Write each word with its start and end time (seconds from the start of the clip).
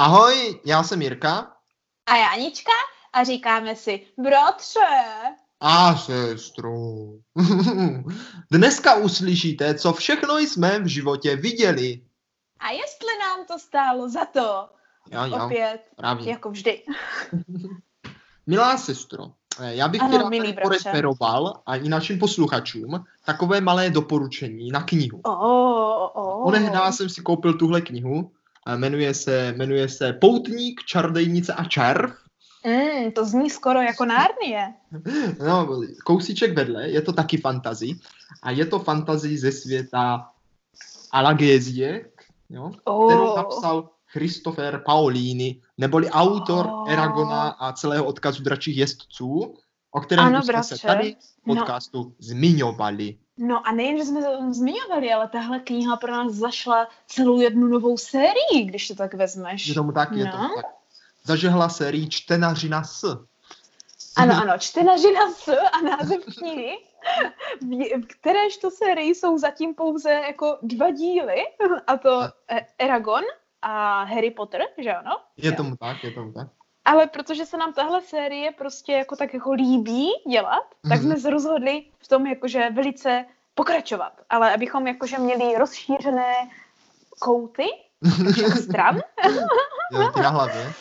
Ahoj, 0.00 0.60
já 0.64 0.82
jsem 0.82 1.02
Jirka. 1.02 1.52
A 2.06 2.16
já 2.16 2.28
Anička 2.28 2.72
a 3.12 3.24
říkáme 3.24 3.76
si, 3.76 4.06
bratře. 4.18 4.80
A 5.60 5.96
sestro. 5.96 6.72
Dneska 8.50 8.94
uslyšíte, 8.94 9.74
co 9.74 9.92
všechno 9.92 10.38
jsme 10.38 10.78
v 10.78 10.86
životě 10.86 11.36
viděli. 11.36 12.02
A 12.60 12.70
jestli 12.70 13.18
nám 13.20 13.46
to 13.46 13.58
stálo 13.58 14.08
za 14.08 14.24
to. 14.24 14.68
Jo, 15.10 15.24
jo, 15.24 15.44
Opět, 15.44 15.80
právě. 15.96 16.30
jako 16.30 16.50
vždy. 16.50 16.82
Milá 18.46 18.76
sestro, 18.76 19.24
já 19.60 19.88
bych 19.88 20.02
Ano, 20.02 20.30
ti 20.30 20.38
rád 20.38 20.54
poreferoval 20.62 21.62
a 21.66 21.76
i 21.76 21.88
našim 21.88 22.18
posluchačům 22.18 23.04
takové 23.24 23.60
malé 23.60 23.90
doporučení 23.90 24.70
na 24.70 24.82
knihu. 24.82 25.20
Oh, 25.24 25.42
oh, 25.42 26.10
oh. 26.14 26.46
Onehdy 26.48 26.78
jsem 26.90 27.08
si 27.08 27.20
koupil 27.20 27.54
tuhle 27.54 27.80
knihu, 27.80 28.32
jmenuje 28.76 29.14
se, 29.14 29.54
jmenuje 29.56 29.88
se 29.88 30.12
Poutník, 30.12 30.80
čarodejnice 30.84 31.52
a 31.52 31.64
červ. 31.64 32.10
Mm, 32.66 33.12
to 33.12 33.24
zní 33.24 33.50
skoro 33.50 33.80
jako 33.80 34.04
Nárnie. 34.04 34.74
No, 35.46 35.68
kousíček 36.04 36.56
vedle, 36.56 36.88
je 36.88 37.02
to 37.02 37.12
taky 37.12 37.36
fantazy. 37.36 37.90
A 38.42 38.50
je 38.50 38.66
to 38.66 38.78
fantazy 38.78 39.38
ze 39.38 39.52
světa 39.52 40.30
Alagézie, 41.12 42.10
jo, 42.50 42.70
kterou 42.80 43.26
Oh. 43.26 43.36
napsal 43.36 43.90
Christopher 44.12 44.82
Paolini, 44.86 45.60
neboli 45.78 46.10
autor 46.10 46.66
Oh. 46.66 46.92
Eragona 46.92 47.48
a 47.48 47.72
celého 47.72 48.04
odkazu 48.04 48.42
dračích 48.42 48.76
jezdců, 48.76 49.54
o 49.90 50.00
kterém 50.00 50.24
Ano, 50.24 50.42
jsme 50.42 50.46
se 50.46 50.52
bratře. 50.52 50.86
tady 50.86 51.16
v 51.42 51.46
No. 51.46 51.54
podcastu 51.54 52.14
zmiňovali. 52.18 53.18
No 53.38 53.66
a 53.68 53.72
nejen, 53.72 53.98
že 53.98 54.04
jsme 54.04 54.22
to 54.22 54.36
tam 54.38 54.54
zmiňovali, 54.54 55.12
ale 55.12 55.28
tahle 55.28 55.60
kniha 55.60 55.96
pro 55.96 56.12
nás 56.12 56.32
zašla 56.32 56.88
celou 57.06 57.40
jednu 57.40 57.66
novou 57.66 57.98
sérii, 57.98 58.64
když 58.64 58.88
to 58.88 58.94
tak 58.94 59.14
vezmeš. 59.14 59.66
Je 59.66 59.74
tomu 59.74 59.92
tak, 59.92 60.12
je 60.12 60.24
No. 60.24 60.32
tomu 60.32 60.48
tak. 60.56 60.64
Zažehla 61.24 61.68
sérii 61.68 62.08
Čtenařina 62.08 62.84
S. 62.84 63.04
Ano, 64.16 64.34
ano, 64.42 64.52
čtenařina 64.58 65.30
s 65.30 65.48
a 65.72 65.80
název 65.82 66.24
knihy, 66.38 66.78
v 68.02 68.06
kteréž 68.06 68.56
to 68.56 68.70
sérii 68.70 69.14
jsou 69.14 69.38
zatím 69.38 69.74
pouze 69.74 70.10
jako 70.10 70.58
dva 70.62 70.90
díly, 70.90 71.44
a 71.86 71.96
to 71.96 72.22
eh, 72.48 72.66
Eragon 72.78 73.22
a 73.62 74.02
Harry 74.02 74.30
Potter, 74.30 74.62
že 74.78 74.92
ano? 74.94 75.16
Je 75.36 75.52
tomu 75.52 75.76
tak, 75.76 76.04
je 76.04 76.10
tomu 76.10 76.32
tak. 76.32 76.48
Ale 76.84 77.06
protože 77.06 77.46
se 77.46 77.56
nám 77.56 77.72
tahle 77.72 78.02
série 78.02 78.50
prostě 78.52 78.92
jako 78.92 79.16
tak 79.16 79.34
jako 79.34 79.52
líbí 79.52 80.08
dělat, 80.28 80.64
tak 80.88 81.00
Mhm. 81.00 81.02
jsme 81.02 81.16
se 81.16 81.30
rozhodli 81.30 81.84
v 81.98 82.08
tom 82.08 82.26
jakože 82.26 82.70
velice 82.70 83.24
pokračovat. 83.54 84.12
Ale 84.30 84.54
abychom 84.54 84.86
jakože 84.86 85.18
měli 85.18 85.58
rozšířené 85.58 86.34
kouty 87.18 87.64
stran, 88.62 89.00
Jo, 89.92 90.10
na 90.22 90.28
hlavě. 90.28 90.72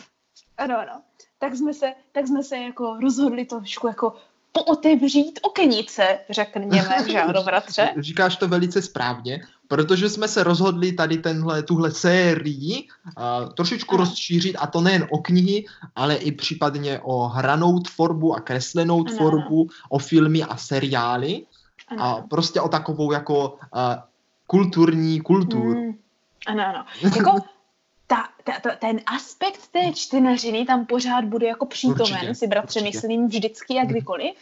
ano, 0.58 0.78
ano, 0.80 1.02
tak 1.40 1.56
jsme 1.56 1.74
se, 1.74 1.94
tak 2.12 2.28
jsme 2.28 2.44
se 2.44 2.58
jako 2.58 2.98
rozhodli 3.02 3.46
trošku 3.46 3.88
jako 3.88 4.14
pootevřít 4.52 5.40
okenice, 5.42 6.20
řekněme, 6.30 6.98
že 7.10 7.22
ano, 7.22 7.44
bratře. 7.44 7.90
Říkáš 7.98 8.36
to 8.36 8.48
velice 8.48 8.82
správně, 8.82 9.42
protože 9.68 10.10
jsme 10.10 10.28
se 10.28 10.44
rozhodli 10.44 10.92
tady 10.92 11.18
tenhle, 11.18 11.64
tuhle 11.64 11.92
sérii 11.92 12.88
uh, 13.06 13.54
trošičku 13.54 13.96
Ano. 13.96 14.04
rozšířit 14.04 14.56
a 14.60 14.68
to 14.68 14.82
nejen 14.82 15.08
o 15.10 15.18
knihy, 15.18 15.66
ale 15.96 16.16
i 16.16 16.32
případně 16.32 17.00
o 17.00 17.28
hranou 17.28 17.80
tvorbu 17.80 18.34
a 18.36 18.40
kreslenou 18.40 19.00
Ano, 19.08 19.16
tvorbu, 19.16 19.68
o 19.90 20.00
filmy 20.00 20.44
a 20.44 20.58
seriály 20.58 21.46
Ano, 21.88 22.04
a 22.04 22.22
prostě 22.22 22.62
o 22.62 22.70
takovou 22.70 23.12
jako 23.12 23.50
uh, 23.50 23.80
kulturní 24.48 25.22
kulturu. 25.22 25.76
Mm, 25.76 25.98
ano, 26.48 26.64
ano. 26.68 26.86
Jako 27.16 27.38
ta, 28.10 28.30
ta, 28.44 28.60
ta, 28.60 28.76
ten 28.76 29.02
aspekt 29.06 29.68
té 29.68 29.94
čtenařiny 29.96 30.66
tam 30.66 30.86
pořád 30.86 31.26
bude 31.26 31.48
jako 31.48 31.66
přítomen, 31.66 32.14
Určitě, 32.14 32.36
si 32.36 32.48
bratře 32.48 32.80
určitě. 32.80 32.98
myslím 32.98 33.28
vždycky 33.28 33.74
a 33.74 33.80
Mhm. 33.84 33.88
kdykoliv, 33.88 34.34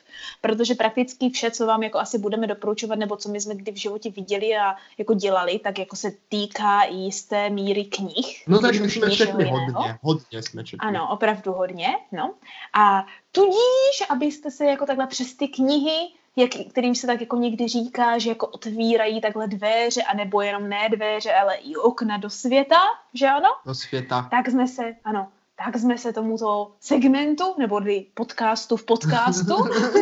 protože 0.41 0.75
prakticky 0.75 1.29
vše, 1.29 1.51
co 1.51 1.65
vám 1.65 1.83
jako 1.83 1.99
asi 1.99 2.17
budeme 2.17 2.47
doporučovat, 2.47 2.99
nebo 2.99 3.17
co 3.17 3.29
my 3.29 3.41
jsme 3.41 3.55
kdy 3.55 3.71
v 3.71 3.75
životě 3.75 4.09
viděli 4.09 4.57
a 4.57 4.75
jako 4.97 5.13
dělali, 5.13 5.59
tak 5.59 5.79
jako 5.79 5.95
se 5.95 6.11
týká 6.29 6.81
i 6.81 6.95
jisté 6.95 7.49
míry 7.49 7.85
knih. 7.85 8.43
No 8.47 8.59
tak 8.59 8.75
jsme 8.75 9.11
četli 9.11 9.43
jiného. 9.43 9.57
hodně, 9.73 9.97
hodně 10.01 10.43
jsme 10.43 10.63
četli. 10.63 10.87
Ano, 10.87 11.07
opravdu 11.11 11.51
hodně, 11.51 11.87
no. 12.11 12.33
A 12.73 13.05
tudíž, 13.31 14.03
abyste 14.09 14.51
se 14.51 14.65
jako 14.65 14.85
takhle 14.85 15.07
přes 15.07 15.33
ty 15.33 15.47
knihy, 15.47 15.97
jak, 16.35 16.51
kterým 16.69 16.95
se 16.95 17.07
tak 17.07 17.21
jako 17.21 17.35
někdy 17.35 17.67
říká, 17.67 18.17
že 18.17 18.29
jako 18.29 18.47
otvírají 18.47 19.21
takhle 19.21 19.47
dveře, 19.47 20.03
anebo 20.03 20.41
jenom 20.41 20.69
ne 20.69 20.89
dveře, 20.89 21.33
ale 21.33 21.55
i 21.55 21.75
okna 21.75 22.17
do 22.17 22.29
světa, 22.29 22.79
že 23.13 23.27
ano? 23.27 23.49
Do 23.65 23.75
světa. 23.75 24.27
Tak 24.31 24.49
jsme 24.49 24.67
se, 24.67 24.95
ano, 25.03 25.27
tak 25.55 25.77
jsme 25.77 25.97
se 25.97 26.13
tomuto 26.13 26.71
segmentu, 26.79 27.43
nebo 27.57 27.81
podcastu 28.13 28.77
v 28.77 28.85
podcastu, 28.85 29.55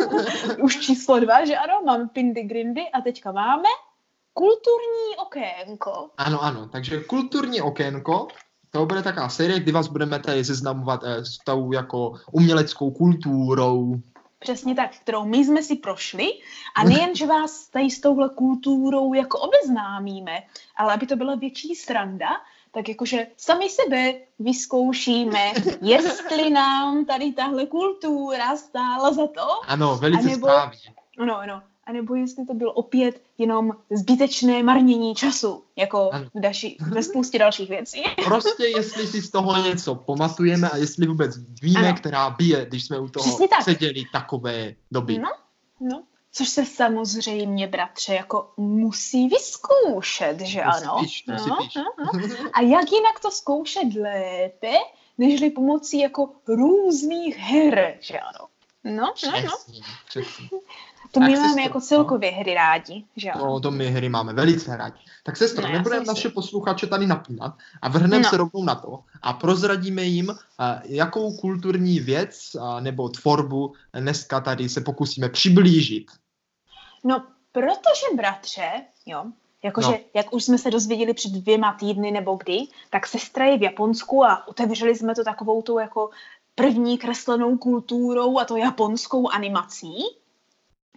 už 0.62 0.80
číslo 0.80 1.20
dva, 1.20 1.44
že 1.44 1.56
ano, 1.56 1.74
máme 1.86 2.08
Pindy 2.08 2.42
Grindy 2.42 2.82
a 2.92 3.00
teďka 3.00 3.32
máme 3.32 3.68
kulturní 4.32 5.16
okénko. 5.16 6.10
Ano, 6.16 6.42
ano, 6.42 6.68
takže 6.68 7.00
kulturní 7.00 7.60
okénko, 7.60 8.28
to 8.70 8.86
bude 8.86 9.02
taková 9.02 9.28
série, 9.28 9.60
kdy 9.60 9.72
vás 9.72 9.88
budeme 9.88 10.18
tady 10.18 10.44
seznamovat 10.44 11.00
eh, 11.04 11.24
s 11.24 11.38
tou 11.44 11.72
jako 11.72 12.14
uměleckou 12.32 12.90
kulturou. 12.90 13.94
Přesně 14.44 14.74
tak, 14.74 14.96
kterou 14.96 15.24
my 15.24 15.44
jsme 15.44 15.62
si 15.62 15.76
prošli. 15.76 16.26
A 16.76 16.84
nejen, 16.84 17.14
že 17.16 17.26
vás 17.26 17.68
tady 17.68 17.90
s 17.90 18.00
touhle 18.00 18.28
kulturou 18.34 19.14
jako 19.14 19.38
obeznámíme, 19.38 20.42
ale 20.76 20.94
aby 20.94 21.06
to 21.06 21.16
byla 21.16 21.34
větší 21.34 21.74
sranda, 21.74 22.28
tak 22.72 22.88
jakože 22.88 23.26
sami 23.36 23.68
sebe 23.70 24.14
vyzkoušíme, 24.38 25.52
jestli 25.80 26.50
nám 26.50 27.04
tady 27.04 27.32
tahle 27.32 27.66
kultura 27.66 28.56
stála 28.56 29.12
za 29.12 29.26
to, 29.26 29.62
Ano, 29.66 29.96
velice 29.96 30.30
správně. 30.30 30.78
ano, 31.18 31.36
ano, 31.38 31.62
a 31.86 31.92
nebo 31.92 32.14
jestli 32.14 32.46
to 32.46 32.54
bylo 32.54 32.72
opět 32.72 33.22
jenom 33.38 33.72
zbytečné 33.90 34.62
marnění 34.62 35.14
času, 35.14 35.64
jako 35.76 36.10
Ano. 36.12 36.24
v 36.34 36.40
daši, 36.40 36.76
ve 36.88 37.02
spoustě 37.02 37.38
dalších 37.38 37.68
věcí. 37.68 38.02
Prostě 38.24 38.64
jestli 38.64 39.06
si 39.06 39.22
z 39.22 39.30
toho 39.30 39.62
něco 39.62 39.94
pamatujeme 39.94 40.70
a 40.70 40.76
jestli 40.76 41.06
vůbec 41.06 41.36
víme, 41.62 41.88
Ano. 41.88 41.96
která 41.96 42.30
bije, 42.30 42.66
když 42.66 42.84
jsme 42.84 42.98
u 42.98 43.08
toho 43.08 43.38
tak. 43.48 43.62
seděli 43.64 44.02
takové 44.12 44.74
doby. 44.90 45.18
No. 45.18 45.28
No, 45.80 46.02
což 46.32 46.48
se 46.48 46.66
samozřejmě, 46.66 47.66
bratře, 47.68 48.14
jako 48.14 48.52
musí 48.56 49.28
vyzkoušet, 49.28 50.40
že 50.40 50.58
si 50.58 50.60
ano? 50.60 50.96
píš, 51.00 51.24
no, 51.26 51.56
píš. 51.56 51.74
no, 51.74 51.82
no. 51.98 52.10
A 52.52 52.60
jak 52.60 52.92
jinak 52.92 53.20
to 53.22 53.30
zkoušet 53.30 53.94
lépe, 53.94 54.72
nežli 55.18 55.50
pomocí 55.50 55.98
jako 55.98 56.28
různých 56.48 57.36
her, 57.36 57.96
že 58.00 58.18
ano? 58.18 58.46
No, 58.84 58.92
no, 58.92 59.40
no. 59.44 59.50
Přesně, 59.56 59.80
přesně. 60.08 60.48
To 61.14 61.20
my 61.20 61.36
máme 61.36 61.62
jako 61.62 61.78
no. 61.78 61.80
celkově 61.80 62.30
hry 62.30 62.54
rádi, 62.54 63.04
že 63.16 63.30
ano? 63.30 63.46
No, 63.46 63.60
to 63.60 63.70
my 63.70 63.86
hry 63.90 64.08
máme 64.08 64.32
velice 64.32 64.76
rádi. 64.76 64.98
Tak 65.22 65.36
sestro, 65.36 65.62
No, 65.62 65.68
no, 65.68 65.74
nebudeme 65.74 66.04
naše 66.06 66.28
posluchače 66.28 66.86
tady 66.86 67.06
napínat 67.06 67.54
a 67.82 67.88
vrhneme 67.88 68.22
No. 68.22 68.30
se 68.30 68.36
rovnou 68.36 68.64
na 68.64 68.74
to 68.74 69.00
a 69.22 69.32
prozradíme 69.32 70.02
jim, 70.02 70.30
eh, 70.30 70.82
jakou 70.84 71.36
kulturní 71.36 72.00
věc 72.00 72.56
eh, 72.56 72.80
nebo 72.80 73.08
tvorbu 73.08 73.72
dneska 73.92 74.40
tady 74.40 74.68
se 74.68 74.80
pokusíme 74.80 75.28
přiblížit. 75.28 76.10
No, 77.04 77.24
protože, 77.52 78.16
bratře, 78.16 78.70
jo, 79.06 79.24
jakože, 79.62 79.88
No. 79.88 79.98
jak 80.14 80.32
už 80.34 80.44
jsme 80.44 80.58
se 80.58 80.70
dozvěděli 80.70 81.14
před 81.14 81.32
dvěma 81.32 81.72
týdny 81.72 82.10
nebo 82.10 82.38
kdy, 82.44 82.58
tak 82.90 83.06
sestra 83.06 83.44
je 83.44 83.58
v 83.58 83.62
Japonsku 83.62 84.24
a 84.24 84.48
otevřeli 84.48 84.96
jsme 84.96 85.14
to 85.14 85.24
takovou 85.24 85.62
tou 85.62 85.78
jako 85.78 86.10
první 86.54 86.98
kreslenou 86.98 87.56
kulturou 87.58 88.38
a 88.38 88.44
to 88.44 88.56
japonskou 88.56 89.28
animací, 89.28 89.94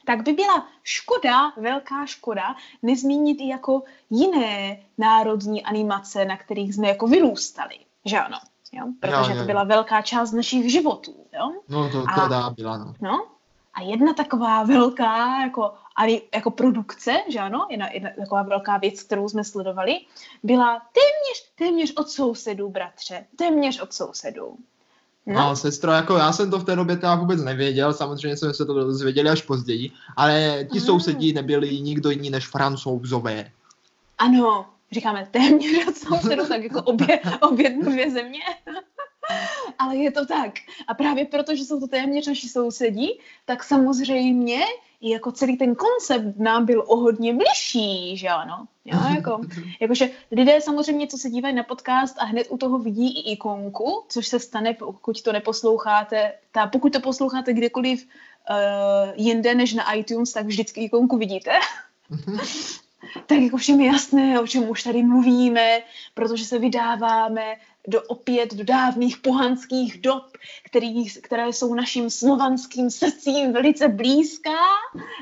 tak 0.07 0.23
by 0.23 0.33
byla 0.33 0.67
škoda, 0.83 1.51
velká 1.57 2.05
škoda, 2.05 2.55
nezmínit 2.83 3.37
i 3.41 3.47
jako 3.47 3.83
jiné 4.09 4.79
národní 4.97 5.63
animace, 5.63 6.25
na 6.25 6.37
kterých 6.37 6.75
jsme 6.75 6.87
jako 6.87 7.07
vyrůstali, 7.07 7.75
že 8.05 8.19
ano? 8.19 8.37
Jo? 8.71 8.85
Protože 8.99 9.31
Jo, 9.31 9.35
jo, 9.35 9.41
to 9.41 9.45
byla 9.45 9.63
velká 9.63 10.01
část 10.01 10.31
našich 10.31 10.71
životů, 10.71 11.15
jo? 11.33 11.51
No 11.69 11.89
to, 11.89 12.03
A- 12.07 12.21
to 12.21 12.27
dá 12.27 12.49
byla, 12.49 12.77
no. 12.77 12.93
No, 13.01 13.25
a 13.73 13.81
jedna 13.81 14.13
taková 14.13 14.63
velká 14.63 15.41
jako, 15.41 15.73
ani, 15.95 16.21
jako 16.35 16.51
produkce, 16.51 17.23
že 17.27 17.39
ano, 17.39 17.67
jedna, 17.69 17.91
jedna 17.91 18.09
taková 18.19 18.43
velká 18.43 18.77
věc, 18.77 19.03
kterou 19.03 19.29
jsme 19.29 19.43
sledovali, 19.43 19.99
byla 20.43 20.79
téměř, 20.79 21.51
téměř 21.55 21.93
od 21.97 22.09
sousedů, 22.09 22.69
bratře. 22.69 23.25
Téměř 23.35 23.81
od 23.81 23.93
sousedů. 23.93 24.57
No. 25.27 25.33
No, 25.33 25.49
no, 25.49 25.55
sestro, 25.55 25.91
jako 25.91 26.17
já 26.17 26.31
jsem 26.31 26.51
to 26.51 26.59
v 26.59 26.63
té 26.63 26.75
době 26.75 26.95
teda 26.97 27.15
vůbec 27.15 27.43
nevěděl, 27.43 27.93
samozřejmě 27.93 28.37
jsme 28.37 28.53
se 28.53 28.65
to 28.65 28.73
dozvěděli 28.73 29.29
až 29.29 29.41
později, 29.41 29.91
ale 30.15 30.67
ti 30.71 30.79
Ah. 30.79 30.81
sousedí 30.85 31.33
nebyli 31.33 31.81
nikdo 31.81 32.09
jiný 32.09 32.29
než 32.29 32.47
francouzové. 32.47 33.51
ano, 34.17 34.65
říkáme 34.91 35.27
téměř 35.31 35.87
od 35.87 35.97
sousedů, 35.97 36.47
tak 36.47 36.63
jako 36.63 36.81
obě, 36.81 37.19
obě 37.41 37.77
dvě 37.81 38.11
země. 38.11 38.39
Ale 39.79 39.95
je 39.95 40.11
to 40.11 40.25
tak. 40.25 40.53
A 40.87 40.93
právě 40.93 41.25
proto, 41.25 41.55
že 41.55 41.63
jsou 41.65 41.79
to 41.79 41.87
téměř 41.87 42.27
naši 42.27 42.49
sousedí, 42.49 43.19
tak 43.45 43.63
samozřejmě 43.63 44.59
i 45.01 45.09
jako 45.09 45.31
celý 45.31 45.57
ten 45.57 45.75
koncept 45.75 46.37
nám 46.37 46.65
byl 46.65 46.83
o 46.87 46.97
hodně 46.97 47.33
bližší, 47.33 48.17
že 48.17 48.27
ano. 48.27 48.67
Jo, 48.85 48.99
jako, 49.15 49.41
jakože 49.79 50.09
lidé 50.31 50.61
samozřejmě, 50.61 51.07
co 51.07 51.17
se 51.17 51.29
dívají 51.29 51.55
na 51.55 51.63
podcast 51.63 52.15
a 52.19 52.25
hned 52.25 52.47
u 52.49 52.57
toho 52.57 52.79
vidí 52.79 53.19
i 53.19 53.31
ikonku, 53.31 54.03
což 54.09 54.27
se 54.27 54.39
stane, 54.39 54.73
pokud 54.73 55.21
to 55.21 55.33
neposloucháte, 55.33 56.33
ta, 56.51 56.67
pokud 56.67 56.93
to 56.93 56.99
posloucháte 56.99 57.53
kdekoliv 57.53 58.07
uh, 58.49 58.55
jinde 59.15 59.55
než 59.55 59.73
na 59.73 59.93
iTunes, 59.93 60.33
tak 60.33 60.45
vždycky 60.45 60.83
ikonku 60.83 61.17
vidíte. 61.17 61.51
tak 63.25 63.37
jako 63.37 63.57
všem 63.57 63.81
je 63.81 63.87
jasné, 63.87 64.39
o 64.39 64.47
čem 64.47 64.69
už 64.69 64.83
tady 64.83 65.03
mluvíme, 65.03 65.79
protože 66.13 66.45
se 66.45 66.59
vydáváme 66.59 67.55
do 67.87 68.01
opět 68.01 68.53
do 68.53 68.63
dávných 68.63 69.17
pohanských 69.17 70.01
dob, 70.01 70.23
který, 70.65 71.05
které 71.05 71.47
jsou 71.47 71.73
naším 71.73 72.09
slovanským 72.09 72.89
srdcím 72.89 73.53
velice 73.53 73.87
blízká, 73.87 74.57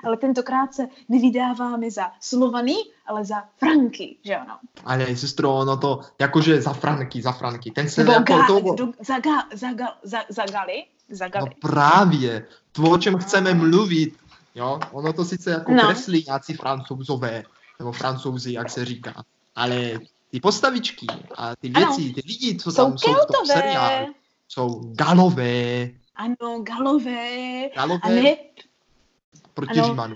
ale 0.03 0.17
tentokrát 0.17 0.73
se 0.73 0.87
nevydáváme 1.09 1.91
za 1.91 2.11
Slovany, 2.19 2.75
ale 3.05 3.25
za 3.25 3.43
Franky, 3.57 4.17
že 4.23 4.35
ano. 4.35 4.57
Ale 4.85 5.15
sestro, 5.15 5.65
no 5.65 5.77
to 5.77 5.99
jakože 6.19 6.61
za 6.61 6.73
Franky, 6.73 7.21
za 7.21 7.31
Franky. 7.31 7.71
Ten 7.71 7.89
se 7.89 8.03
Nebo 8.03 8.11
jako 8.11 8.33
ga, 8.33 8.47
to, 8.47 8.75
do, 8.75 8.91
za, 9.05 9.19
ga, 9.19 9.43
za, 9.53 9.73
ga, 9.73 9.97
za, 10.03 10.19
za 10.29 10.45
Gali, 10.45 10.83
za 11.09 11.25
No 11.25 11.31
Gali. 11.31 11.51
právě, 11.61 12.47
to, 12.71 12.83
o 12.83 12.97
čem 12.97 13.17
chceme 13.17 13.53
mluvit, 13.53 14.17
jo, 14.55 14.79
ono 14.91 15.13
to 15.13 15.25
sice 15.25 15.51
jako 15.51 15.71
No. 15.71 15.77
no. 15.77 15.83
kreslí 15.89 16.23
nějací 16.27 16.53
francouzové, 16.53 17.43
nebo 17.79 17.91
francouzi, 17.91 18.53
jak 18.53 18.69
se 18.69 18.85
říká, 18.85 19.23
ale 19.55 19.99
ty 20.31 20.39
postavičky 20.39 21.07
a 21.35 21.55
ty 21.55 21.71
Ano. 21.73 21.87
věci, 21.87 22.13
ty 22.13 22.21
lidi, 22.27 22.57
co 22.57 22.71
Jsou 22.71 22.75
tam 22.85 22.97
jsou 22.97 23.11
v 23.13 23.15
tom 23.15 23.25
keltové, 23.25 23.53
seriálu, 23.53 24.13
jsou 24.47 24.93
galové, 24.93 25.89
ano, 26.15 26.61
galové, 26.63 27.69
galové 27.75 27.99
a 28.03 28.09
ne, 28.09 28.35
proti 29.53 29.79
ano. 29.79 29.87
Římanu. 29.87 30.15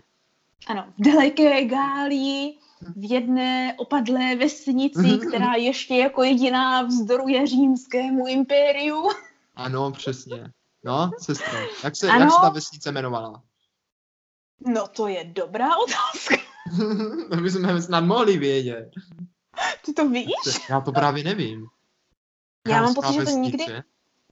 ano, 0.67 0.93
v 0.97 1.03
daleké 1.03 1.65
Gálii, 1.65 2.57
v 2.95 3.11
jedné 3.11 3.75
opadlé 3.77 4.35
vesnici, 4.35 5.19
která 5.27 5.53
ještě 5.53 5.95
jako 5.95 6.23
jediná 6.23 6.81
vzdoruje 6.81 7.47
římskému 7.47 8.27
impériu. 8.27 9.03
Ano, 9.55 9.91
přesně. 9.91 10.51
No, 10.85 11.11
sestro, 11.17 11.59
jak 11.83 11.95
se, 11.95 12.09
Ano. 12.09 12.19
jak 12.19 12.31
se 12.31 12.37
ta 12.41 12.49
vesnice 12.49 12.89
jmenovala? 12.89 13.43
No 14.67 14.87
to 14.87 15.07
je 15.07 15.23
dobrá 15.23 15.69
otázka. 15.77 16.35
to 17.29 17.35
bychom 17.35 17.81
snad 17.81 18.01
mohli 18.01 18.37
vědět. 18.37 18.91
Ty 19.85 19.93
to 19.93 20.09
víš? 20.09 20.69
Já 20.69 20.81
to 20.81 20.91
právě 20.91 21.23
nevím. 21.23 21.67
Já 22.67 22.81
mám 22.81 22.93
pocit, 22.93 23.13
že 23.13 23.21
to 23.25 23.31
nikdy-. 23.31 23.83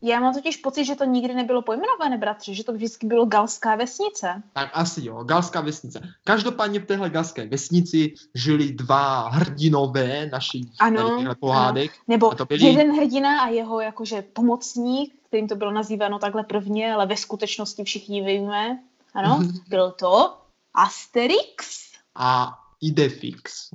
Já 0.02 0.20
mám 0.20 0.34
totiž 0.34 0.58
pocit, 0.58 0.86
že 0.86 0.96
to 0.96 1.04
nikdy 1.06 1.34
nebylo 1.34 1.62
pojmenované, 1.62 2.18
bratře, 2.18 2.54
že 2.54 2.64
to 2.64 2.74
vždycky 2.74 3.08
bylo 3.08 3.26
galská 3.26 3.76
vesnice. 3.76 4.44
Tak 4.54 4.70
asi 4.74 5.06
jo, 5.06 5.24
Galská 5.24 5.62
vesnice. 5.62 6.02
Každopádně 6.24 6.80
v 6.80 6.86
téhle 6.86 7.10
Galské 7.10 7.48
vesnici 7.48 8.14
žili 8.36 8.72
dva 8.72 9.30
hrdinové 9.30 10.26
našich 10.26 10.66
Ano, 10.80 11.36
pohádek. 11.40 11.92
Nebo 12.08 12.32
A 12.32 12.36
to 12.36 12.46
byli- 12.46 12.66
jeden 12.66 12.96
hrdina 12.96 13.42
a 13.42 13.48
jeho 13.48 13.82
jakože 13.82 14.22
pomocník, 14.22 15.14
kterým 15.28 15.48
to 15.48 15.56
bylo 15.56 15.72
nazýváno 15.72 16.20
takhle 16.20 16.44
prvně, 16.44 16.94
ale 16.94 17.06
ve 17.06 17.18
skutečnosti 17.18 17.84
všichni 17.84 18.26
víme. 18.26 18.80
Ano, 19.14 19.40
byl 19.68 19.92
to 19.92 20.38
Asterix. 20.74 21.82
A 22.16 22.60
Idefix. 22.82 23.70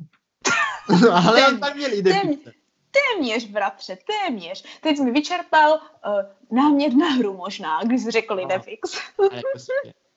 Ale 1.13 1.49
on 1.49 1.61
tam 1.61 1.77
měl 1.77 1.93
Idefix. 1.93 2.49
Téměř, 2.91 3.45
bratře, 3.45 3.99
téměř. 4.07 4.65
Teď 4.81 4.97
jsi 4.97 5.03
mi 5.03 5.11
vyčerpal 5.11 5.73
uh, 5.73 6.59
námět 6.59 6.95
na 6.95 7.07
hru 7.07 7.37
možná, 7.37 7.83
když 7.85 8.03
jsi 8.03 8.11
řekl 8.11 8.37
No. 8.37 8.43
Idefix. 8.43 9.01
Prostě, 9.17 9.73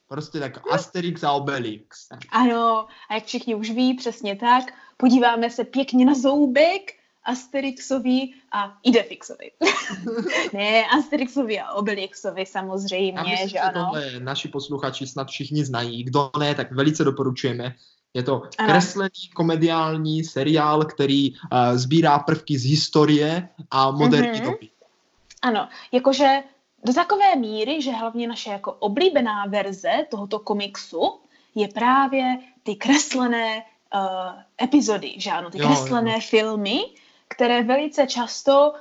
prostě 0.07 0.39
tak 0.39 0.71
Asterix 0.71 1.23
a 1.23 1.31
Obelix. 1.31 2.07
Ano, 2.31 2.87
a 3.09 3.13
jak 3.13 3.25
všichni 3.25 3.55
už 3.55 3.69
ví, 3.69 3.93
přesně 3.93 4.35
tak, 4.35 4.63
podíváme 4.97 5.49
se 5.49 5.63
pěkně 5.63 6.05
na 6.05 6.13
zoubek 6.13 6.91
Asterixovi 7.25 8.33
a 8.51 8.77
Idefixovi. 8.83 9.51
ne, 10.53 10.85
Asterixovi 10.85 11.59
a 11.59 11.73
Obelixovi 11.73 12.41
Já 12.41 12.45
samozřejmě, 12.45 13.21
myslím, 13.21 13.47
že 13.47 13.47
že 13.47 13.59
ano. 13.59 13.85
tohle 13.85 14.19
naši 14.19 14.47
posluchači 14.47 15.07
snad 15.07 15.27
všichni 15.27 15.65
znají. 15.65 16.03
Kdo 16.03 16.31
ne, 16.39 16.55
tak 16.55 16.71
velice 16.71 17.03
doporučujeme. 17.03 17.75
Je 18.15 18.23
to 18.23 18.41
Ano. 18.57 18.67
kreslený 18.69 19.29
komediální 19.35 20.23
seriál, 20.23 20.85
který 20.85 21.31
uh, 21.31 21.37
sbírá 21.75 22.19
prvky 22.19 22.57
z 22.57 22.65
historie 22.69 23.49
a 23.71 23.91
moderní 23.91 24.39
Mhm. 24.39 24.43
doby. 24.51 24.69
Ano, 25.41 25.67
jakože 25.91 26.43
do 26.85 26.93
takové 26.93 27.35
míry, 27.35 27.81
že 27.81 27.91
hlavně 27.91 28.27
naše 28.27 28.49
jako 28.49 28.71
oblíbená 28.71 29.45
verze 29.45 29.91
tohoto 30.11 30.39
komiksu 30.39 31.19
je 31.55 31.67
právě 31.67 32.37
ty 32.63 32.75
kreslené 32.75 33.63
uh, 33.95 34.01
epizody, 34.61 35.13
že 35.17 35.31
ano, 35.31 35.49
ty 35.49 35.57
Jo, 35.59 35.67
kreslené 35.67 36.13
jo. 36.13 36.19
filmy, 36.21 36.79
které 37.27 37.63
velice 37.63 38.07
často 38.07 38.73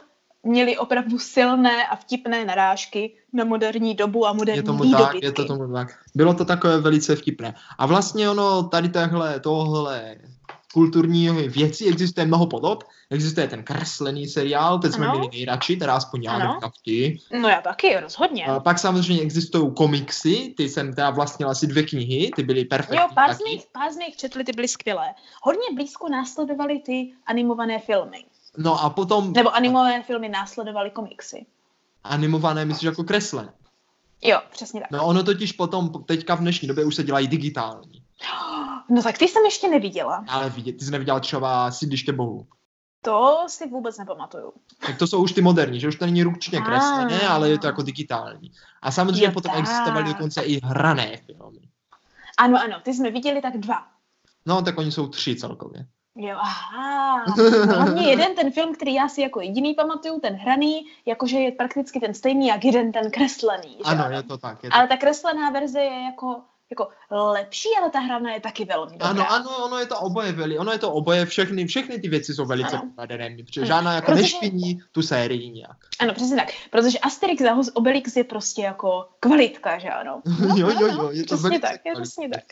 měly 0.42 0.78
opravdu 0.78 1.18
silné 1.18 1.86
a 1.86 1.96
vtipné 1.96 2.44
narážky 2.44 3.12
na 3.34 3.44
moderní 3.44 3.94
dobu 3.94 4.26
a 4.26 4.32
moderní 4.32 4.58
Je 4.58 4.62
tomu 4.62 4.90
tak, 4.90 5.22
je 5.22 5.32
to 5.32 5.44
tomu 5.44 5.72
tak. 5.72 5.98
Bylo 6.14 6.34
to 6.34 6.44
takové 6.44 6.80
velice 6.80 7.16
vtipné. 7.16 7.54
A 7.78 7.86
vlastně 7.86 8.30
ono 8.30 8.62
tady 8.62 8.88
takhle, 8.88 9.40
tohle 9.40 10.16
kulturní 10.74 11.30
věci 11.30 11.86
existuje 11.86 12.26
mnoho 12.26 12.46
podob. 12.46 12.84
Existuje 13.10 13.48
ten 13.48 13.62
kreslený 13.62 14.26
seriál, 14.26 14.80
jsme 14.82 15.06
Ano. 15.06 15.18
měli 15.18 15.36
nejradši, 15.36 15.76
teda 15.76 15.94
aspoň 15.94 16.22
já 16.22 16.32
Ano. 16.32 16.58
No 17.40 17.48
já 17.48 17.60
taky, 17.60 18.00
rozhodně. 18.00 18.46
A 18.46 18.60
pak 18.60 18.78
samozřejmě 18.78 19.22
existují 19.22 19.74
komiksy, 19.74 20.54
ty 20.56 20.68
jsem 20.68 20.94
teda 20.94 21.10
vlastnila 21.10 21.50
asi 21.50 21.66
dvě 21.66 21.82
knihy, 21.82 22.30
ty 22.36 22.42
byly 22.42 22.64
perfektní 22.64 22.96
Jo, 22.96 23.08
pár 23.14 23.34
z, 23.34 23.38
mých, 23.44 23.64
pár 23.72 23.92
z 23.92 23.96
mých 23.96 24.16
četli, 24.16 24.44
ty 24.44 24.52
byly 24.52 24.68
skvělé. 24.68 25.14
Hodně 25.42 25.66
blízko 25.74 26.08
následovaly 26.08 26.78
ty 26.78 27.12
animované 27.26 27.78
filmy. 27.78 28.24
No 28.58 28.84
a 28.84 28.90
potom 28.90 29.32
Nebo 29.32 29.54
animované 29.54 30.02
filmy 30.02 30.28
následovaly 30.28 30.90
komiksy. 30.90 31.46
Animované, 32.04 32.64
myslíš 32.64 32.82
jako 32.86 33.04
kreslené. 33.04 33.52
Jo, 34.22 34.38
přesně 34.50 34.80
tak. 34.80 34.90
No 34.90 35.06
ono 35.06 35.22
totiž 35.22 35.52
potom, 35.52 36.04
teďka 36.06 36.34
v 36.34 36.40
dnešní 36.40 36.68
době 36.68 36.84
už 36.84 36.94
se 36.94 37.02
dělají 37.04 37.28
digitální. 37.28 38.02
No 38.90 39.02
tak 39.02 39.18
ty 39.18 39.28
jsem 39.28 39.44
ještě 39.44 39.68
neviděla. 39.68 40.24
Ale 40.28 40.50
vidět, 40.50 40.72
ty 40.72 40.84
jsi 40.84 40.90
neviděla 40.90 41.20
třeba 41.20 41.70
Sídliště 41.70 42.12
bohu. 42.12 42.46
To 43.02 43.44
si 43.46 43.68
vůbec 43.68 43.98
nepamatuju. 43.98 44.52
Tak 44.86 44.98
to 44.98 45.06
jsou 45.06 45.22
už 45.22 45.32
ty 45.32 45.42
moderní, 45.42 45.80
že 45.80 45.88
už 45.88 45.96
to 45.96 46.04
není 46.06 46.22
ručně 46.22 46.58
Ah. 46.58 46.64
kreslené, 46.64 47.20
ale 47.28 47.50
je 47.50 47.58
to 47.58 47.66
jako 47.66 47.82
digitální. 47.82 48.52
A 48.82 48.90
samozřejmě 48.90 49.24
Jo, 49.26 49.32
potom 49.32 49.50
tak. 49.52 49.60
existovaly 49.60 50.04
dokonce 50.04 50.42
i 50.42 50.60
hrané 50.64 51.16
filmy. 51.16 51.60
Ano, 52.38 52.58
ano, 52.64 52.80
ty 52.82 52.94
jsme 52.94 53.10
viděli 53.10 53.40
tak 53.40 53.56
dva. 53.56 53.86
No, 54.46 54.62
tak 54.62 54.78
oni 54.78 54.92
jsou 54.92 55.08
tři 55.08 55.36
celkově. 55.36 55.86
Jo, 56.16 56.36
aha. 56.40 57.24
No, 57.38 57.66
hlavně 57.66 58.02
jeden 58.10 58.34
ten 58.34 58.50
film, 58.50 58.74
který 58.74 58.94
já 58.94 59.08
si 59.08 59.20
jako 59.20 59.40
jediný 59.40 59.74
pamatuju, 59.74 60.20
ten 60.20 60.34
hraný, 60.34 60.86
jakože 61.06 61.38
je 61.38 61.52
prakticky 61.52 62.00
ten 62.00 62.14
stejný, 62.14 62.46
jak 62.46 62.64
jeden 62.64 62.92
ten 62.92 63.10
kreslený. 63.10 63.76
Že? 63.76 63.84
Ano, 63.84 64.16
je 64.16 64.22
to 64.22 64.38
tak. 64.38 64.64
Je 64.64 64.70
to... 64.70 64.76
Ale 64.76 64.88
ta 64.88 64.96
kreslená 64.96 65.50
verze 65.50 65.80
je 65.80 66.02
jako, 66.04 66.40
jako 66.70 66.88
lepší, 67.10 67.68
ale 67.80 67.90
ta 67.90 67.98
hraná 67.98 68.32
je 68.34 68.40
taky 68.40 68.64
velmi 68.64 68.92
dobrá. 68.92 69.08
Ano, 69.08 69.32
ano, 69.32 69.64
ono 69.64 69.78
je 69.78 69.86
to 69.86 69.98
oboje, 70.00 70.32
veli, 70.32 70.58
ono 70.58 70.72
je 70.72 70.78
to 70.78 70.92
oboje, 70.92 71.26
všechny, 71.26 71.66
všechny 71.66 71.98
ty 72.00 72.08
věci 72.08 72.34
jsou 72.34 72.46
velice 72.46 72.80
povedené, 72.94 73.36
protože 73.44 73.60
Ano. 73.60 73.66
žádná 73.68 73.94
jako 73.94 74.06
Protože- 74.06 74.22
nešpiní 74.22 74.80
tu 74.92 75.02
sérii 75.02 75.50
nějak. 75.50 75.76
Ano, 76.00 76.14
přesně 76.14 76.36
tak. 76.36 76.48
Protože 76.70 76.98
Asterix 76.98 77.42
a 77.42 77.58
Obelix 77.74 78.16
je 78.16 78.24
prostě 78.24 78.62
jako 78.62 79.08
kvalitka, 79.20 79.78
že 79.78 79.88
ano? 79.88 80.22
jo, 80.56 80.68
jo, 80.80 80.88
ano, 80.90 81.02
jo, 81.02 81.10
je 81.12 81.24
to 81.24 81.36
přesně 81.36 81.60
tak, 81.60 81.70
je 81.72 81.78
kvalitní. 81.78 82.02
přesně 82.02 82.28
tak. 82.28 82.42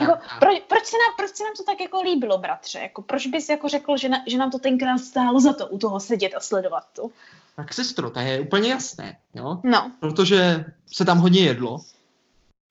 Jako, 0.00 0.12
a- 0.12 0.38
pro, 0.40 0.50
proč, 0.68 0.84
se 0.84 0.96
nám, 0.96 1.14
proč 1.16 1.30
se 1.36 1.44
nám 1.44 1.52
to 1.56 1.64
tak 1.64 1.80
jako 1.80 2.00
líbilo, 2.02 2.38
bratře? 2.38 2.78
Jako, 2.78 3.02
proč 3.02 3.26
bys 3.26 3.48
jako 3.48 3.68
řekl, 3.68 3.96
že, 3.96 4.08
na, 4.08 4.18
že 4.26 4.38
nám 4.38 4.50
to 4.50 4.58
tenkrát 4.58 4.98
stálo 4.98 5.40
za 5.40 5.52
to 5.52 5.66
u 5.66 5.78
toho 5.78 6.00
sedět 6.00 6.34
a 6.34 6.40
sledovat 6.40 6.84
to? 6.92 7.08
Tak 7.56 7.74
sestro, 7.74 8.10
to 8.10 8.20
je 8.20 8.40
úplně 8.40 8.70
jasné, 8.70 9.16
jo? 9.34 9.60
No, 9.64 9.92
Protože 10.00 10.64
se 10.86 11.04
tam 11.04 11.18
hodně 11.18 11.40
jedlo. 11.40 11.78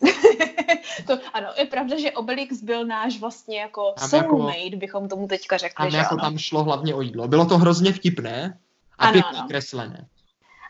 to, 1.08 1.17
ano, 1.34 1.48
je 1.58 1.65
pravda, 1.65 2.00
že 2.00 2.12
Obelix 2.12 2.62
byl 2.63 2.86
náš 2.86 3.20
vlastně 3.20 3.60
jako 3.60 3.94
Tam 4.00 4.10
jako- 4.13 4.29
soulmate, 4.29 4.75
bychom 4.75 5.10
tomu 5.10 5.27
teďka 5.27 5.58
řekli, 5.58 5.88
A 5.88 5.89
že 5.89 5.98
jako 5.98 6.13
ano. 6.13 6.22
tam 6.22 6.38
šlo 6.38 6.63
hlavně 6.63 6.96
o 6.96 7.01
jídlo. 7.01 7.27
Bylo 7.27 7.46
to 7.46 7.58
hrozně 7.58 7.94
vtipné 7.94 8.58
a 8.98 9.03
Ano, 9.03 9.13
pěkně 9.13 9.39
ano. 9.39 9.48
kreslené. 9.48 10.05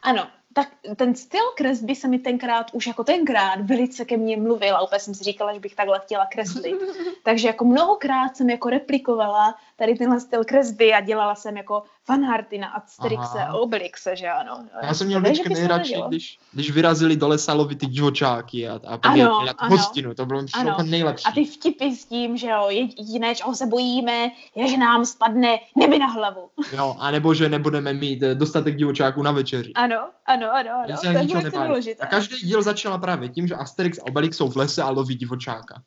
Ano, 0.04 0.28
tak 0.56 0.70
ten 0.96 1.16
styl 1.16 1.52
kresby 1.56 1.96
se 1.96 2.08
mi 2.08 2.20
tenkrát, 2.20 2.74
už 2.74 2.88
jako 2.88 3.04
tenkrát, 3.04 3.62
velice 3.62 4.06
ke 4.06 4.18
mně 4.18 4.38
mluvil 4.38 4.76
a 4.76 4.82
úplně 4.82 5.00
jsem 5.00 5.14
si 5.14 5.24
říkala, 5.24 5.54
že 5.54 5.60
bych 5.60 5.76
takhle 5.76 6.00
chtěla 6.00 6.26
kreslit. 6.26 6.76
Takže 7.24 7.48
jako 7.48 7.66
mnohokrát 7.66 8.38
jsem 8.38 8.50
jako 8.50 8.70
replikovala 8.70 9.56
tady 9.76 9.96
tenhle 9.96 10.20
styl 10.20 10.44
kresby 10.44 10.94
a 10.94 11.02
dělala 11.02 11.36
jsem 11.36 11.58
jako 11.58 11.84
fanarty 12.04 12.58
na 12.58 12.68
Asterixe 12.68 13.40
Aha. 13.40 13.46
a 13.46 13.54
Obelixe, 13.54 14.16
že 14.16 14.30
ano. 14.30 14.66
Já 14.82 14.94
jsem 14.94 15.08
měl 15.08 15.22
vždycky 15.22 15.54
nejradši, 15.54 15.96
když, 16.08 16.40
když 16.54 16.72
vyrazili 16.72 17.16
do 17.16 17.28
lesa 17.28 17.54
lovit 17.54 17.80
ty 17.80 17.86
divočáky 17.86 18.70
a, 18.70 18.80
a 18.88 18.98
pak 18.98 19.12
Ano, 19.12 19.46
na 19.46 19.68
hostinu, 19.68 20.14
to 20.14 20.26
bylo 20.26 20.42
Ano. 20.54 20.78
nejlepší. 20.84 21.26
A 21.26 21.32
ty 21.32 21.46
vtipy 21.46 21.96
s 21.96 22.06
tím, 22.06 22.38
že 22.38 22.48
jo, 22.48 22.68
jediné, 22.70 23.36
čeho 23.36 23.56
se 23.56 23.66
bojíme, 23.66 24.32
je, 24.56 24.68
že 24.68 24.78
nám 24.78 25.06
spadne 25.06 25.60
neby 25.76 26.00
na 26.00 26.08
hlavu. 26.08 26.50
Jo, 26.72 26.96
a 27.00 27.12
nebo 27.12 27.34
že 27.34 27.50
nebudeme 27.50 27.94
mít 27.94 28.24
eh, 28.24 28.36
dostatek 28.36 28.76
divočáků 28.76 29.24
na 29.24 29.32
večeři. 29.32 29.74
Ano, 29.74 30.10
ano, 30.26 30.54
ano, 30.54 30.72
ano. 30.84 30.98
To 31.02 31.58
je 31.58 31.68
důležité. 31.68 32.04
A 32.04 32.08
každý 32.08 32.48
díl 32.48 32.62
začal 32.62 32.98
právě 33.00 33.30
tím, 33.30 33.48
že 33.48 33.56
Asterix 33.56 34.00
a 34.00 34.06
Obelix 34.08 34.38
jsou 34.38 34.50
v 34.50 34.58
lese 34.58 34.84
a 34.84 34.90
loví 34.90 35.16
divočáka. 35.16 35.82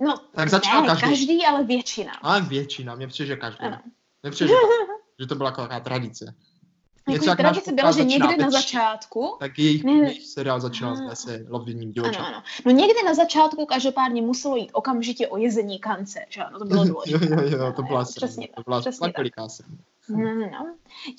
No, 0.00 0.14
Tak 0.34 0.48
začal 0.48 0.82
ne, 0.82 0.86
každý. 0.88 1.06
každý, 1.08 1.44
ale 1.46 1.64
většina. 1.64 2.12
A 2.22 2.38
většina, 2.38 2.94
mě 2.94 3.06
přijde, 3.08 3.26
že 3.26 3.36
každý. 3.36 3.58
Ano. 3.60 3.78
Mně 4.22 4.30
přijde, 4.30 4.48
že, 4.48 4.54
že 5.20 5.26
to 5.26 5.34
byla 5.34 5.50
taková 5.50 5.80
tradice. 5.80 6.34
Jako 7.08 7.24
jak 7.24 7.38
tradice 7.38 7.72
byla, 7.72 7.92
že 7.92 8.04
někdy 8.04 8.36
na 8.36 8.50
začátku, 8.50 9.36
Tak 9.40 9.58
jejich, 9.58 9.84
Ne, 9.84 10.14
seriál 10.14 10.60
začínal 10.60 10.96
v 10.96 11.00
lese 11.00 11.44
lovením 11.48 11.82
ano, 11.88 11.92
divočáka. 11.92 12.24
ano. 12.26 12.42
No 12.64 12.70
někdy 12.72 13.02
na 13.06 13.14
začátku 13.14 13.66
každopádně 13.66 14.22
muselo 14.22 14.56
jít 14.56 14.70
okamžitě 14.72 15.28
o 15.28 15.36
jezení 15.36 15.78
kance, 15.78 16.24
že 16.28 16.42
ano, 16.42 16.58
to 16.58 16.64
bylo 16.64 16.84
Jo, 16.86 16.92
důležité. 16.92 17.34
jo, 17.56 17.58
jo, 17.58 17.72
to 17.76 17.82
byla 17.82 18.04
Přesně 18.04 18.28
sranda, 18.28 18.52
to 18.56 18.62
byla 18.66 18.80
přesně 18.80 19.08
tak. 19.08 19.16
veliká 19.18 19.48
sranda. 19.48 19.76
No, 20.08 20.34
no, 20.34 20.46
no. 20.50 20.66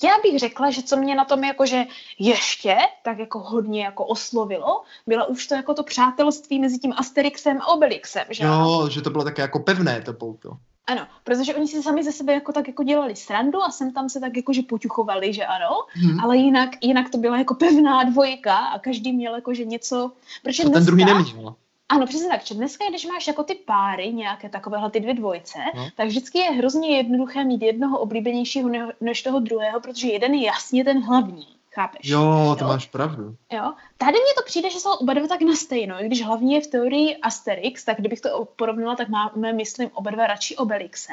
Já 0.04 0.10
bych 0.22 0.38
řekla, 0.38 0.70
že 0.70 0.82
co 0.82 0.96
mě 0.96 1.14
na 1.14 1.24
tom 1.24 1.44
jakože 1.44 1.84
ještě 2.18 2.76
tak 3.04 3.18
jako 3.18 3.38
hodně 3.38 3.84
jako 3.84 4.04
oslovilo, 4.04 4.82
bylo 5.06 5.26
už 5.26 5.46
to 5.46 5.54
jako 5.54 5.74
to 5.74 5.82
přátelství 5.82 6.58
mezi 6.60 6.78
tím 6.78 6.92
Asterixem 6.96 7.58
a 7.60 7.66
Obelixem, 7.66 8.24
že? 8.30 8.44
Jo, 8.44 8.88
že 8.90 9.02
to 9.02 9.10
bylo 9.10 9.24
také 9.24 9.42
jako 9.42 9.58
pevné 9.58 10.00
to 10.02 10.12
pouto. 10.12 10.50
Ano, 10.86 11.06
protože 11.24 11.54
oni 11.54 11.68
si 11.68 11.82
sami 11.82 12.04
ze 12.04 12.12
sebe 12.12 12.32
jako 12.32 12.52
tak 12.52 12.68
jako 12.68 12.82
dělali 12.82 13.16
srandu 13.16 13.62
a 13.62 13.70
sem 13.70 13.92
tam 13.92 14.08
se 14.08 14.20
tak 14.20 14.36
jako 14.36 14.52
že 14.52 14.62
poťuchovali, 14.62 15.32
že 15.32 15.46
ano, 15.46 15.68
Hm. 15.96 16.20
ale 16.20 16.36
jinak, 16.36 16.70
jinak 16.80 17.10
to 17.10 17.18
byla 17.18 17.38
jako 17.38 17.54
pevná 17.54 18.02
dvojka 18.04 18.56
a 18.56 18.78
každý 18.78 19.12
měl 19.12 19.34
jako 19.34 19.54
že 19.54 19.64
něco, 19.64 20.12
protože 20.42 20.62
To 20.62 20.68
ten 20.68 20.72
dneska, 20.72 20.86
druhý 20.86 21.04
neměl. 21.04 21.54
Ano, 21.88 22.06
přesně 22.06 22.28
tak, 22.28 22.46
že 22.46 22.54
dneska, 22.54 22.84
když 22.88 23.06
máš 23.06 23.26
jako 23.26 23.42
ty 23.44 23.54
páry, 23.54 24.12
nějaké 24.12 24.48
takovéhle 24.48 24.90
ty 24.90 25.00
dvě 25.00 25.14
dvojce, 25.14 25.58
No. 25.76 25.88
tak 25.96 26.06
vždycky 26.08 26.38
je 26.38 26.50
hrozně 26.50 26.96
jednoduché 26.96 27.44
mít 27.44 27.62
jednoho 27.62 27.98
oblíbenějšího 27.98 28.68
ne- 28.68 28.92
než 29.00 29.22
toho 29.22 29.40
druhého, 29.40 29.80
protože 29.80 30.08
jeden 30.08 30.34
je 30.34 30.46
jasně 30.46 30.84
ten 30.84 31.02
hlavní, 31.04 31.46
chápeš? 31.74 32.00
Jo, 32.08 32.56
to 32.58 32.64
Jo. 32.64 32.68
máš 32.68 32.86
pravdu. 32.86 33.36
Jo? 33.52 33.72
Tady 33.98 34.12
mně 34.12 34.34
to 34.38 34.42
přijde, 34.44 34.70
že 34.70 34.78
jsou 34.80 34.92
oba 34.92 35.14
dva 35.14 35.26
tak 35.26 35.40
na 35.40 35.54
stejno. 35.54 36.02
I 36.02 36.06
když 36.06 36.24
hlavně 36.24 36.54
je 36.56 36.60
v 36.60 36.66
teorii 36.66 37.16
Asterix, 37.16 37.84
tak 37.84 37.98
kdybych 37.98 38.20
to 38.20 38.44
porovnala, 38.56 38.96
tak 38.96 39.08
máme, 39.08 39.52
myslím, 39.52 39.90
oba 39.94 40.10
dva 40.10 40.26
radši 40.26 40.56
Obelixe, 40.56 41.12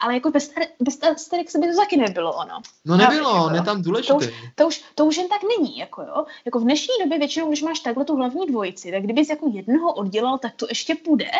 ale 0.00 0.14
jako 0.14 0.30
bez, 0.30 0.52
bez 0.80 1.02
Asterixe 1.02 1.58
by 1.58 1.66
to 1.68 1.76
taky 1.76 1.96
nebylo 1.96 2.32
ono. 2.32 2.60
No 2.84 2.96
nebylo, 2.96 3.50
je 3.50 3.56
jo. 3.56 3.64
tam 3.64 3.76
To 3.76 3.82
důležitý. 3.82 4.14
už, 4.14 4.28
to, 4.54 4.66
už, 4.66 4.84
to 4.94 5.04
už 5.04 5.16
jen 5.16 5.28
tak 5.28 5.40
není, 5.58 5.78
jako 5.78 6.02
jo. 6.02 6.24
Jako 6.44 6.58
v 6.58 6.62
dnešní 6.62 6.94
době 7.02 7.18
většinou, 7.18 7.48
když 7.48 7.62
máš 7.62 7.80
takhle 7.80 8.04
tu 8.04 8.16
hlavní 8.16 8.46
dvojici, 8.46 8.90
tak 8.92 9.02
kdybys 9.02 9.28
jako 9.28 9.50
jednoho 9.52 9.92
oddělal, 9.94 10.38
tak 10.38 10.52
to 10.56 10.66
ještě 10.68 10.94
půjde. 10.94 11.30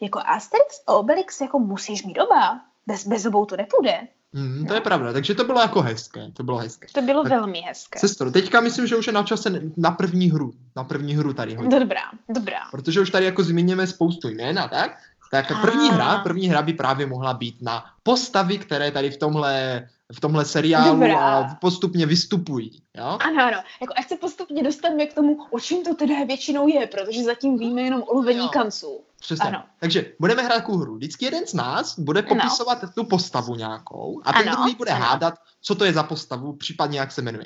Jako 0.00 0.18
Asterix 0.26 0.82
a 0.86 0.94
Obelix 0.94 1.40
jako 1.40 1.58
musíš 1.58 2.04
mít 2.04 2.18
oba. 2.18 2.60
Bez, 2.86 3.06
bez 3.06 3.26
obou 3.26 3.44
to 3.44 3.56
nepůjde. 3.56 4.08
Hmm, 4.36 4.66
to 4.66 4.74
je 4.74 4.80
pravda, 4.80 5.12
takže 5.12 5.34
to 5.34 5.44
bylo 5.44 5.60
jako 5.60 5.80
hezké, 5.82 6.30
to 6.32 6.42
bylo 6.42 6.58
hezké. 6.58 6.86
To 6.92 7.02
bylo 7.02 7.22
Tak- 7.22 7.32
velmi 7.32 7.60
hezké. 7.60 7.98
Sestro, 7.98 8.30
teďka 8.30 8.60
myslím, 8.60 8.86
že 8.86 8.96
už 8.96 9.06
je 9.06 9.12
na 9.12 9.22
čase 9.22 9.62
na 9.76 9.90
první 9.90 10.30
hru, 10.30 10.52
na 10.76 10.84
první 10.84 11.14
hru 11.14 11.32
tady 11.32 11.54
hodně. 11.54 11.80
Dobrá, 11.80 12.02
dobrá. 12.34 12.58
Protože 12.70 13.00
už 13.00 13.10
tady 13.10 13.24
jako 13.24 13.42
zmíníme 13.42 13.86
spoustu 13.86 14.28
jmén 14.28 14.58
a 14.58 14.68
tak, 14.68 14.98
tak 15.30 15.60
první 15.60 15.90
A. 15.90 15.92
hra, 15.92 16.18
první 16.18 16.48
hra 16.48 16.62
by 16.62 16.72
právě 16.72 17.06
mohla 17.06 17.34
být 17.34 17.62
na 17.62 17.84
postavy, 18.02 18.58
které 18.58 18.90
tady 18.90 19.10
v 19.10 19.16
tomhle, 19.16 19.88
v 20.12 20.20
tomhle 20.20 20.44
seriálu 20.44 20.92
Dobrá. 20.92 21.18
a 21.18 21.54
postupně 21.54 22.06
vystupují, 22.06 22.82
jo? 22.96 23.18
Ano, 23.20 23.44
ano. 23.44 23.58
Jako 23.80 23.94
ať 23.98 24.08
se 24.08 24.16
postupně 24.16 24.62
dostaneme 24.62 25.06
k 25.06 25.14
tomu, 25.14 25.38
o 25.50 25.60
čem 25.60 25.84
to 25.84 25.94
teda 25.94 26.14
většinou 26.26 26.68
je, 26.68 26.86
protože 26.86 27.24
zatím 27.24 27.58
víme 27.58 27.82
jenom 27.82 28.02
o 28.06 28.14
lovení 28.14 28.48
kanců. 28.48 29.00
Přesně. 29.26 29.48
Ano. 29.48 29.62
Takže 29.80 30.12
budeme 30.20 30.42
hrát 30.42 30.54
takovou 30.56 30.78
hru. 30.78 30.94
Vždycky 30.96 31.24
jeden 31.24 31.46
z 31.46 31.54
nás 31.54 31.98
bude 31.98 32.20
Ano. 32.20 32.28
popisovat 32.28 32.78
tu 32.94 33.04
postavu 33.04 33.54
nějakou 33.54 34.20
a 34.24 34.32
ten 34.32 34.48
Ano, 34.48 34.56
druhý 34.56 34.74
bude 34.74 34.90
ano. 34.90 35.04
hádat, 35.04 35.34
co 35.60 35.74
to 35.74 35.84
je 35.84 35.92
za 35.92 36.02
postavu, 36.02 36.52
případně 36.56 36.98
jak 37.00 37.12
se 37.12 37.22
jmenuje. 37.22 37.44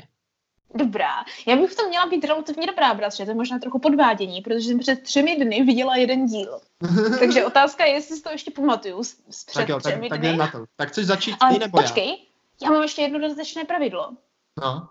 Dobrá. 0.75 1.25
Já 1.46 1.56
bych 1.56 1.70
v 1.70 1.76
tom 1.76 1.88
měla 1.88 2.06
být 2.06 2.25
relativně 2.25 2.66
dobrá, 2.66 2.94
bratře. 2.94 3.25
To 3.25 3.30
je 3.30 3.34
možná 3.34 3.58
trochu 3.58 3.78
podvádění, 3.78 4.40
protože 4.40 4.60
jsem 4.68 4.78
před 4.78 5.02
třemi 5.02 5.37
dny 5.44 5.62
viděla 5.62 5.96
jeden 5.96 6.26
díl. 6.26 6.60
Takže 7.18 7.44
otázka 7.46 7.84
je, 7.84 7.92
jestli 7.92 8.16
si 8.16 8.22
to 8.22 8.30
ještě 8.30 8.50
pamatuju 8.50 9.04
z, 9.04 9.16
z 9.30 9.44
před 9.44 9.60
tak 9.60 9.68
jo, 9.68 9.80
tak, 9.80 9.92
třemi 9.92 10.08
tak 10.08 10.18
dny. 10.18 10.28
jdem 10.28 10.38
na 10.38 10.46
to. 10.50 10.64
Tak 10.76 10.88
chceš 10.88 11.06
začít 11.06 11.37
Ale 11.40 11.52
ty 11.52 11.58
nebo 11.58 11.78
já? 11.78 11.82
počkej, 11.82 12.26
já 12.62 12.70
mám 12.70 12.82
ještě 12.82 13.02
jedno 13.02 13.18
dodatečné 13.18 13.64
pravidlo. 13.64 14.10
No. 14.62 14.88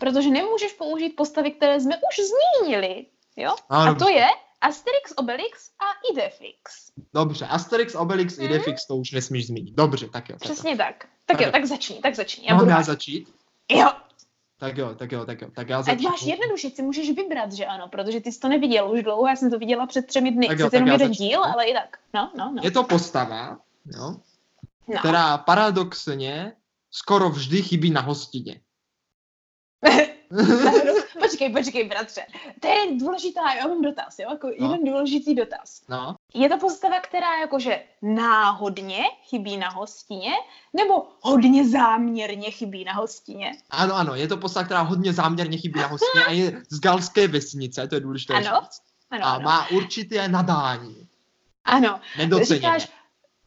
Protože 0.00 0.30
nemůžeš 0.30 0.72
použít 0.72 1.10
postavy, 1.16 1.50
které 1.50 1.80
jsme 1.80 1.96
už 1.96 2.16
zmínili. 2.26 3.06
Jo? 3.36 3.54
A, 3.68 3.88
A 3.88 3.94
to 3.94 4.08
je 4.08 4.26
Asterix, 4.60 5.12
Obelix 5.16 5.70
a 5.80 5.84
Idefix. 6.12 6.92
Dobře, 7.14 7.46
Asterix, 7.46 7.94
Obelix, 7.94 8.36
Mhm. 8.38 8.46
Idefix, 8.46 8.86
to 8.86 8.96
už 8.96 9.10
nesmíš 9.12 9.46
zmínit. 9.46 9.74
Dobře, 9.74 10.08
tak 10.08 10.28
jo. 10.28 10.36
Tak 10.38 10.48
jo. 10.48 10.54
Přesně 10.54 10.76
tak. 10.76 11.08
Tak 11.26 11.40
jo, 11.40 11.52
tak 11.52 11.64
začni, 11.64 12.00
tak 12.00 12.14
začni. 12.14 12.46
Já 12.48 12.54
Mám 12.56 12.68
já 12.68 12.82
začít? 12.82 13.34
Jo, 13.70 13.88
Tak 14.60 14.76
jo, 14.78 14.94
tak 14.94 15.12
jo, 15.12 15.24
tak 15.24 15.40
jo. 15.42 15.48
Tak 15.54 15.68
já 15.68 15.78
Ať 15.78 15.84
začnu. 15.84 16.08
máš 16.10 16.22
jednoduše, 16.22 16.70
si 16.70 16.82
můžeš 16.82 17.10
vybrat, 17.10 17.52
že 17.52 17.66
ano, 17.66 17.88
protože 17.88 18.20
ty 18.20 18.32
jsi 18.32 18.40
to 18.40 18.48
neviděl 18.48 18.90
už 18.92 19.02
dlouho, 19.02 19.26
já 19.26 19.36
jsem 19.36 19.50
to 19.50 19.58
viděla 19.58 19.86
před 19.86 20.06
třemi 20.06 20.30
dny. 20.30 20.46
Tak 20.46 20.58
jo, 20.58 20.66
tak 20.66 20.72
jenom 20.72 20.88
jeden 20.88 21.08
začnu. 21.08 21.26
díl, 21.26 21.44
ale 21.44 21.64
i 21.64 21.74
tak. 21.74 21.98
No, 22.14 22.32
no, 22.38 22.52
no. 22.56 22.62
Je 22.64 22.70
to 22.70 22.84
postava, 22.84 23.58
jo, 23.86 24.16
no. 24.88 24.98
která 24.98 25.38
paradoxně 25.38 26.52
skoro 26.90 27.30
vždy 27.30 27.62
chybí 27.62 27.90
na 27.90 28.00
hostině. 28.00 28.60
počkej, 31.20 31.52
počkej, 31.52 31.88
bratře. 31.88 32.20
To 32.60 32.68
je 32.68 32.86
důležitá, 32.98 33.52
já 33.52 33.66
mám 33.68 33.82
dotaz, 33.82 34.18
jo, 34.18 34.30
jako 34.30 34.46
No. 34.46 34.52
jeden 34.72 34.84
důležitý 34.84 35.34
dotaz. 35.34 35.82
No, 35.88 36.16
Je 36.34 36.48
to 36.48 36.58
postava, 36.58 37.00
která 37.00 37.40
jakože 37.40 37.82
náhodně 38.02 39.04
chybí 39.28 39.56
na 39.56 39.68
hostině, 39.70 40.30
nebo 40.76 41.06
hodně 41.20 41.68
záměrně 41.68 42.50
chybí 42.50 42.84
na 42.84 42.92
hostině? 42.92 43.52
ano, 43.70 43.94
ano, 43.94 44.14
je 44.14 44.28
to 44.28 44.36
postava, 44.36 44.64
která 44.64 44.80
hodně 44.82 45.12
záměrně 45.12 45.58
chybí 45.58 45.80
na 45.80 45.86
hostině 45.86 46.24
a 46.24 46.30
je 46.32 46.62
z 46.68 46.80
galské 46.80 47.28
vesnice, 47.28 47.88
to 47.88 47.94
je 47.94 48.00
důležité 48.00 48.34
Ano, 48.34 48.60
říct. 48.62 48.80
Ano, 49.10 49.24
A 49.26 49.30
ano. 49.30 49.44
má 49.44 49.70
určité 49.70 50.28
nadání, 50.28 51.08
ano. 51.64 52.00
nedoceněné. 52.18 52.56
Říkáš, 52.78 52.88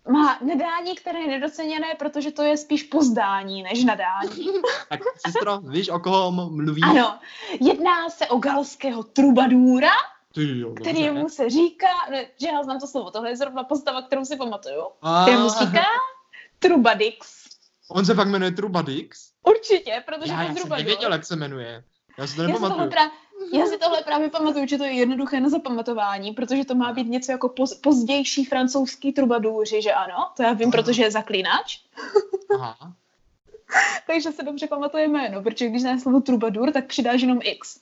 má 0.10 0.40
nadání, 0.42 0.96
které 0.96 1.20
je 1.20 1.28
nedoceněné, 1.28 1.88
protože 2.00 2.32
to 2.32 2.44
je 2.44 2.58
spíš 2.58 2.84
pozdání 2.84 3.64
než 3.64 3.84
nadání. 3.84 4.48
Tak, 4.90 5.00
sestro, 5.26 5.58
víš, 5.58 5.90
o 5.90 6.00
koho 6.00 6.32
mluví? 6.32 6.82
Ano, 6.84 7.20
jedná 7.60 8.10
se 8.10 8.28
o 8.28 8.38
galského 8.38 9.04
trubadůra, 9.04 9.92
Ty 10.34 10.60
jo, 10.60 10.68
dobře. 10.70 10.82
kterému 10.92 11.30
se 11.30 11.50
říká, 11.50 11.88
ne, 12.12 12.26
že 12.42 12.48
já 12.48 12.64
znám 12.64 12.80
to 12.80 12.88
slovo, 12.88 13.12
tohle 13.12 13.30
je 13.30 13.38
zrovna 13.38 13.64
postava, 13.64 14.02
kterou 14.02 14.26
si 14.26 14.36
pamatuju, 14.38 14.84
A, 15.02 15.22
kterému 15.24 15.50
se 15.50 15.66
říká 15.66 15.84
Trubadix. 16.60 17.46
On 17.90 18.06
se 18.06 18.16
fakt 18.16 18.28
jmenuje 18.28 18.52
Trubadix? 18.52 19.32
Určitě, 19.44 20.04
protože 20.06 20.32
Já, 20.32 20.38
to 20.38 20.42
já 20.42 20.42
je 20.42 20.48
jsem 20.48 20.56
trubadur. 20.56 20.78
nevěděl, 20.86 21.12
jak 21.12 21.26
se 21.26 21.36
jmenuje. 21.36 21.84
Já 22.18 22.28
si 22.28 22.36
to 22.36 22.42
Já 22.42 22.48
nepamatuju. 22.48 22.90
pra, 22.90 23.02
já 23.54 23.66
si 23.66 23.78
tohle 23.78 24.02
právě 24.04 24.30
pamatuju, 24.30 24.68
že 24.68 24.78
to 24.78 24.84
je 24.84 24.92
jednoduché 24.92 25.40
na 25.40 25.50
zapamatování, 25.50 26.32
protože 26.32 26.66
to 26.66 26.76
má 26.76 26.94
být 26.94 27.08
něco 27.08 27.32
jako 27.32 27.50
poz, 27.50 27.74
pozdější 27.74 28.46
francouzský 28.46 29.12
trubadůři, 29.14 29.82
že 29.82 29.92
ano? 29.94 30.28
To 30.38 30.44
já 30.44 30.54
vím, 30.54 30.68
Aha. 30.74 30.84
protože 30.84 31.04
je 31.04 31.12
zaklínač. 31.12 31.80
Aha. 32.56 32.76
Takže 34.08 34.32
se 34.32 34.44
dobře 34.44 34.68
pamatuje 34.68 35.08
jméno, 35.08 35.42
protože 35.44 35.70
když 35.70 35.82
znáš 35.82 36.02
slovo 36.02 36.22
trubadur, 36.22 36.72
tak 36.72 36.86
přidáš 36.88 37.22
jenom 37.22 37.40
X. 37.44 37.80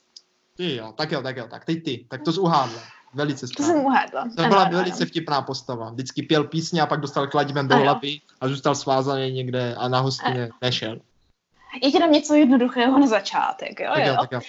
Ty 0.56 0.76
jo, 0.76 0.92
tak 0.96 1.12
jo, 1.12 1.22
tak 1.22 1.36
jo, 1.36 1.46
tak 1.50 1.64
teď 1.64 1.84
ty. 1.84 2.06
Tak 2.08 2.22
to 2.22 2.32
jsi 2.32 2.40
uhádla. 2.40 2.80
Velice 3.14 3.46
To 3.46 3.46
jsem 3.46 3.64
správně. 3.64 3.84
uhádla. 3.84 4.28
To 4.36 4.42
byla 4.48 4.68
velice 4.68 5.06
vtipná 5.06 5.42
postava. 5.42 5.90
Vždycky 5.90 6.22
pěl 6.22 6.44
písně 6.44 6.82
a 6.82 6.86
pak 6.86 7.00
dostal 7.00 7.26
kladivem 7.26 7.68
do 7.68 7.74
Ano. 7.74 7.84
hlavy 7.84 8.20
a 8.40 8.48
zůstal 8.48 8.74
svázaný 8.74 9.32
někde 9.32 9.74
a 9.74 9.88
na 9.88 10.00
hostině 10.00 10.50
nešel. 10.62 11.00
Je 11.82 11.92
ti 11.92 11.98
tam 11.98 12.12
něco 12.12 12.34
jednoduchého 12.34 12.98
na 12.98 13.06
začátek, 13.06 13.80
jo? 13.80 13.90
Tak 13.94 14.06
jo, 14.06 14.12
jo? 14.12 14.16
tak 14.20 14.32
jo. 14.32 14.40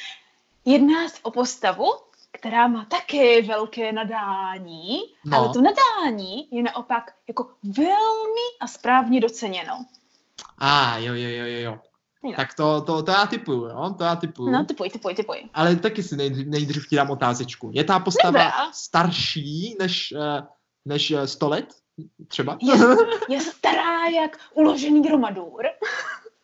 Jedná 0.65 1.10
se 1.10 1.18
o 1.24 1.32
postavu, 1.32 1.86
která 2.32 2.68
má 2.68 2.86
také 2.86 3.41
velké 3.41 3.91
nadání, 3.91 5.00
No. 5.25 5.38
ale 5.38 5.50
to 5.53 5.62
nadání 5.62 6.48
je 6.51 6.63
naopak 6.63 7.12
jako 7.27 7.50
velmi 7.63 8.46
a 8.62 8.68
správně 8.68 9.22
doceněno. 9.22 9.86
A 10.58 10.98
jo, 10.98 11.13
jo, 11.13 11.30
jo, 11.30 11.46
jo, 11.46 11.60
jo. 11.60 11.80
Jo. 12.24 12.34
Tak 12.36 12.53
to, 12.53 12.82
to, 12.82 13.03
to 13.03 13.12
já 13.12 13.25
typuju, 13.25 13.65
jo, 13.65 13.96
to 13.98 14.03
já 14.03 14.15
typuju. 14.15 14.50
No, 14.51 14.65
typuj, 14.65 14.89
typuj, 14.89 15.15
typuj. 15.15 15.38
Ale 15.53 15.75
taky 15.75 16.03
si 16.03 16.18
nejdřív, 16.18 16.48
nejdřív 16.48 16.88
ti 16.89 16.96
dám 16.96 17.10
otázečku. 17.10 17.70
Je 17.74 17.84
ta 17.84 18.00
postava 18.00 18.32
Dobrá. 18.32 18.72
starší 18.74 19.75
než, 19.80 20.12
eh, 20.12 20.44
než 20.86 21.12
eh, 21.12 21.27
100 21.27 21.50
let? 21.50 21.65
Třeba? 22.27 22.58
Je, 22.62 22.74
je 23.30 23.41
stará 23.41 24.06
jak 24.08 24.38
uložený 24.53 25.01
gromadůr. 25.03 25.63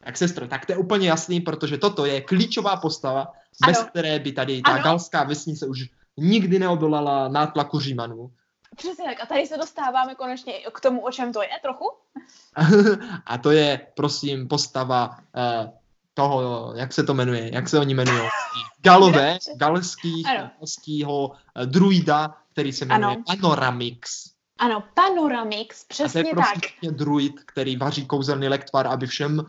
Tak 0.07 0.17
sestro, 0.17 0.47
tak 0.47 0.65
to 0.65 0.71
je 0.71 0.77
úplně 0.77 1.09
jasný, 1.09 1.41
protože 1.41 1.77
toto 1.77 2.05
je 2.05 2.21
klíčová 2.21 2.75
postava, 2.75 3.27
bez 3.67 3.77
Ano. 3.77 3.87
které 3.87 4.19
by 4.19 4.31
tady 4.31 4.61
ta 4.61 4.71
Ano. 4.71 4.83
galská 4.83 5.23
vesnice 5.23 5.67
už 5.67 5.85
nikdy 6.17 6.59
neodolala 6.59 7.27
nátlaku 7.27 7.79
Římanů. 7.79 8.31
Přesně 8.75 9.05
tak. 9.05 9.23
A 9.23 9.25
tady 9.25 9.47
se 9.47 9.57
dostáváme 9.57 10.15
konečně 10.15 10.53
k 10.73 10.79
tomu, 10.79 11.01
o 11.01 11.11
čem 11.11 11.33
to 11.33 11.41
je 11.41 11.49
trochu. 11.61 11.85
a 13.25 13.37
to 13.37 13.51
je, 13.51 13.87
prosím, 13.95 14.47
postava 14.47 15.09
uh, 15.09 15.69
toho, 16.13 16.73
jak 16.75 16.93
se 16.93 17.03
to 17.03 17.13
jmenuje, 17.13 17.53
jak 17.53 17.69
se 17.69 17.79
oni 17.79 17.93
jmenují, 17.93 18.21
Galové, 18.81 19.37
galských, 19.55 20.27
galského 20.59 21.27
uh, 21.27 21.35
druida, 21.65 22.35
který 22.51 22.73
se 22.73 22.85
jmenuje 22.85 23.15
ano. 23.15 23.23
Panoramix. 23.27 24.31
Ano, 24.59 24.83
Panoramix, 24.93 25.83
přesně 25.83 26.21
a 26.21 26.23
to 26.23 26.29
je 26.29 26.35
tak. 26.35 26.95
druid, 26.95 27.33
který 27.45 27.77
vaří 27.77 28.05
kouzelný 28.05 28.47
lektvar, 28.47 28.87
aby 28.87 29.07
všem 29.07 29.45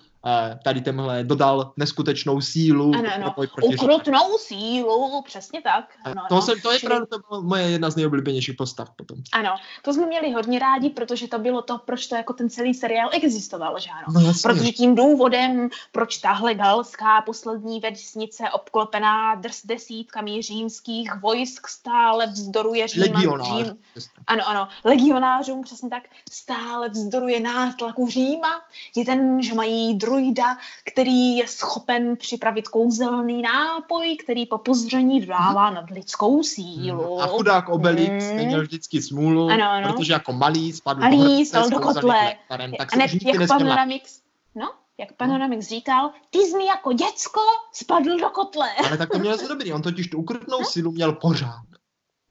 tady 0.65 0.81
tenhle 0.81 1.25
dodal 1.25 1.73
neskutečnou 1.77 2.41
sílu. 2.41 2.93
Ano, 2.99 3.11
ano. 3.15 3.35
Ukrutnou 3.63 4.39
sílu, 4.39 5.23
přesně 5.23 5.63
tak. 5.63 5.85
Ano, 6.05 6.23
to, 6.29 6.35
ano. 6.35 6.43
Jsem, 6.43 6.61
to 6.61 6.73
je 6.73 6.79
Čili... 6.79 6.89
pravda, 6.91 7.07
to 7.07 7.19
byla 7.29 7.41
moje 7.41 7.71
jedna 7.71 7.91
z 7.91 7.97
nejoblíbenějších 7.97 8.57
postav 8.57 8.91
potom. 8.97 9.19
Ano, 9.33 9.51
to 9.83 9.93
jsme 9.93 10.07
měli 10.07 10.33
hodně 10.33 10.59
rádi, 10.59 10.91
protože 10.91 11.29
to 11.29 11.39
bylo 11.39 11.63
to, 11.63 11.79
proč 11.79 12.07
to 12.07 12.17
jako 12.17 12.33
ten 12.33 12.51
celý 12.51 12.75
seriál 12.75 13.11
existoval, 13.13 13.79
že 13.79 13.91
ano. 13.91 14.21
No, 14.21 14.33
protože 14.43 14.73
tím 14.73 14.95
důvodem, 14.95 15.69
proč 15.93 16.19
tahle 16.19 16.55
galská 16.55 17.23
poslední 17.23 17.81
vesnice 17.81 18.45
obklopená 18.53 19.35
drs 19.35 19.67
desítkami 19.67 20.43
římských 20.43 21.11
vojsk 21.23 21.69
stále 21.69 22.27
vzdoruje 22.27 22.89
Říma, 22.89 23.07
Legionář. 23.07 23.49
Řím, 23.49 23.79
ano, 24.27 24.49
ano, 24.49 24.69
legionářům 24.85 25.63
přesně 25.63 25.91
tak 25.91 26.03
stále 26.31 26.89
vzdoruje 26.89 27.41
nátlaku 27.41 28.09
Říma, 28.11 28.61
je 28.97 29.05
ten, 29.05 29.43
že 29.43 29.55
mají 29.55 29.95
druida, 30.19 30.57
který 30.85 31.37
je 31.37 31.49
schopen 31.49 32.17
připravit 32.17 32.69
kouzelný 32.69 33.43
nápoj, 33.43 34.17
který 34.17 34.47
po 34.47 34.59
pozření 34.59 35.21
dodává 35.21 35.71
nad 35.71 35.91
lidskou 35.91 36.43
sílu. 36.43 37.15
Hmm. 37.15 37.23
A 37.23 37.27
chudák 37.27 37.69
Obelix, 37.69 38.25
hmm. 38.25 38.47
měl 38.47 38.63
vždycky 38.63 39.03
smůlu, 39.03 39.49
ano, 39.49 39.71
ano. 39.71 39.93
protože 39.93 40.13
jako 40.13 40.33
malý 40.33 40.73
spadl 40.73 41.01
malý, 41.01 41.51
do, 41.51 41.71
do 41.71 41.79
kotle. 41.79 42.37
tak 42.79 42.93
a 42.93 42.97
ne, 42.97 43.07
jak 43.25 43.49
Panoramix, 43.49 44.21
no, 44.55 44.71
jak 44.99 45.13
Panoramix 45.13 45.67
říkal, 45.67 46.11
ty 46.31 46.39
jsi 46.39 46.57
mi 46.57 46.67
jako 46.67 46.93
děcko 46.93 47.41
spadl 47.73 48.19
do 48.19 48.29
kotle. 48.29 48.75
Ale 48.89 48.99
tak 48.99 49.11
to 49.11 49.19
měl 49.19 49.39
dobrý, 49.49 49.73
on 49.73 49.83
totiž 49.83 50.11
tu 50.11 50.19
ukrutnou 50.19 50.61
no? 50.61 50.67
sílu 50.67 50.93
měl 50.93 51.13
pořád. 51.13 51.68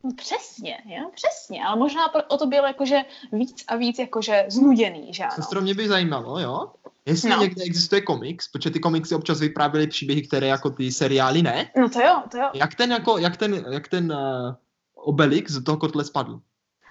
No 0.03 0.11
přesně, 0.17 0.77
jo, 0.85 1.09
přesně, 1.15 1.65
ale 1.65 1.79
možná 1.79 2.29
o 2.29 2.37
to 2.37 2.45
bylo 2.45 2.67
jakože 2.67 2.97
víc 3.31 3.63
a 3.67 3.75
víc 3.75 3.99
jakože 3.99 4.45
znuděný, 4.49 5.13
že 5.13 5.23
ano. 5.23 5.31
Sestro, 5.35 5.61
mě 5.61 5.73
by 5.73 5.87
zajímalo, 5.87 6.39
jo, 6.39 6.71
jestli 7.05 7.29
no. 7.29 7.41
někde 7.41 7.63
existuje 7.63 8.01
komiks, 8.01 8.47
protože 8.47 8.69
ty 8.69 8.79
komiksy 8.79 9.15
občas 9.15 9.39
vyprávěly 9.39 9.87
příběhy, 9.87 10.21
které 10.21 10.47
jako 10.47 10.69
ty 10.69 10.91
seriály 10.91 11.41
ne. 11.41 11.71
No 11.77 11.89
to 11.89 12.01
jo, 12.01 12.21
to 12.31 12.37
jo. 12.37 12.49
Jak 12.53 12.75
ten, 12.75 12.91
jako, 12.91 13.17
jak 13.17 13.37
ten, 13.37 13.65
jak 13.71 13.87
ten 13.87 14.11
uh, 14.11 14.53
Obelix 14.95 15.51
z 15.51 15.63
toho 15.63 15.77
kotle 15.77 16.03
spadl? 16.03 16.39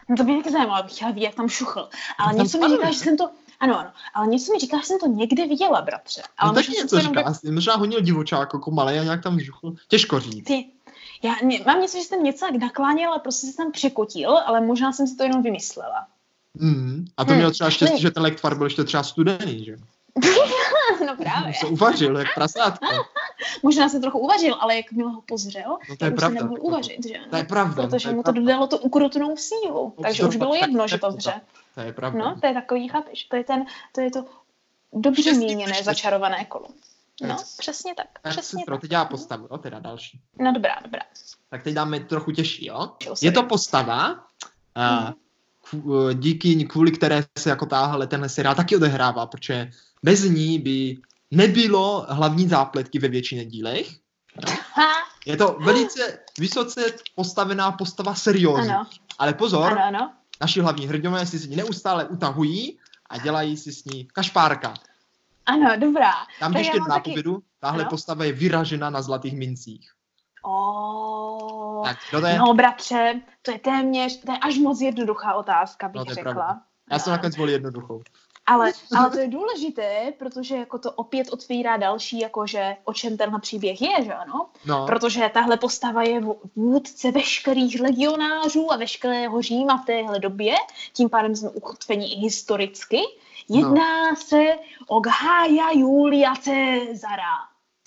No 0.09 0.17
to 0.17 0.25
by 0.25 0.33
mě 0.33 0.43
taky 0.43 0.53
zajímalo, 0.53 0.79
abych 0.81 0.93
chtěla 0.93 1.11
vidět, 1.11 1.27
jak 1.27 1.35
tam 1.35 1.49
šuchl. 1.49 1.89
Ale 2.19 2.35
tam 2.35 2.43
něco 2.43 2.59
mi 2.59 2.69
říká, 2.69 2.91
že 2.91 2.99
jsem 2.99 3.17
to, 3.17 3.31
ano, 3.61 3.79
ano, 3.79 3.91
ale 4.15 4.27
něco 4.27 4.53
mi 4.53 4.59
říká, 4.59 4.79
že 4.79 4.85
jsem 4.85 4.99
to 4.99 5.07
někde 5.07 5.47
viděla, 5.47 5.83
bratře. 5.83 6.23
Ale 6.39 6.51
no 6.51 6.55
taky 6.55 6.73
něco 6.73 7.01
říká, 7.01 7.35
by... 7.45 7.51
možná 7.51 7.77
honil 7.77 8.01
divočák 8.01 8.51
jako 8.53 8.71
malý 8.71 8.99
a 8.99 9.05
nějak 9.05 9.23
tam 9.23 9.41
žuchl. 9.41 9.75
Těžko 9.89 10.21
říct. 10.21 10.47
Ty, 10.47 10.65
já 11.23 11.35
ne, 11.43 11.59
mám 11.67 11.81
něco, 11.81 11.99
že 11.99 12.05
jsem 12.05 12.23
něco 12.23 12.47
tak 12.47 12.55
nakláněl 12.55 13.13
a 13.13 13.19
prostě 13.19 13.47
se 13.47 13.57
tam 13.57 13.73
překotil, 13.73 14.39
ale 14.39 14.61
možná 14.61 14.93
jsem 14.93 15.07
si 15.07 15.17
to 15.17 15.23
jenom 15.23 15.43
vymyslela. 15.43 16.07
Mm, 16.55 17.07
a 17.17 17.25
to 17.25 17.29
hmm. 17.29 17.37
mělo 17.37 17.51
třeba 17.51 17.71
štěstí, 17.71 18.01
že 18.01 18.11
ten 18.11 18.23
lektvar 18.23 18.55
byl 18.57 18.67
ještě 18.67 18.85
třeba 18.85 19.03
studený, 19.03 19.65
že? 19.65 19.77
no 21.07 21.17
právě. 21.17 21.55
Se 21.55 21.67
uvařil, 21.67 22.19
jak 22.19 22.35
prasátko. 22.35 22.87
Možná 23.63 23.89
se 23.89 24.01
trochu 24.01 24.19
uvařil, 24.19 24.57
ale 24.61 24.77
jak 24.77 24.93
ho 24.93 25.23
pozřel, 25.29 25.79
no 25.89 25.97
to 25.97 26.05
je 26.05 26.11
pravda, 26.11 26.43
nemohl 26.43 26.59
uvařit, 26.61 27.07
že? 27.07 27.15
To 27.31 27.37
je 27.37 27.45
pravda. 27.45 27.83
Protože 27.83 28.09
to 28.09 28.15
mu 28.15 28.23
to 28.23 28.33
dodalo 28.33 28.67
tu 28.67 28.77
ukrutnou 28.77 29.37
sílu, 29.37 29.95
no, 29.97 30.03
takže 30.03 30.25
už 30.25 30.37
bylo 30.37 30.55
jedno, 30.55 30.89
že 30.89 30.99
to 30.99 31.11
vře. 31.11 31.41
To 31.75 31.81
je 31.81 31.93
pravda. 31.93 32.19
No, 32.19 32.41
to 32.41 32.47
je 32.47 32.55
takový, 32.55 32.89
chápeš, 32.89 33.25
to 33.25 33.37
je, 33.37 33.45
ten, 33.45 33.67
to 33.93 34.01
je 34.01 34.11
to 34.11 34.25
dobře 34.93 35.33
míněné 35.33 35.83
začarované 35.83 36.45
kolo. 36.45 36.67
No, 37.23 37.37
přesně 37.59 37.95
tak. 37.95 38.07
tak 38.23 38.33
přesně 38.33 38.65
tak. 38.69 38.81
teď 38.81 38.93
já 38.93 39.05
postavu, 39.05 39.49
jo, 39.51 39.59
teda 39.59 39.79
další. 39.79 40.21
No 40.41 40.53
dobrá, 40.53 40.75
dobrá. 40.85 41.01
Tak 41.51 41.63
teď 41.63 41.75
dáme 41.75 42.01
trochu 42.01 42.33
těžší, 42.33 42.67
jo. 42.67 42.93
Je 43.23 43.33
to 43.33 43.43
postava, 43.43 44.13
uh, 44.13 45.11
díky, 46.13 46.65
kvůli 46.65 46.93
které 46.93 47.25
se 47.39 47.51
jako 47.51 47.67
táhle 47.67 48.07
tenhle 48.07 48.29
seriál 48.29 48.55
taky 48.55 48.77
odehrává, 48.77 49.27
protože 49.27 49.71
bez 50.03 50.25
ní 50.25 50.59
by 50.59 50.97
nebylo 51.31 52.07
hlavní 52.09 52.49
zápletky 52.49 52.99
ve 52.99 53.09
většině 53.09 53.45
dílech. 53.45 53.87
Je 55.27 55.37
to 55.37 55.59
velice 55.61 56.19
vysoce 56.39 56.81
postavená 57.15 57.73
postava 57.73 58.15
seriózní. 58.15 58.73
Ale 59.19 59.35
pozor, 59.35 59.73
ano, 59.73 59.83
ano. 59.85 60.13
naši 60.41 60.61
hlavní 60.61 60.87
hrdinové 60.87 61.27
si 61.27 61.39
s 61.39 61.47
ní 61.47 61.57
neustále 61.57 62.05
utahují 62.05 62.79
a 63.11 63.19
dělají 63.19 63.57
si 63.57 63.73
s 63.73 63.85
ní 63.85 64.05
kašpárka. 64.05 64.75
Ano, 65.47 65.77
dobrá. 65.77 66.13
Tam, 66.41 66.53
když 66.53 66.71
tě 66.71 66.79
nápovědu, 66.89 67.35
taky... 67.35 67.47
tahle 67.61 67.83
ano? 67.83 67.91
postava 67.91 68.25
je 68.25 68.33
vyražena 68.33 68.91
na 68.91 69.03
zlatých 69.03 69.37
mincích. 69.37 69.91
Oh, 70.43 71.85
tak, 71.85 71.99
to 72.11 72.27
je? 72.27 72.39
No, 72.39 72.55
bratře, 72.55 73.21
to 73.43 73.51
je 73.51 73.59
téměř, 73.59 74.21
to 74.21 74.33
je 74.33 74.39
až 74.39 74.59
moc 74.59 74.81
jednoduchá 74.81 75.35
otázka, 75.35 75.89
bych 75.89 75.99
no, 76.09 76.15
řekla. 76.15 76.33
Pravda. 76.33 76.61
Já 76.91 76.99
jsem 76.99 77.11
nakonec 77.11 77.37
volil 77.37 77.53
jednoduchou. 77.55 78.03
Ale, 78.47 78.73
ale 78.97 79.11
to 79.11 79.19
je 79.19 79.29
důležité, 79.29 80.13
protože 80.19 80.57
jako 80.57 80.79
to 80.79 80.93
opět 80.93 81.33
otvírá 81.33 81.77
další, 81.77 82.19
jakože 82.19 82.77
o 82.85 82.93
čem 82.93 83.17
tenhle 83.17 83.41
příběh 83.41 83.83
je, 83.83 84.05
že 84.05 84.15
ano? 84.15 84.49
No. 84.67 84.87
Protože 84.87 85.31
tahle 85.35 85.57
postava 85.57 86.03
je 86.03 86.21
vůdce 86.57 87.11
veškerých 87.11 87.81
legionářů 87.81 88.73
a 88.73 88.77
veškerého 88.77 89.43
Říma 89.43 89.77
v 89.77 89.87
téhle 89.87 90.19
době, 90.19 90.55
tím 90.93 91.11
pádem 91.11 91.37
jsme 91.37 91.49
ukotveni 91.49 92.13
i 92.13 92.17
historicky. 92.17 93.01
Jedná 93.49 94.11
no. 94.11 94.17
se 94.17 94.45
o 94.87 95.01
Gája 95.01 95.71
Julia 95.75 96.35
Cezara. 96.35 97.37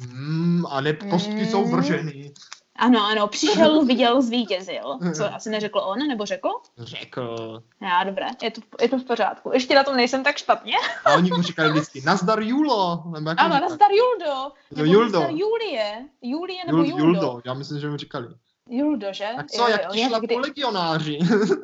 Hmm, 0.02 0.65
a 0.69 0.82
ne 0.82 0.93
kostky 0.93 1.34
mm. 1.34 1.45
jsou 1.45 1.67
vržený. 1.67 2.34
Ano, 2.76 3.06
ano, 3.06 3.28
přišel, 3.28 3.86
viděl, 3.86 4.22
zvítězil. 4.22 5.00
Co 5.15 5.34
asi 5.34 5.50
neřekl 5.50 5.80
on, 5.80 5.98
nebo 6.08 6.26
řekl? 6.26 6.50
Řekl. 6.78 7.63
Já, 7.82 8.04
dobré, 8.04 8.28
je 8.41 8.52
to, 8.52 8.62
je 8.82 8.89
to 8.89 8.98
v 8.98 9.04
pořádku. 9.04 9.52
Ještě 9.54 9.76
na 9.76 9.84
tom 9.84 9.95
nejsem 9.95 10.24
tak 10.24 10.38
špatně. 10.38 10.76
A 11.06 11.13
oni 11.13 11.32
mu 11.32 11.41
říkali 11.41 11.69
vždycky, 11.72 12.02
nazdar 12.02 12.41
Julo. 12.41 13.04
Nebo 13.13 13.30
jak 13.30 13.39
ano, 13.39 13.56
říkali? 13.56 13.69
nazdar 13.69 13.89
Juldo. 13.91 14.52
Nebo 14.72 14.93
Juldo. 14.93 15.19
nazdar 15.19 15.32
Julie. 15.32 16.06
Julie 16.22 16.65
nebo 16.67 16.78
Jul, 16.78 16.88
Juldo. 16.88 17.06
Juldo. 17.06 17.41
Já 17.45 17.54
myslím, 17.54 17.80
že 17.80 17.89
mu 17.89 17.98
říkali. 17.98 18.28
Juldo, 18.69 19.08
že? 19.13 19.27
Tak 19.36 19.51
co, 19.51 19.62
jo, 19.62 19.67
jak 19.71 19.91
ti 19.91 20.08
šla 20.08 20.19
kdy... 20.19 20.36
legionáři? 20.36 21.19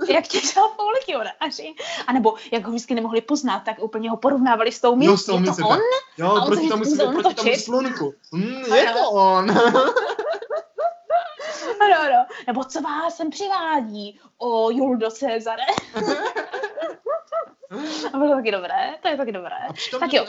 jak 0.09 0.27
ti 0.27 0.39
šla 0.39 0.67
po 0.77 0.83
legionáři? 0.91 1.75
A 2.07 2.13
nebo 2.13 2.33
jak 2.51 2.65
ho 2.65 2.71
vždycky 2.71 2.95
nemohli 2.95 3.21
poznat, 3.21 3.59
tak 3.59 3.83
úplně 3.83 4.09
ho 4.09 4.17
porovnávali 4.17 4.71
s 4.71 4.81
tou 4.81 4.95
místí. 4.95 5.31
Je 5.31 5.51
to 5.51 5.67
on? 5.67 5.79
Jo, 6.17 6.43
proti 6.45 6.69
tomu, 6.69 6.83
proti 7.13 7.35
tomu 7.35 7.55
slunku. 7.55 8.13
Mm, 8.31 8.73
je 8.75 8.93
to 8.93 9.11
on. 9.11 9.51
ano, 11.79 11.95
ano. 12.01 12.25
Nebo 12.47 12.63
co 12.63 12.81
vás 12.81 13.15
sem 13.15 13.29
přivádí 13.29 14.19
o 14.37 14.69
Juldo 14.69 15.11
Cezare? 15.11 15.63
A 18.13 18.17
bylo 18.17 18.35
taky 18.35 18.51
dobré, 18.51 18.95
to 19.01 19.07
je 19.07 19.17
taky 19.17 19.31
dobré. 19.31 19.55
tak 19.99 20.13
jo. 20.13 20.25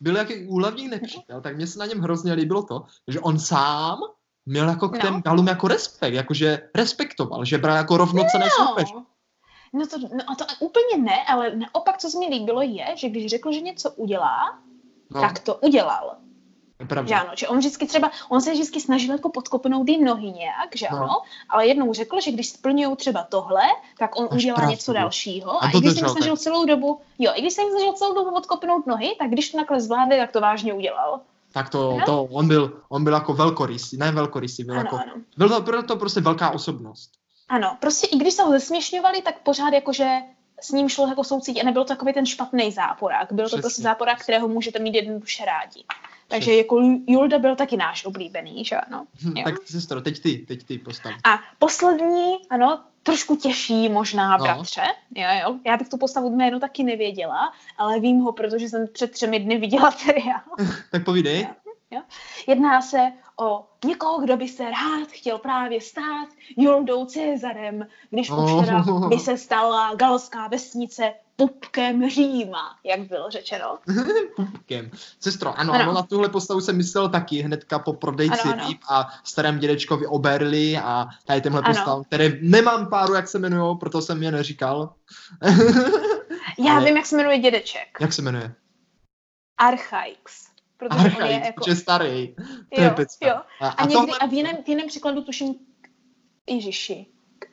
Byl 0.00 0.16
jaký 0.16 0.46
úhlavní 0.46 0.88
nepřítel, 0.88 1.40
tak 1.40 1.56
mě 1.56 1.66
se 1.66 1.78
na 1.78 1.86
něm 1.86 2.00
hrozně 2.00 2.32
líbilo 2.32 2.62
to, 2.62 2.82
že 3.08 3.20
on 3.20 3.38
sám 3.38 3.98
měl 4.46 4.68
jako 4.68 4.88
k 4.88 4.92
no. 4.92 4.98
těm 4.98 5.22
Galům 5.22 5.46
jako 5.46 5.68
respekt, 5.68 6.12
jakože 6.12 6.68
respektoval, 6.74 7.44
že 7.44 7.58
bral 7.58 7.76
jako 7.76 7.96
rovnocené 7.96 8.44
no. 8.44 8.66
soupeř. 8.66 8.94
No 9.72 9.86
to, 9.86 9.98
no 9.98 10.36
to 10.38 10.44
úplně 10.60 10.98
ne, 10.98 11.24
ale 11.28 11.56
naopak, 11.56 11.98
co 11.98 12.10
se 12.10 12.18
mi 12.18 12.26
líbilo 12.26 12.62
je, 12.62 12.86
že 12.96 13.08
když 13.08 13.26
řekl, 13.26 13.52
že 13.52 13.60
něco 13.60 13.90
udělá, 13.90 14.58
no. 15.10 15.20
tak 15.20 15.38
to 15.38 15.54
udělal. 15.54 16.16
Pravda. 16.88 17.08
Že 17.08 17.14
ano, 17.14 17.32
že 17.36 17.48
on 17.48 17.58
vždycky 17.58 17.86
třeba, 17.86 18.10
on 18.28 18.40
se 18.40 18.52
vždycky 18.52 18.80
snažil 18.80 19.12
jako 19.12 19.28
podkopnout 19.28 19.86
ty 19.86 19.98
nohy 19.98 20.30
nějak, 20.30 20.76
že 20.76 20.86
no. 20.92 20.98
ano, 20.98 21.22
ale 21.48 21.66
jednou 21.66 21.92
řekl, 21.92 22.20
že 22.20 22.32
když 22.32 22.48
splňují 22.48 22.96
třeba 22.96 23.22
tohle, 23.22 23.62
tak 23.98 24.20
on 24.20 24.28
Až 24.30 24.36
udělá 24.36 24.56
pravdu. 24.56 24.70
něco 24.70 24.92
dalšího. 24.92 25.64
A, 25.64 25.66
a 25.66 25.70
i 25.70 25.80
když 25.80 25.98
se 25.98 26.08
snažil 26.08 26.36
celou 26.36 26.64
dobu, 26.64 27.00
jo, 27.18 27.32
i 27.34 27.40
když 27.40 27.54
se 27.54 27.62
snažil 27.70 27.92
celou 27.92 28.14
dobu 28.14 28.30
podkopnout 28.30 28.86
nohy, 28.86 29.16
tak 29.18 29.30
když 29.30 29.50
to 29.50 29.58
takhle 29.58 29.80
zvládne, 29.80 30.16
tak 30.16 30.32
to 30.32 30.40
vážně 30.40 30.74
udělal. 30.74 31.20
Tak 31.52 31.68
to, 31.68 31.98
to 32.06 32.24
on, 32.24 32.48
byl, 32.48 32.82
on 32.88 33.04
byl 33.04 33.12
jako 33.12 33.34
velkorysý, 33.34 33.96
ne 33.96 34.12
velkorysý, 34.12 34.64
byl, 34.64 34.74
ano, 34.74 34.82
jako, 34.84 34.96
ano. 34.96 35.12
byl 35.36 35.48
to, 35.48 35.60
byl 35.60 35.82
to 35.82 35.96
prostě 35.96 36.20
velká 36.20 36.50
osobnost. 36.50 37.10
Ano, 37.48 37.76
prostě 37.80 38.06
i 38.06 38.16
když 38.16 38.34
se 38.34 38.42
ho 38.42 38.50
zesměšňovali, 38.50 39.22
tak 39.22 39.38
pořád 39.38 39.74
jakože 39.74 40.08
s 40.60 40.70
ním 40.70 40.88
šlo 40.88 41.08
jako 41.08 41.24
soucít 41.24 41.60
a 41.60 41.64
nebyl 41.64 41.84
to 41.84 41.88
takový 41.88 42.12
ten 42.12 42.26
špatný 42.26 42.72
záporák. 42.72 43.32
Byl 43.32 43.44
Přesně. 43.44 43.58
to 43.58 43.62
prostě 43.62 43.82
záporák, 43.82 44.22
kterého 44.22 44.48
můžete 44.48 44.78
mít 44.78 44.94
jednoduše 44.94 45.44
rádi. 45.44 45.84
Takže 46.28 46.44
Přesně. 46.44 46.56
jako 46.56 46.80
Julda 47.06 47.38
byl 47.38 47.56
taky 47.56 47.76
náš 47.76 48.04
oblíbený, 48.04 48.64
že 48.64 48.76
ano. 48.76 49.06
Hm, 49.22 49.34
tak 49.44 49.54
sestro, 49.64 50.00
teď 50.00 50.22
ty, 50.22 50.38
teď 50.38 50.64
ty 50.64 50.78
postav. 50.78 51.12
A 51.24 51.40
poslední, 51.58 52.36
ano, 52.50 52.84
trošku 53.02 53.36
těžší 53.36 53.88
možná, 53.88 54.36
no. 54.36 54.44
bratře. 54.44 54.82
Jo, 55.14 55.28
jo. 55.42 55.56
Já 55.66 55.76
bych 55.76 55.88
tu 55.88 55.98
postavu 55.98 56.30
jméno 56.36 56.60
taky 56.60 56.84
nevěděla, 56.84 57.52
ale 57.78 58.00
vím 58.00 58.20
ho, 58.20 58.32
protože 58.32 58.68
jsem 58.68 58.86
před 58.92 59.10
třemi 59.10 59.40
dny 59.40 59.58
viděla 59.58 59.90
seriál. 59.90 60.40
tak 60.90 61.04
povídej. 61.04 61.40
Jo, 61.40 61.72
jo. 61.90 62.02
Jedná 62.46 62.82
se 62.82 63.12
o 63.40 63.66
někoho, 63.84 64.18
kdo 64.20 64.36
by 64.36 64.48
se 64.48 64.64
rád 64.64 65.08
chtěl 65.08 65.38
právě 65.38 65.80
stát 65.80 66.28
Juldou 66.56 67.04
Cezarem, 67.04 67.86
když 68.10 68.30
už 68.30 68.36
Oh. 68.38 68.64
teda 68.64 68.84
by 69.08 69.18
se 69.18 69.38
stala 69.38 69.94
galská 69.94 70.48
vesnice 70.48 71.14
pupkem 71.48 72.10
Říma, 72.10 72.76
jak 72.84 73.00
bylo 73.00 73.30
řečeno. 73.30 73.78
Pupkem. 74.36 74.90
Sestro, 75.20 75.58
ano, 75.58 75.72
Ano. 75.72 75.82
ano, 75.82 75.92
na 75.92 76.02
tuhle 76.02 76.28
postavu 76.28 76.60
jsem 76.60 76.76
myslel 76.76 77.08
taky 77.08 77.40
hnedka 77.42 77.78
po 77.78 77.92
prodejci 77.92 78.40
Ano, 78.44 78.52
ano. 78.52 78.68
rýb 78.68 78.80
a 78.88 79.08
starém 79.24 79.58
dědečkovi 79.58 80.06
Oberli 80.06 80.78
a 80.78 81.06
tady 81.26 81.40
tenhle 81.40 81.60
Ano. 81.62 81.74
postav, 81.74 82.06
které 82.06 82.32
nemám 82.42 82.86
páru, 82.90 83.14
jak 83.14 83.28
se 83.28 83.38
jmenují, 83.38 83.78
proto 83.78 84.02
jsem 84.02 84.22
je 84.22 84.30
neříkal. 84.32 84.94
Já 86.58 86.72
Ale- 86.76 86.84
vím, 86.84 86.96
jak 86.96 87.06
se 87.06 87.16
jmenuje 87.16 87.38
dědeček. 87.38 87.98
Jak 88.00 88.12
se 88.12 88.22
jmenuje? 88.22 88.54
Archaix. 89.60 90.46
Protože 90.76 91.16
on 91.16 91.26
je 91.26 91.42
jako... 91.44 91.64
je 91.70 91.76
starý. 91.76 92.34
To 92.74 92.80
je 92.80 92.84
Jo, 92.84 92.90
pecka. 92.96 93.28
jo. 93.28 93.34
A, 93.60 93.68
A, 93.68 93.82
někdy, 93.82 93.94
tohle- 93.94 94.18
a 94.18 94.26
v 94.26 94.32
jiném, 94.32 94.56
v 94.64 94.68
jiném 94.68 94.86
překladu 94.88 95.22
tuším 95.22 95.54
Ježiši. 96.48 97.06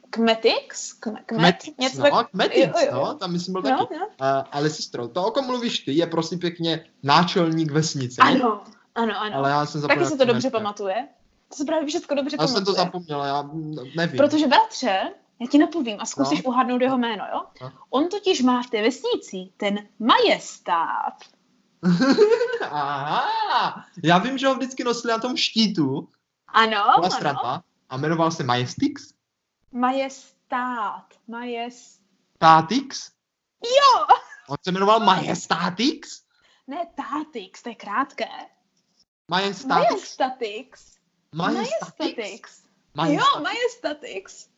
Kmetix? 0.10 0.94
Kme, 0.94 1.12
kmet? 1.26 1.40
Kmetix, 1.40 1.78
Něco 1.78 1.98
no, 2.04 2.10
tak- 2.10 2.30
Kmetix, 2.32 2.82
jo, 2.82 2.88
jo, 2.92 3.06
no, 3.06 3.14
tam 3.16 3.32
myslím 3.32 3.54
byl 3.54 3.62
taky. 3.62 3.96
Uh, 3.96 4.06
ale 4.52 4.70
sestro, 4.70 5.08
to, 5.08 5.24
o 5.26 5.32
kom 5.32 5.46
mluvíš 5.46 5.80
ty, 5.80 5.92
je 5.98 6.08
prosím 6.08 6.40
pěkně 6.40 6.86
náčelník 7.04 7.72
vesnice. 7.72 8.22
Ano, 8.22 8.64
ano, 8.96 9.14
ano. 9.22 9.36
Ale 9.38 9.50
já 9.50 9.66
jsem 9.66 9.82
Taky 9.82 10.06
se 10.06 10.18
to 10.18 10.26
dobře 10.26 10.50
pamatuje. 10.50 11.08
To 11.50 11.56
se 11.56 11.66
právě 11.66 11.88
všechno 11.88 12.16
dobře 12.16 12.38
Já 12.40 12.48
jsem 12.48 12.54
pamatuje. 12.54 12.76
to 12.76 12.82
zapomněl, 12.82 13.24
já 13.24 13.50
nevím. 13.96 14.18
Protože 14.18 14.48
bratře, 14.48 15.00
já 15.42 15.48
ti 15.52 15.58
napovím 15.58 15.98
a 16.00 16.06
zkusíš 16.06 16.44
No. 16.44 16.50
uhádnout 16.50 16.82
jeho 16.82 16.98
jméno, 16.98 17.26
jo? 17.34 17.42
No. 17.62 17.72
On 17.90 18.10
totiž 18.10 18.42
má 18.42 18.64
v 18.64 18.70
té 18.70 18.82
vesnici 18.82 19.52
ten 19.58 19.80
majestát. 20.00 21.14
Aha, 22.72 23.86
já 24.04 24.18
vím, 24.18 24.38
že 24.38 24.48
ho 24.48 24.56
vždycky 24.56 24.84
nosili 24.84 25.12
na 25.12 25.20
tom 25.20 25.38
štítu, 25.38 26.08
Ano, 26.48 26.78
ano. 27.26 27.62
a 27.90 27.98
jmenoval 27.98 28.32
se 28.32 28.44
Majestix? 28.44 29.14
Majestát. 29.72 31.06
Majest... 31.28 32.02
Tatix? 32.38 33.12
Jo! 33.64 34.06
On 34.50 34.58
se 34.64 34.72
jmenoval 34.72 35.00
Majestatix? 35.06 36.24
Ne, 36.68 36.88
Tatix, 36.96 37.64
to 37.64 37.70
je 37.70 37.76
krátké. 37.76 38.30
Majestatix? 39.28 39.90
Majestatix. 39.90 40.96
Majestatix? 41.36 42.64
Majestatix. 42.96 43.36
Jo, 43.36 43.42
Majestatix. 43.44 44.50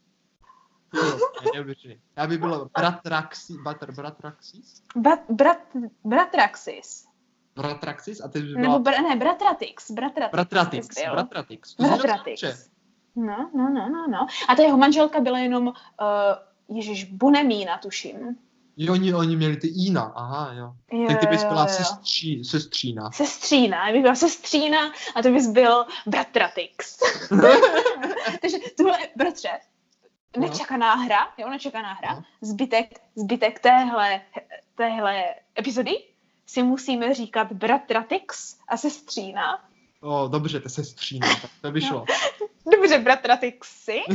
Neuvěřitelný. 1.54 2.02
Já 2.16 2.28
by 2.28 2.38
byl 2.38 2.70
Bratraxis, 2.78 3.58
Batr, 3.58 3.92
Bratraxis? 3.92 4.84
Brat, 4.96 5.20
brat, 5.30 5.58
bratraxis. 6.04 7.06
Bratraxis 7.56 8.22
a 8.22 8.28
ty 8.28 8.42
by 8.42 8.48
Nebo 8.48 8.62
byla 8.62 8.80
bra, 8.80 9.02
ne, 9.02 9.16
bratratix. 9.16 9.92
Bratratix. 9.92 10.32
Bratratix. 10.32 10.88
Bratratix. 11.12 11.76
Bratratix. 11.76 12.71
No, 13.16 13.50
no, 13.54 13.70
no, 13.70 13.90
no, 13.90 14.08
no. 14.08 14.28
A 14.48 14.56
ta 14.56 14.64
jeho 14.64 14.78
manželka 14.78 15.20
byla 15.20 15.40
jenom, 15.40 15.68
uh, 15.68 15.74
Ježíš, 16.78 17.04
Bonemína, 17.04 17.78
tuším. 17.78 18.38
Jo, 18.78 18.94
oni, 18.94 19.14
oni 19.14 19.36
měli 19.36 19.58
ty 19.58 19.68
Ina, 19.68 20.02
aha, 20.16 20.54
jo. 20.54 20.74
Jo, 20.92 21.08
Tak 21.08 21.20
ty 21.20 21.28
bys 21.28 21.44
jo, 21.44 21.50
byla 21.50 21.62
jo. 21.62 21.68
sestří, 21.68 22.46
sestřína. 22.46 23.12
Sestřína, 23.12 23.88
já 23.88 23.94
bych 23.94 24.02
byla 24.02 24.16
sestřína 24.16 24.80
a 25.16 25.22
ty 25.22 25.32
bys 25.32 25.48
byl 25.48 25.86
bratratix. 26.06 27.00
Takže 28.42 28.58
tuhle, 28.78 28.98
bratře, 29.16 29.50
No. 30.38 30.42
nečekaná 30.48 30.94
hra, 30.96 31.28
jo, 31.38 31.50
nečekaná 31.50 31.94
hra, 31.94 32.16
No. 32.16 32.24
zbytek, 32.42 33.02
zbytek 33.16 33.60
téhle, 33.60 34.22
téhle 34.76 35.24
epizody 35.60 35.92
si 36.46 36.64
musíme 36.64 37.14
říkat 37.14 37.52
bratratix 37.52 38.58
a 38.68 38.78
sestřína. 38.78 39.66
O, 40.02 40.28
dobře, 40.28 40.60
to 40.60 40.66
je 40.66 40.70
sestřína, 40.70 41.28
tak 41.42 41.52
to 41.62 41.72
by 41.72 41.82
šlo. 41.82 42.06
Dobře, 42.76 43.00
bratratixi. 43.00 44.02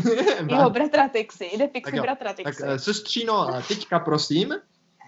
Jo, 0.48 0.58
tak, 0.58 0.72
bratratixi, 0.72 1.44
jde 1.44 1.58
Tak 1.64 1.72
fixy 1.72 1.96
jo, 1.96 2.04
tak 2.44 2.54
eh, 2.64 2.78
sestříno, 2.78 3.48
teďka 3.68 3.98
prosím, 3.98 4.54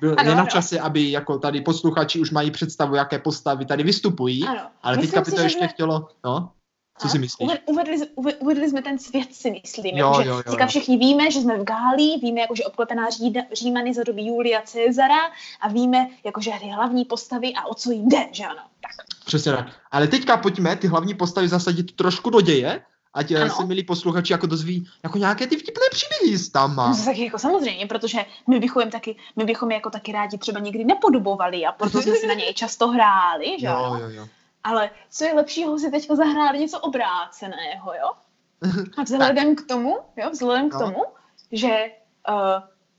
byl, 0.00 0.14
Ano, 0.18 0.30
je 0.30 0.36
na 0.36 0.42
ano. 0.42 0.50
čase, 0.50 0.80
aby 0.80 1.10
jako 1.10 1.38
tady 1.38 1.60
posluchači 1.60 2.20
už 2.20 2.30
mají 2.30 2.50
představu, 2.50 2.94
jaké 2.94 3.18
postavy 3.18 3.66
tady 3.66 3.82
vystupují, 3.82 4.44
Ano. 4.48 4.60
ale 4.82 4.96
Myslím 4.96 5.10
teďka 5.10 5.20
by 5.20 5.30
to 5.30 5.36
že 5.36 5.42
ještě 5.46 5.58
jsme- 5.58 5.68
chtělo, 5.68 6.08
no, 6.24 6.50
co 6.98 7.08
si 7.08 7.18
myslíš? 7.18 7.48
Uved- 7.48 7.60
Uvedli, 7.66 7.96
uve- 7.96 8.34
uvedli 8.38 8.70
jsme 8.70 8.82
ten 8.82 8.98
svět, 8.98 9.34
si 9.34 9.50
myslím. 9.50 9.96
Jo, 9.96 10.06
Jo, 10.16 10.22
že 10.22 10.28
jo, 10.28 10.36
jo, 10.46 10.56
jo. 10.60 10.66
všichni 10.66 10.96
víme, 10.96 11.30
že 11.30 11.40
jsme 11.40 11.58
v 11.58 11.64
Gálii, 11.64 12.18
víme, 12.18 12.40
jako, 12.40 12.54
že 12.54 12.64
obklepená 12.64 13.10
Řída, 13.10 13.40
Římany 13.52 13.94
za 13.94 14.02
doby 14.02 14.22
Julia 14.22 14.62
Cezara 14.64 15.18
a 15.60 15.68
víme, 15.68 16.08
jako, 16.24 16.40
že 16.40 16.50
ty 16.60 16.66
hlavní 16.68 17.04
postavy 17.04 17.52
a 17.54 17.66
o 17.66 17.74
co 17.74 17.90
jim 17.90 18.08
jde, 18.08 18.26
že 18.32 18.44
ano? 18.44 18.62
Tak. 18.80 19.06
Přesně 19.26 19.52
tak. 19.52 19.66
Ale 19.90 20.06
teďka 20.08 20.36
pojďme 20.36 20.76
ty 20.76 20.86
hlavní 20.86 21.14
postavy 21.14 21.48
zasadit 21.48 21.92
trošku 21.96 22.30
do 22.30 22.40
děje, 22.40 22.82
ať 23.14 23.32
ano. 23.32 23.42
Ano. 23.44 23.54
si 23.54 23.64
milí 23.64 23.82
posluchači 23.84 24.32
jako 24.32 24.46
dozví 24.46 24.88
jako 25.02 25.18
nějaké 25.18 25.46
ty 25.46 25.56
vtipné 25.56 25.84
příběhy 25.90 26.38
s 26.38 26.48
tam. 26.48 26.76
No, 26.76 26.96
to 26.96 27.04
taky 27.04 27.24
jako 27.24 27.38
samozřejmě, 27.38 27.86
protože 27.86 28.18
my 28.46 28.60
bychom, 28.60 28.90
taky, 28.90 29.16
my 29.36 29.44
bychom 29.44 29.70
je 29.70 29.74
jako 29.74 29.90
taky 29.90 30.12
rádi 30.12 30.38
třeba 30.38 30.60
někdy 30.60 30.84
nepodobovali 30.84 31.66
a 31.66 31.72
proto 31.72 32.02
jsme 32.02 32.14
si 32.16 32.26
na 32.26 32.34
něj 32.34 32.54
často 32.54 32.88
hráli, 32.88 33.56
že 33.60 33.66
Jo, 33.66 33.72
ano? 33.76 33.98
jo, 34.00 34.08
jo. 34.10 34.28
Ale 34.64 34.90
co 35.10 35.24
je 35.24 35.34
lepšího 35.34 35.78
si 35.78 35.90
teďka 35.90 36.14
zahrát 36.16 36.54
něco 36.54 36.80
obráceného, 36.80 37.92
jo? 37.94 38.10
A 38.96 39.02
vzhledem 39.02 39.56
k 39.56 39.66
tomu, 39.66 39.98
jo, 40.16 40.30
vzhledem 40.30 40.70
k 40.70 40.74
No. 40.74 40.80
tomu, 40.80 41.04
že 41.52 41.90
uh, 42.28 42.34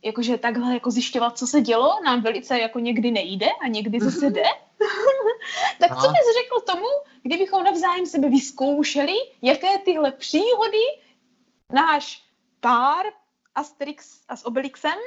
jakože 0.01 0.37
takhle 0.37 0.73
jako 0.73 0.91
zjišťovat, 0.91 1.37
co 1.37 1.47
se 1.47 1.61
dělo, 1.61 1.99
nám 2.05 2.21
velice 2.21 2.59
jako 2.59 2.79
někdy 2.79 3.11
nejde 3.11 3.47
a 3.63 3.67
někdy 3.67 3.99
zase 4.09 4.29
jde. 4.29 4.43
tak 5.79 5.89
co 5.89 6.07
No. 6.07 6.13
bys 6.13 6.35
řekl 6.43 6.59
tomu, 6.71 6.87
kdybychom 7.23 7.63
navzájem 7.63 8.05
sebe 8.05 8.29
vyzkoušeli, 8.29 9.13
jaké 9.41 9.77
tyhle 9.77 10.11
příhody 10.11 10.83
náš 11.73 12.23
pár 12.59 13.05
Asterix 13.55 14.19
a 14.29 14.35
s 14.35 14.45
Obelixem 14.45 14.97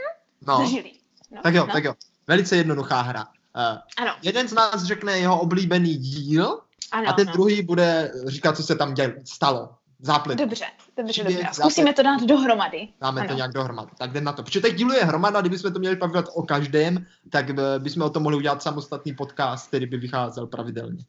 No, 0.46 0.56
zažili. 0.56 0.92
No, 1.30 1.42
tak 1.42 1.54
jo, 1.54 1.66
no. 1.66 1.72
tak 1.72 1.84
jo. 1.84 1.94
Velice 2.26 2.56
jednoduchá 2.56 3.00
hra. 3.00 3.26
Uh, 3.56 3.78
Ano, 3.96 4.14
jeden 4.22 4.48
z 4.48 4.52
nás 4.52 4.84
řekne 4.84 5.18
jeho 5.18 5.40
oblíbený 5.40 5.96
díl 5.96 6.60
ano. 6.92 7.08
a 7.08 7.12
ten 7.12 7.26
no. 7.26 7.32
druhý 7.32 7.62
bude 7.62 8.12
říkat, 8.26 8.56
co 8.56 8.62
se 8.62 8.76
tam 8.76 8.94
děl, 8.94 9.12
stalo. 9.24 9.68
Záplet. 10.04 10.38
Dobře, 10.38 10.64
dobře, 10.96 11.12
Příběh, 11.12 11.36
dobře. 11.36 11.48
A. 11.48 11.52
Zkusíme 11.52 11.92
to 11.92 12.02
dát 12.02 12.22
dohromady. 12.22 12.88
Dáme 13.00 13.20
ano. 13.20 13.28
to 13.28 13.34
nějak 13.34 13.52
dohromady. 13.52 13.90
Tak 13.98 14.10
jdem 14.10 14.24
na 14.24 14.32
to. 14.32 14.42
Protože 14.42 14.60
těch 14.60 14.74
dílů 14.74 14.92
je 14.92 15.04
hromada, 15.04 15.40
kdybychom 15.40 15.72
to 15.72 15.78
měli 15.78 15.96
bavit 15.96 16.26
o 16.34 16.42
každém, 16.42 17.06
tak 17.30 17.50
eh, 17.50 17.78
bychom 17.78 18.02
o 18.02 18.10
tom 18.10 18.22
mohli 18.22 18.36
udělat 18.36 18.62
samostatný 18.62 19.14
podcast, 19.14 19.68
který 19.68 19.86
by 19.86 19.96
vycházel 19.96 20.46
pravidelně. 20.46 21.04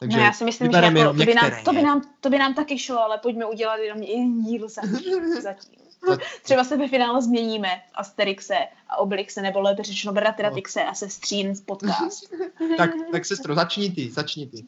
Takže 0.00 0.16
no 0.16 0.24
já 0.24 0.32
si 0.32 0.44
myslím, 0.44 0.72
že 0.72 0.78
jako, 0.78 1.12
to, 1.12 1.24
by 1.24 1.34
nám, 1.34 1.50
to, 1.64 1.72
by 1.72 1.82
nám, 1.82 2.02
to 2.20 2.30
by 2.30 2.38
nám 2.38 2.54
taky 2.54 2.78
šlo, 2.78 3.00
ale 3.02 3.18
pojďme 3.18 3.46
udělat 3.46 3.76
jenom 3.76 4.02
jeden 4.02 4.42
díl 4.42 4.68
zatím. 4.92 5.42
zatím. 5.42 5.87
Třeba 6.42 6.64
se 6.64 6.76
ve 6.76 6.88
finále 6.88 7.22
změníme 7.22 7.68
Asterixe 7.94 8.56
a 8.88 8.96
Obelixe, 8.96 9.42
nebo 9.42 9.60
lépe 9.60 9.82
řečeno 9.82 10.12
Bratratixe 10.12 10.84
a 10.84 10.94
Sestřín 10.94 11.52
podcast. 11.66 12.24
tak, 12.76 12.90
tak 13.12 13.24
sestro, 13.24 13.54
začni 13.54 13.90
ty, 13.90 14.10
začni 14.10 14.46
ty. 14.46 14.64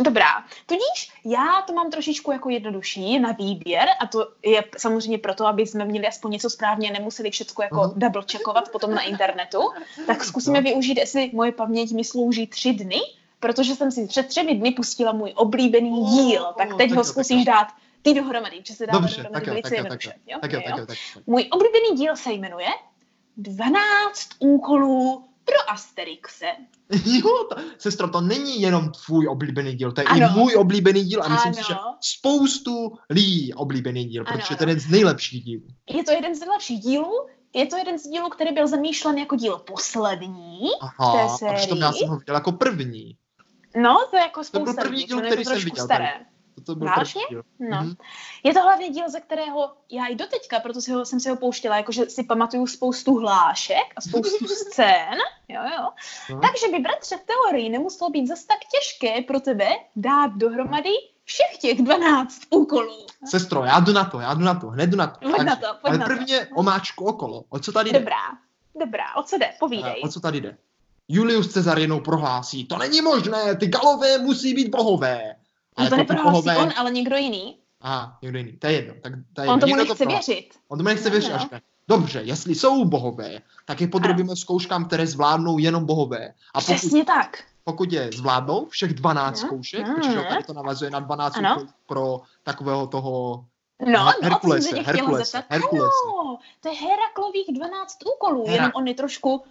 Dobrá, 0.00 0.44
tudíž 0.66 1.12
já 1.24 1.62
to 1.66 1.72
mám 1.72 1.90
trošičku 1.90 2.32
jako 2.32 2.48
jednodušší 2.50 3.18
na 3.18 3.32
výběr 3.32 3.88
a 4.00 4.06
to 4.06 4.28
je 4.44 4.64
samozřejmě 4.78 5.18
proto, 5.18 5.46
aby 5.46 5.66
jsme 5.66 5.84
měli 5.84 6.06
aspoň 6.06 6.32
něco 6.32 6.50
správně, 6.50 6.90
nemuseli 6.90 7.30
všechno 7.30 7.62
jako 7.64 7.76
Mhm. 7.82 7.92
double 8.00 8.22
checkovat 8.32 8.68
potom 8.72 8.94
na 8.94 9.02
internetu, 9.02 9.58
tak 10.06 10.24
zkusíme 10.24 10.58
No. 10.60 10.62
využít, 10.64 10.98
jestli 10.98 11.30
moje 11.34 11.52
paměť 11.52 11.92
mi 11.92 12.04
slouží 12.04 12.46
tři 12.46 12.72
dny, 12.72 13.00
protože 13.40 13.74
jsem 13.74 13.90
si 13.90 14.06
před 14.06 14.26
třemi 14.26 14.54
dny 14.54 14.70
pustila 14.70 15.12
můj 15.12 15.32
oblíbený 15.36 16.04
díl, 16.04 16.46
tak 16.58 16.68
teď 16.76 16.90
ho 16.92 17.04
zkusíš 17.04 17.44
dát 17.44 17.68
ty 18.04 18.14
dohromady, 18.14 18.60
že 18.64 18.74
se 18.74 18.86
dá 18.86 18.92
Dobře, 18.92 19.16
dohromady 19.22 19.44
tak 19.46 19.46
jo, 19.46 19.62
tak 19.62 19.62
jo, 19.62 19.62
tak 19.62 19.72
jednoduše. 19.78 20.08
jo. 20.08 20.14
Jo? 20.26 20.38
Tak 20.40 20.52
jo, 20.52 20.58
Jo, 20.60 20.64
tak 20.66 20.76
jo. 20.76 20.80
jo, 20.80 20.86
tak 20.86 20.96
jo. 21.16 21.22
Můj 21.26 21.48
oblíbený 21.50 21.88
díl 21.96 22.16
se 22.16 22.32
jmenuje 22.32 22.66
12 23.36 24.28
úkolů 24.38 25.24
pro 25.44 25.70
Asterixe. 25.72 26.46
Jo, 27.04 27.44
to, 27.50 27.56
sestro, 27.78 28.08
to 28.10 28.20
není 28.20 28.60
jenom 28.62 28.92
tvůj 29.06 29.28
oblíbený 29.28 29.74
díl, 29.74 29.92
to 29.92 30.00
je 30.00 30.04
Ano. 30.04 30.26
i 30.26 30.38
můj 30.38 30.54
oblíbený 30.56 31.04
díl 31.04 31.22
a 31.22 31.28
myslím 31.28 31.54
si, 31.54 31.62
že 31.68 31.74
Ano. 31.74 31.96
spoustu 32.00 32.98
lidí 33.10 33.54
oblíbený 33.54 34.04
díl, 34.04 34.24
Ano, 34.26 34.36
protože 34.38 34.48
to 34.56 34.62
je 34.62 34.64
ano. 34.64 34.70
jeden 34.70 34.80
z 34.80 34.90
nejlepších 34.90 35.44
dílů. 35.44 35.66
Je 35.90 36.04
to 36.04 36.10
jeden 36.12 36.34
z 36.34 36.40
nejlepších 36.40 36.80
dílů, 36.80 37.26
je 37.54 37.66
to 37.66 37.76
jeden 37.76 37.98
z 37.98 38.02
dílů, 38.02 38.28
který 38.28 38.54
byl 38.54 38.66
zamýšlen 38.66 39.18
jako 39.18 39.36
díl 39.36 39.58
poslední. 39.58 40.60
Aha, 40.80 41.12
té 41.40 41.46
a 41.48 41.52
přitom 41.54 41.78
já 41.78 41.92
sérii. 41.92 41.98
jsem 41.98 42.08
ho 42.08 42.16
viděl 42.18 42.34
jako 42.34 42.52
první. 42.52 43.16
No, 43.76 44.06
to 44.10 44.16
je 44.16 44.22
jako 44.22 44.40
byl 44.40 44.44
spousta 44.44 44.82
první 44.82 44.96
lidí, 44.96 45.06
díl, 45.06 45.16
ono 45.16 45.26
je 45.26 45.30
který 45.32 45.44
to 45.44 45.50
jsem 45.50 45.64
viděl 45.64 45.84
staré. 45.84 46.12
To, 46.18 46.24
to 46.62 46.74
byl 46.74 46.88
Vážně? 46.88 47.22
No. 47.58 47.76
Mhm. 47.76 47.94
Je 48.42 48.54
to 48.54 48.62
hlavně 48.62 48.88
díl, 48.88 49.10
ze 49.10 49.20
kterého 49.20 49.72
já 49.90 50.06
i 50.06 50.14
doteďka, 50.14 50.60
proto 50.60 50.80
si 50.80 50.92
ho, 50.92 51.04
jsem 51.04 51.20
si 51.20 51.30
ho 51.30 51.36
pouštěla, 51.36 51.76
jakože 51.76 52.06
si 52.06 52.24
pamatuju 52.24 52.66
spoustu 52.66 53.18
hlášek 53.18 53.92
a 53.96 54.00
spoustu 54.00 54.46
scén, 54.70 55.18
jo, 55.48 55.60
jo. 55.76 55.88
No. 56.30 56.40
Takže 56.40 56.68
by, 56.72 56.78
bratře, 56.78 57.16
v 57.16 57.24
teorii 57.26 57.68
nemuselo 57.68 58.10
být 58.10 58.26
zas 58.26 58.44
tak 58.44 58.58
těžké 58.58 59.22
pro 59.22 59.40
tebe 59.40 59.68
dát 59.96 60.32
dohromady 60.36 60.90
všech 61.24 61.58
těch 61.60 61.82
12 61.82 62.40
úkolů. 62.50 63.06
Sestro, 63.24 63.64
já 63.64 63.80
jdu 63.80 63.92
na 63.92 64.04
to, 64.04 64.20
já 64.20 64.34
jdu 64.34 64.44
na 64.44 64.54
to, 64.54 64.66
hned 64.66 64.90
jdu 64.90 64.96
na 64.96 65.06
to. 65.06 65.28
Pojď 65.28 65.42
na 65.42 65.56
to, 65.56 65.66
pojď 65.66 65.84
ale 65.84 65.98
na 65.98 66.06
to. 66.06 66.14
prvně 66.14 66.46
omáčku 66.56 67.04
okolo. 67.04 67.44
O 67.48 67.58
co 67.58 67.72
tady 67.72 67.90
jde? 67.90 67.98
Dobrá, 67.98 68.22
dobrá, 68.80 69.16
o 69.16 69.22
co 69.22 69.38
jde? 69.38 69.52
Povídej. 69.60 70.02
O 70.04 70.08
co 70.08 70.20
tady 70.20 70.40
jde? 70.40 70.56
Julius 71.08 71.48
Cezar 71.52 71.78
jednou 71.78 72.00
prohlásí, 72.00 72.64
to 72.64 72.78
není 72.78 73.00
možné, 73.00 73.56
ty 73.56 73.66
galové 73.66 74.18
musí 74.18 74.54
být 74.54 74.68
bohové. 74.68 75.36
Ale 75.76 75.90
to 75.90 75.96
neprodal 75.96 76.24
bohové... 76.24 76.56
on, 76.56 76.72
ale 76.76 76.90
někdo 76.90 77.16
jiný. 77.16 77.58
Aha, 77.80 78.18
někdo 78.22 78.38
jiný. 78.38 78.52
To 78.52 78.66
je 78.66 78.72
jedno. 78.72 78.94
Tak, 79.02 79.12
to 79.32 79.42
je 79.42 79.48
on 79.48 79.60
tomu 79.60 79.76
nechce 79.76 79.94
to 79.94 80.06
věřit. 80.06 80.48
On 80.68 80.78
tomu 80.78 80.88
nechce 80.88 81.08
no, 81.08 81.10
věřit 81.10 81.30
no. 81.30 81.34
až 81.34 81.50
ne. 81.50 81.60
Dobře, 81.88 82.20
jestli 82.24 82.54
jsou 82.54 82.84
bohové, 82.84 83.40
tak 83.64 83.80
je 83.80 83.88
podrobíme 83.88 84.28
ano. 84.28 84.36
zkouškám, 84.36 84.84
které 84.84 85.06
zvládnou 85.06 85.58
jenom 85.58 85.86
bohové. 85.86 86.34
A 86.54 86.60
pokud, 86.60 86.74
Přesně 86.74 87.04
tak. 87.04 87.44
Pokud 87.64 87.92
je 87.92 88.10
zvládnou, 88.14 88.66
všech 88.66 88.94
12 88.94 89.42
no. 89.42 89.48
zkoušek, 89.48 89.88
no. 89.88 89.94
protože 89.94 90.22
tady 90.28 90.44
to 90.44 90.52
navazuje 90.52 90.90
na 90.90 91.00
12 91.00 91.36
pro 91.86 92.20
takového 92.42 92.86
toho 92.86 93.44
No, 93.80 93.92
no, 93.92 94.12
Herkulese, 94.22 94.82
Herkulese, 94.82 95.44
Herkulese. 95.48 96.04
Ano, 96.20 96.38
to 96.60 96.68
je 96.68 96.74
Heraklových 96.74 97.46
12 97.52 97.98
úkolů, 98.16 98.44
Hera. 98.46 98.54
jenom 98.54 98.70
on 98.74 98.86
je 98.86 98.94
trošku 98.94 99.44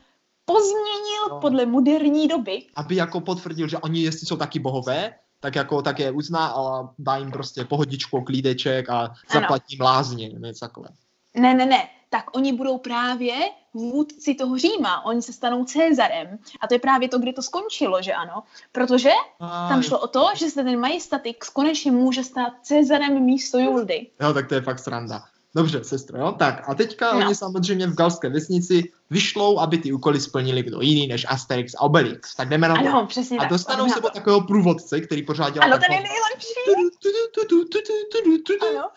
pozměnil 0.46 1.24
no. 1.30 1.40
podle 1.40 1.66
moderní 1.66 2.28
doby. 2.28 2.66
Aby 2.76 2.96
jako 2.96 3.22
potvrdil, 3.22 3.68
že 3.68 3.78
oni 3.78 4.02
jestli 4.02 4.28
jsou 4.28 4.38
taky 4.38 4.60
bohové, 4.60 5.14
tak 5.44 5.56
jako 5.56 5.82
tak 5.82 6.00
je 6.00 6.12
uzná 6.12 6.48
a 6.48 6.90
dá 7.00 7.18
jim 7.18 7.32
prostě 7.32 7.66
pohodičku, 7.66 8.22
klídeček 8.22 8.90
a 8.90 9.14
zaplatí 9.34 9.78
lázně, 9.82 10.30
něco 10.30 10.66
takové. 10.66 10.88
Ne, 11.36 11.54
ne, 11.54 11.66
ne, 11.66 11.90
tak 12.10 12.36
oni 12.36 12.54
budou 12.54 12.78
právě 12.78 13.34
vůdci 13.74 14.36
toho 14.36 14.58
Říma, 14.58 15.06
oni 15.06 15.22
se 15.22 15.34
stanou 15.34 15.66
Cezarem. 15.66 16.38
A 16.62 16.68
to 16.68 16.76
je 16.76 16.80
právě 16.80 17.10
to, 17.10 17.20
kde 17.20 17.34
to 17.34 17.42
skončilo, 17.42 18.02
že 18.02 18.14
ano? 18.14 18.44
Protože 18.72 19.12
a, 19.40 19.70
tam 19.70 19.84
šlo 19.84 20.00
o 20.00 20.08
to, 20.08 20.28
že 20.36 20.50
se 20.50 20.64
ten 20.64 20.80
majestatix 20.80 21.50
konečně 21.50 21.92
může 21.92 22.24
stát 22.24 22.54
Cezarem 22.62 23.24
místo 23.24 23.60
Juldy. 23.60 24.08
Jo, 24.22 24.34
tak 24.34 24.48
to 24.48 24.56
je 24.56 24.62
fakt 24.62 24.80
sranda. 24.80 25.24
Dobře, 25.56 25.84
sestro, 25.84 26.20
jo? 26.20 26.32
Tak 26.32 26.70
a 26.70 26.74
teďka 26.74 27.14
no. 27.14 27.26
oni 27.26 27.36
samozřejmě 27.36 27.88
v 27.88 27.96
galské 27.96 28.30
vesnici 28.30 28.92
vyšlou, 29.10 29.60
aby 29.60 29.78
ty 29.78 29.94
úkoly 29.94 30.20
splnili 30.20 30.64
kdo 30.64 30.82
jiný 30.82 31.08
než 31.08 31.26
Asterix 31.30 31.76
a 31.76 31.82
Obelix. 31.82 32.36
Tak 32.36 32.50
jdeme 32.50 32.68
na 32.68 32.76
to. 32.76 32.82
Ano, 32.82 33.06
přesně 33.08 33.38
a 33.38 33.46
dostanou 33.46 33.90
se 33.90 34.02
od 34.02 34.14
takového 34.14 34.42
průvodce, 34.42 35.02
který 35.02 35.24
pořád 35.24 35.50
dělá 35.50 35.66
Ano, 35.66 35.78
ten 35.78 35.92
je 35.92 36.04
nejlepší. 36.04 36.54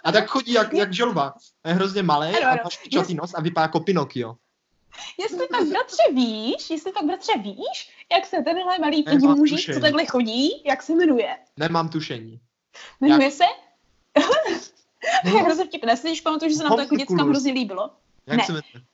A 0.04 0.12
tak 0.12 0.26
chodí 0.26 0.52
jak, 0.52 0.74
jak 0.74 0.92
želva. 0.92 1.34
Je 1.66 1.74
hrozně 1.74 2.02
malý 2.02 2.36
a 2.38 2.54
má 2.64 2.70
špičatý 2.70 3.14
nos 3.14 3.34
a 3.34 3.40
vypadá 3.40 3.62
jako 3.62 3.80
Pinokio. 3.80 4.36
Jestli 5.18 5.48
tak, 5.48 5.66
bratře, 5.68 6.02
víš, 6.14 6.70
jestli 6.70 6.92
tak, 6.92 7.04
bratře, 7.04 7.32
víš, 7.42 7.90
jak 8.12 8.26
se 8.26 8.36
tenhle 8.36 8.78
malý 8.78 9.02
pěkný 9.02 9.28
mužík, 9.28 9.74
co 9.74 9.80
takhle 9.80 10.06
chodí, 10.06 10.62
jak 10.66 10.82
se 10.82 10.94
jmenuje? 10.94 11.36
Nemám 11.56 11.88
tušení. 11.88 12.40
Jmenuje 13.00 13.24
jak? 13.24 13.34
se? 13.34 13.44
Je 15.24 15.42
hrozně 15.42 15.64
vtipné. 15.64 15.96
Si 15.96 16.22
pamatuju, 16.22 16.50
že 16.50 16.56
se 16.56 16.64
nám 16.64 16.72
to 16.72 16.80
jako 16.80 16.96
dětskám 16.96 17.28
hrozně 17.28 17.52
líbilo. 17.52 17.90
Jak 18.26 18.38
ne. 18.38 18.44
se 18.44 18.52
jmenuje? 18.52 18.86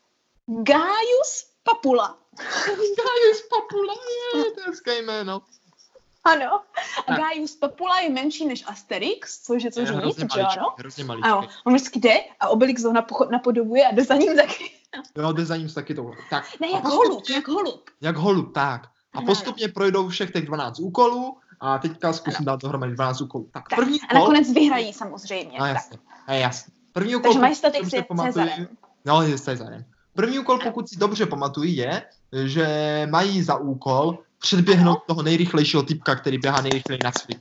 Gaius 0.46 1.46
Papula. 1.62 2.18
Gaius 2.76 3.42
Papula, 3.50 3.94
je, 4.36 4.50
to 4.50 4.60
je 4.60 4.66
hezké 4.66 5.02
jméno. 5.02 5.42
Ano. 6.24 6.60
A 7.06 7.14
Gaius 7.14 7.56
Papula 7.56 8.00
je 8.00 8.10
menší 8.10 8.46
než 8.46 8.64
Asterix, 8.66 9.42
což 9.42 9.62
je 9.62 9.72
co 9.72 9.80
říct, 9.80 9.96
hrozně 9.96 10.24
maličký, 10.24 10.58
ano? 10.58 10.74
Hrozně 10.78 11.04
maličký. 11.04 11.30
Ano, 11.30 11.48
on 11.64 11.74
vždycky 11.74 11.98
jde 11.98 12.14
a 12.40 12.48
Obelix 12.48 12.82
ho 12.82 12.92
napodobuje 13.30 13.86
a 13.86 13.92
jde 13.92 14.04
za 14.04 14.14
ním 14.14 14.36
taky. 14.36 14.70
Jo, 15.16 15.32
jde 15.32 15.44
za 15.44 15.56
ním 15.56 15.68
taky 15.68 15.94
to. 15.94 16.10
Tak. 16.30 16.60
Ne, 16.60 16.70
jak 16.70 16.84
holub, 16.84 17.28
jak 17.28 17.48
holub. 17.48 17.90
Jak 18.00 18.16
holub, 18.16 18.54
tak. 18.54 18.88
A 19.14 19.22
postupně 19.22 19.68
projdou 19.68 20.08
všech 20.08 20.32
těch 20.32 20.46
12 20.46 20.80
úkolů 20.80 21.38
a 21.62 21.78
teďka 21.78 22.12
zkusím 22.12 22.36
ano. 22.38 22.44
dát 22.44 22.60
dohromady 22.60 22.92
12 22.92 23.20
úkolů. 23.20 23.48
Tak, 23.52 23.68
tak 23.68 23.78
první 23.78 24.00
a 24.00 24.14
nakonec 24.14 24.52
vyhrají 24.52 24.92
samozřejmě. 24.92 25.58
No 25.58 25.66
jasně, 25.66 25.98
a 26.26 26.32
jasně. 26.32 26.72
První 26.92 27.16
úkol, 27.16 27.22
Takže 27.22 27.40
mají 27.40 27.54
je 27.92 28.04
Cezarem. 28.24 28.68
No, 29.04 29.22
je 29.22 29.38
Cezarem. 29.38 29.84
První 30.14 30.38
úkol, 30.38 30.58
pokud 30.58 30.88
si 30.88 30.96
dobře 30.96 31.26
pamatuju, 31.26 31.70
je, 31.70 32.02
že 32.44 32.66
mají 33.10 33.42
za 33.42 33.56
úkol 33.56 34.18
předběhnout 34.38 34.96
ano. 34.96 35.02
toho 35.06 35.22
nejrychlejšího 35.22 35.82
typka, 35.82 36.16
který 36.16 36.38
běhá 36.38 36.60
nejrychleji 36.60 37.00
na 37.04 37.12
světě. 37.12 37.40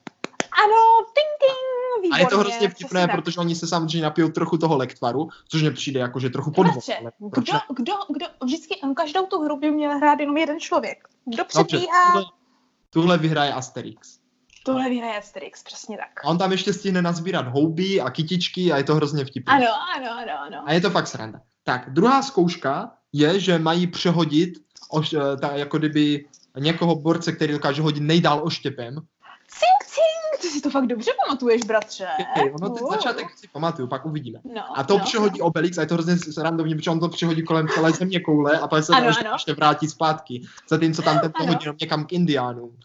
Ano, 0.63 1.05
ting 1.13 1.31
ting, 1.39 2.03
výborně. 2.03 2.23
A 2.23 2.25
je 2.25 2.29
to 2.29 2.39
hrozně 2.39 2.69
vtipné, 2.69 3.07
protože 3.07 3.39
oni 3.39 3.55
se 3.55 3.67
samozřejmě 3.67 4.03
napijou 4.03 4.29
trochu 4.29 4.57
toho 4.57 4.77
lektvaru, 4.77 5.29
což 5.47 5.61
mě 5.61 5.71
přijde 5.71 5.99
jako, 5.99 6.19
že 6.19 6.29
trochu 6.29 6.51
podvod. 6.51 6.83
Kdo, 7.19 7.53
kdo, 7.75 7.93
kdo, 8.09 8.25
vždycky, 8.43 8.79
každou 8.95 9.25
tu 9.25 9.43
hru 9.43 9.59
by 9.59 9.71
měl 9.71 9.97
hrát 9.97 10.19
jenom 10.19 10.37
jeden 10.37 10.59
člověk. 10.59 11.07
Kdo 11.25 11.45
předbíhá? 11.45 12.13
Dobře, 12.13 12.40
Tuhle 12.93 13.17
vyhraje 13.17 13.53
Asterix. 13.53 14.19
Tuhle 14.65 14.89
vyhraje 14.89 15.17
Asterix, 15.17 15.63
přesně 15.63 15.97
tak. 15.97 16.25
A 16.25 16.27
on 16.27 16.37
tam 16.37 16.51
ještě 16.51 16.73
stihne 16.73 17.01
nazbírat 17.01 17.47
houby 17.47 18.01
a 18.01 18.09
kytičky 18.09 18.71
a 18.71 18.77
je 18.77 18.83
to 18.83 18.95
hrozně 18.95 19.25
vtipné. 19.25 19.53
Ano, 19.53 19.67
ano, 19.97 20.11
ano, 20.17 20.39
ano. 20.39 20.63
A 20.65 20.73
je 20.73 20.81
to 20.81 20.89
fakt 20.89 21.07
sranda. 21.07 21.41
Tak, 21.63 21.93
druhá 21.93 22.21
zkouška 22.21 22.91
je, 23.13 23.39
že 23.39 23.59
mají 23.59 23.87
přehodit, 23.87 24.53
oš, 24.89 25.13
eh, 25.13 25.37
ta, 25.41 25.51
jako 25.51 25.77
kdyby 25.77 26.25
někoho 26.59 26.95
borce, 26.95 27.31
který 27.31 27.53
dokáže 27.53 27.81
hodit 27.81 28.03
nejdál 28.03 28.41
oštěpem. 28.43 28.95
Cink, 29.47 29.85
cink, 29.85 30.10
si 30.51 30.61
to 30.61 30.69
fakt 30.69 30.87
dobře 30.87 31.11
pamatuješ, 31.25 31.61
bratře. 31.63 32.07
Okay, 32.19 32.51
ono 32.53 32.69
ten 32.69 32.87
začátek 32.91 33.37
si 33.37 33.47
pamatuju, 33.47 33.87
pak 33.87 34.05
uvidíme. 34.05 34.39
No, 34.55 34.79
a 34.79 34.83
to 34.83 34.97
no, 34.97 35.03
přehodí 35.03 35.39
no. 35.39 35.45
Obelix 35.45 35.77
a 35.77 35.81
je 35.81 35.87
to 35.87 35.93
hrozně 35.93 36.15
randomně, 36.37 36.75
protože 36.75 36.89
on 36.89 36.99
to 36.99 37.09
přehodí 37.09 37.43
kolem 37.43 37.67
celé 37.67 37.91
země 37.91 38.19
koule 38.19 38.59
a 38.59 38.67
pak 38.67 38.83
se 38.83 38.93
ano, 38.93 39.13
to 39.13 39.27
ještě 39.33 39.53
vrátí 39.53 39.87
zpátky. 39.87 40.41
Zatímco 40.69 41.01
tam 41.01 41.19
ten 41.19 41.31
pohodí 41.37 41.57
jenom 41.61 41.75
někam 41.81 42.05
k 42.05 42.13
Indiánům. 42.13 42.77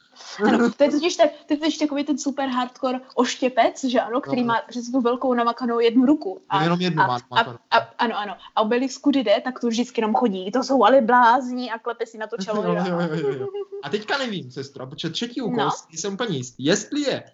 Ano, 0.45 0.71
to 0.73 0.85
je 0.85 0.91
totiž, 0.91 1.17
ten, 1.17 1.29
to 1.47 1.55
je 1.55 1.57
totiž 1.57 1.79
takový 1.79 2.05
ten 2.05 2.19
super 2.19 2.49
hardcore 2.49 3.01
oštěpec, 3.15 3.85
že 3.85 4.01
ano, 4.01 4.21
který 4.21 4.43
no, 4.43 4.47
má 4.47 4.63
přes 4.69 4.91
tu 4.91 5.01
velkou 5.01 5.35
namakanou 5.35 5.81
jednu 5.81 6.07
ruku. 6.07 6.41
A, 6.49 6.63
jenom 6.63 6.81
jednu 6.81 7.03
a, 7.03 7.07
má 7.07 7.19
a, 7.31 7.41
a, 7.71 7.79
ano, 7.99 8.19
ano. 8.19 8.37
A 8.57 8.63
Obelix 8.63 8.99
kudy 8.99 9.25
jde, 9.25 9.41
tak 9.45 9.61
to 9.61 9.69
vždycky 9.69 10.01
jenom 10.01 10.15
chodí. 10.15 10.51
To 10.51 10.63
jsou 10.63 10.85
ale 10.85 11.01
blázní 11.01 11.71
a 11.71 11.79
klepe 11.79 12.07
si 12.07 12.19
na 12.19 12.27
to 12.27 12.37
čelo. 12.37 12.63
Jo, 12.67 12.75
jo, 13.01 13.09
jo, 13.13 13.33
jo. 13.33 13.47
A 13.83 13.89
teďka 13.91 14.19
nevím, 14.19 14.51
sestro, 14.51 14.87
protože 14.87 15.11
třetí 15.11 15.43
úkol, 15.43 15.65
no. 15.65 15.71
jsem 15.93 16.15
úplně 16.15 16.37
jistý, 16.37 16.65
jestli 16.65 17.01
je 17.01 17.25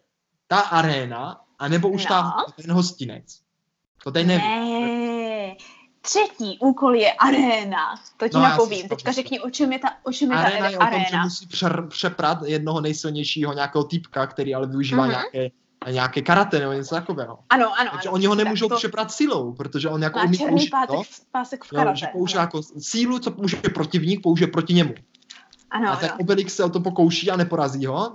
ta 0.53 0.61
aréna, 0.61 1.41
anebo 1.59 1.89
už 1.89 2.05
no. 2.05 2.09
ta, 2.09 2.37
ten 2.63 2.73
hostinec. 2.73 3.41
To 4.05 4.11
teď 4.11 4.27
nevím. 4.27 4.47
Ne, 4.47 5.57
třetí 6.01 6.59
úkol 6.61 6.95
je 6.95 7.13
aréna. 7.13 7.95
To 8.17 8.29
ti 8.29 8.37
no, 8.37 8.43
napovím. 8.43 8.89
Teďka 8.89 9.13
řekni, 9.13 9.41
o 9.41 9.51
čem 9.51 9.73
je 9.73 9.79
ta, 9.79 9.89
o 10.03 10.13
čem 10.13 10.33
je 10.33 10.39
aréna 10.39 10.59
ta 10.59 10.69
je 10.69 10.79
o 10.79 10.87
tom, 10.87 11.05
že 11.11 11.17
musí 11.17 11.47
pře- 11.47 11.83
přeprat 11.89 12.39
jednoho 12.45 12.81
nejsilnějšího 12.81 13.53
nějakého 13.53 13.85
typka, 13.85 14.27
který 14.27 14.55
ale 14.55 14.67
využívá 14.67 15.07
mm-hmm. 15.07 15.11
nějaké 15.33 15.55
nějaké 15.91 16.23
karate 16.23 16.59
nebo 16.59 16.73
něco 16.73 16.95
takového. 16.95 17.39
Ano, 17.51 17.81
ano. 17.81 17.91
Takže 17.93 18.09
ano, 18.09 18.15
oni 18.15 18.27
ho 18.27 18.35
nemůžou 18.35 18.69
to... 18.69 18.77
přeprat 18.77 19.13
silou, 19.13 19.53
protože 19.53 19.89
on 19.89 20.03
jako 20.03 20.21
umí 20.25 20.39
použít 20.39 20.71
to, 20.87 21.03
pásek 21.31 21.65
v 21.65 21.71
karate. 21.71 21.91
Jo, 21.91 21.97
že 21.97 22.07
použije 22.07 22.41
jako 22.41 22.61
sílu, 22.79 23.19
co 23.19 23.31
použije 23.31 23.63
protivník, 23.75 24.23
použije 24.23 24.49
proti 24.49 24.75
němu. 24.75 24.95
Ano, 25.71 25.93
a 25.93 25.97
ten 25.97 26.11
ano. 26.11 26.19
Obelix 26.21 26.55
se 26.55 26.65
o 26.65 26.69
to 26.69 26.81
pokouší 26.81 27.31
a 27.31 27.37
neporazí 27.37 27.87
ho. 27.87 28.15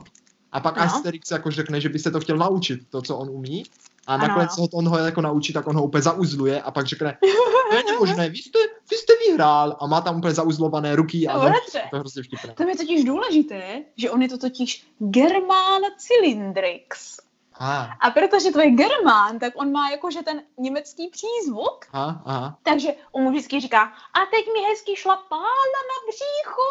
A 0.58 0.60
pak 0.60 0.78
no. 0.78 0.84
Asterix 0.84 1.32
jako 1.32 1.52
řekne, 1.52 1.82
že 1.82 1.90
by 1.90 2.00
se 2.00 2.12
to 2.12 2.20
chtěl 2.20 2.38
naučit, 2.38 2.80
to, 2.90 3.02
co 3.02 3.18
on 3.18 3.30
umí. 3.30 3.64
A 4.08 4.18
nakonec 4.18 4.58
ano. 4.58 4.68
on 4.74 4.88
ho 4.88 4.98
jako 4.98 5.22
naučí, 5.22 5.54
tak 5.54 5.68
on 5.68 5.76
ho 5.76 5.84
úplně 5.84 6.02
zauzluje 6.02 6.62
a 6.62 6.72
pak 6.72 6.88
řekne, 6.88 7.18
není 7.74 7.98
možné, 8.00 8.30
vy 8.30 8.38
jste, 8.38 8.60
vy 8.92 8.98
jste 8.98 9.14
vyhrál 9.28 9.78
a 9.80 9.88
má 9.88 10.02
tam 10.02 10.18
úplně 10.18 10.34
zauzlované 10.34 10.96
ruky 10.96 11.28
a 11.28 11.38
no, 11.38 11.54
to 11.72 11.78
je 11.78 12.00
hrozně 12.00 12.24
vtipné. 12.24 12.54
To 12.54 12.70
je 12.70 12.78
totiž 12.78 13.04
důležité, 13.04 13.84
že 13.98 14.12
on 14.12 14.22
je 14.22 14.30
to 14.30 14.38
totiž 14.38 14.88
Germán 15.00 15.82
Cylindrix. 15.98 17.18
A. 17.60 17.90
a 18.02 18.12
protože 18.12 18.52
to 18.52 18.60
je 18.60 18.72
Germán, 18.72 19.40
tak 19.40 19.54
on 19.56 19.72
má 19.72 19.90
jakože 19.90 20.24
ten 20.24 20.44
německý 20.58 21.10
přízvuk. 21.10 21.86
A, 21.94 22.22
aha. 22.26 22.58
Takže 22.64 22.90
on 23.12 23.24
mu 23.24 23.30
vždycky 23.30 23.60
říká, 23.60 23.94
a 24.14 24.20
teď 24.32 24.46
mi 24.54 24.60
hezky 24.70 24.96
šlapála 24.96 25.66
na 25.90 25.98
břícho. 26.08 26.68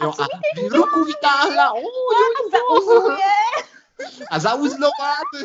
A 0.00 0.04
jo, 0.04 0.12
co 0.12 0.22
a 0.22 0.26
mi 0.26 0.62
teď 0.62 0.72
ruku 0.72 1.04
vytáhla. 1.04 1.72
Oh, 1.72 1.82
a 1.82 2.50
zauzluje. 2.50 3.34
A 4.30 4.38
zauzlovat. 4.38 5.28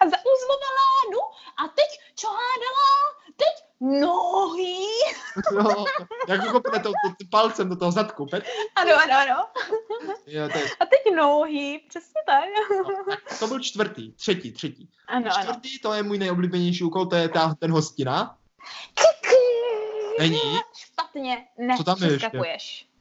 a 0.00 0.04
zauzlovala, 0.04 0.88
no. 1.12 1.20
A 1.56 1.68
teď 1.68 2.00
čo 2.14 2.28
hádala? 2.28 2.90
Teď 3.36 3.64
nohy. 3.84 4.76
No, 5.54 5.84
jak 6.28 6.50
kopne 6.50 6.80
to, 6.80 6.88
to, 6.88 7.08
to, 7.18 7.24
palcem 7.30 7.68
do 7.68 7.76
toho 7.76 7.92
zadku, 7.92 8.26
pet? 8.26 8.44
Ano, 8.76 8.92
ano, 8.94 9.14
ano. 9.18 9.46
Jo, 10.26 10.48
to 10.52 10.58
je... 10.58 10.64
A 10.80 10.86
teď 10.86 11.14
nohy, 11.16 11.80
přesně 11.88 12.20
tak. 12.26 12.44
No, 12.70 13.04
tak 13.08 13.38
to 13.38 13.46
byl 13.46 13.60
čtvrtý, 13.60 14.12
třetí, 14.12 14.52
třetí. 14.52 14.90
Ano, 15.08 15.30
čtvrtý, 15.30 15.68
ano. 15.68 15.78
to 15.82 15.92
je 15.92 16.02
můj 16.02 16.18
nejoblíbenější 16.18 16.84
úkol, 16.84 17.06
to 17.06 17.16
je 17.16 17.28
ta, 17.28 17.54
ten 17.54 17.70
hostina. 17.70 18.38
Není? 20.18 20.38
Špatně, 20.76 21.46
ne, 21.58 21.76
Co 21.76 21.84
tam 21.84 22.02
je 22.02 22.12
ještě? 22.12 22.30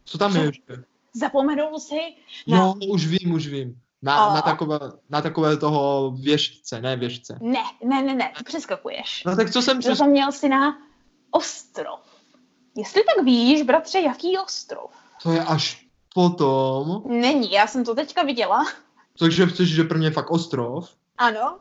Co 0.06 0.18
tam 0.18 0.36
je 0.36 0.44
ještě? 0.44 0.84
Zapomenul 1.14 1.80
si? 1.80 2.00
Na... 2.48 2.58
Jo, 2.58 2.74
už 2.90 3.08
vím, 3.08 3.34
už 3.34 3.48
vím. 3.48 3.82
Na, 4.04 4.34
na, 4.34 4.42
takové, 4.42 4.80
na 5.10 5.22
takové 5.22 5.58
toho 5.58 6.12
věžce, 6.22 6.82
ne 6.82 6.96
věžce. 6.96 7.38
Ne, 7.42 7.64
ne, 7.84 8.02
ne, 8.02 8.16
ne, 8.16 8.34
přeskakuješ. 8.46 9.24
No 9.26 9.36
tak 9.36 9.52
co 9.52 9.62
jsem 9.62 9.80
přes... 9.80 9.98
Zapomněl 9.98 10.32
si 10.32 10.50
na 10.50 10.78
ostrov. 11.32 12.00
Jestli 12.76 13.04
tak 13.04 13.26
víš, 13.26 13.62
bratře, 13.62 14.00
jaký 14.00 14.38
ostrov? 14.38 14.92
To 15.24 15.32
je 15.32 15.44
až 15.44 15.88
potom. 16.14 17.04
Není, 17.06 17.52
já 17.52 17.68
jsem 17.68 17.86
to 17.86 17.96
teďka 17.96 18.24
viděla. 18.24 18.66
Takže 19.20 19.46
chceš, 19.46 19.70
že 19.70 19.84
pro 19.84 19.98
mě 19.98 20.12
fakt 20.12 20.32
ostrov? 20.32 20.90
Ano. 21.18 21.60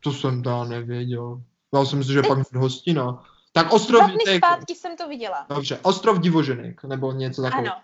To 0.00 0.12
jsem 0.12 0.42
dá 0.42 0.64
nevěděl. 0.64 1.42
Já 1.74 1.84
jsem 1.84 2.04
si, 2.04 2.12
že 2.12 2.22
Teď... 2.22 2.28
pak 2.28 2.52
hostina. 2.54 3.24
Tak 3.52 3.72
ostrov... 3.72 4.00
Dva 4.00 4.10
dny 4.10 4.36
zpátky 4.36 4.74
jsem 4.74 4.96
to 4.96 5.08
viděla. 5.08 5.46
Dobře, 5.48 5.78
ostrov 5.82 6.18
divoženek, 6.18 6.84
nebo 6.84 7.12
něco 7.12 7.42
takového. 7.42 7.74
Ano. 7.74 7.82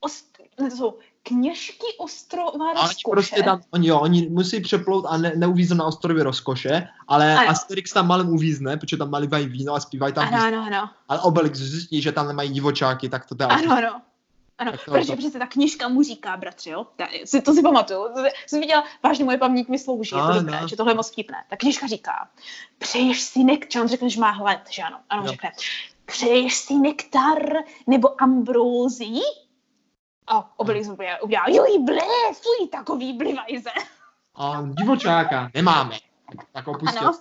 Ost... 0.00 0.38
to 0.56 0.76
jsou 0.76 0.98
kněžky 1.28 1.86
ostrova 1.98 2.72
rozkoše. 2.72 2.94
oni 3.06 3.12
prostě 3.12 3.42
tam, 3.42 3.60
oni, 3.70 3.88
jo, 3.88 4.00
oni 4.00 4.28
musí 4.28 4.60
přeplout 4.60 5.04
a 5.08 5.16
ne, 5.16 5.32
neuvíznou 5.36 5.76
na 5.76 5.84
ostrově 5.84 6.24
rozkoše, 6.24 6.88
ale 7.08 7.34
Ano. 7.34 7.50
Asterix 7.50 7.92
tam 7.92 8.06
malem 8.06 8.28
uvízne, 8.28 8.76
protože 8.76 8.96
tam 8.96 9.10
nalivají 9.10 9.46
víno 9.46 9.74
a 9.74 9.80
zpívají 9.80 10.12
tam 10.14 10.28
Ano, 10.34 10.44
ano, 10.44 10.64
ano. 10.66 10.90
Ale 11.08 11.20
Obelix 11.20 11.58
zjistí, 11.58 12.02
že 12.02 12.12
tam 12.12 12.26
nemají 12.28 12.50
divočáky, 12.50 13.08
tak 13.08 13.26
to 13.26 13.34
teda... 13.34 13.54
Ano, 13.54 13.72
ano. 13.76 14.00
Ano, 14.58 14.70
Tak 14.72 14.84
to- 14.84 14.90
protože 14.90 15.12
to- 15.12 15.16
přece 15.18 15.38
ta 15.38 15.46
knižka 15.46 15.88
mu 15.88 16.02
říká, 16.02 16.36
bratři, 16.36 16.70
jo? 16.70 16.86
Ta, 16.96 17.06
si, 17.24 17.42
to 17.42 17.52
si 17.52 17.62
pamatuju. 17.62 17.98
To, 18.14 18.24
jsem 18.46 18.60
viděla, 18.60 18.84
vážně 19.02 19.24
moje 19.24 19.38
paměť 19.38 19.68
mi 19.68 19.78
slouží, 19.78 20.14
je 20.16 20.22
to 20.22 20.28
Ano. 20.28 20.40
dobré, 20.40 20.60
že 20.68 20.76
tohle 20.76 20.92
je 20.92 20.96
moc 20.96 21.10
vtipné. 21.10 21.44
Ta 21.50 21.56
knižka 21.56 21.86
říká, 21.86 22.28
přeješ 22.78 23.22
si 23.22 23.44
nektar, 23.44 23.82
on 23.82 23.88
řekne, 23.88 24.10
že 24.10 24.20
má 24.20 24.30
hlad, 24.30 24.60
že 24.70 24.82
ano. 24.82 24.98
Ano, 25.10 25.22
on 25.22 25.26
Jo. 25.26 25.32
řekne, 25.32 25.52
přeješ 26.06 26.54
si 26.54 26.74
nektar 26.74 27.38
nebo 27.86 28.22
ambrózii? 28.22 29.20
A 30.26 30.58
Obelix 30.58 30.88
udělá, 31.22 31.44
joj, 31.48 31.78
blé, 31.84 32.34
fuj, 32.34 32.68
takový 32.68 33.12
blivajze. 33.12 33.70
A 34.34 34.62
divočáka 34.62 35.50
nemáme. 35.54 35.98
Tak, 36.36 36.46
tak 36.52 36.68
opustil. 36.68 37.08
Ano. 37.08 37.18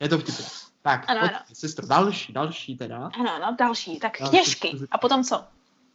Je 0.00 0.08
to 0.08 0.18
vtipné. 0.18 0.44
Tak, 0.82 1.04
Ano, 1.10 1.20
pojď, 1.20 1.32
ano. 1.32 1.44
sestro, 1.52 1.86
další, 1.86 2.32
další 2.32 2.76
teda. 2.76 3.10
Ano, 3.20 3.34
ano, 3.34 3.56
další. 3.58 3.98
Tak 3.98 4.16
Další, 4.20 4.30
kněžky. 4.30 4.72
A 4.90 4.98
potom 4.98 5.24
co? 5.24 5.44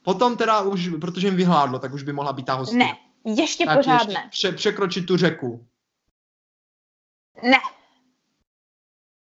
Potom 0.02 0.38
teda 0.38 0.62
už, 0.62 0.90
protože 1.02 1.28
jim 1.28 1.36
vyhládlo, 1.36 1.80
tak 1.80 1.94
už 1.94 2.04
by 2.04 2.14
mohla 2.14 2.34
být 2.34 2.46
ta 2.46 2.54
hostina. 2.54 2.86
Ne, 2.86 2.98
ještě 3.36 3.66
tak 3.66 3.78
pořád 3.78 3.94
ještě 3.94 4.14
ne. 4.14 4.28
Pře- 4.32 4.52
překročit 4.52 5.06
tu 5.06 5.18
řeku. 5.18 5.68
Ne, 7.44 7.58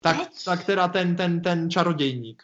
Tak, 0.02 0.18
tak 0.46 0.64
teda 0.64 0.88
ten, 0.88 1.16
ten, 1.16 1.42
ten 1.42 1.70
čarodějník. 1.72 2.44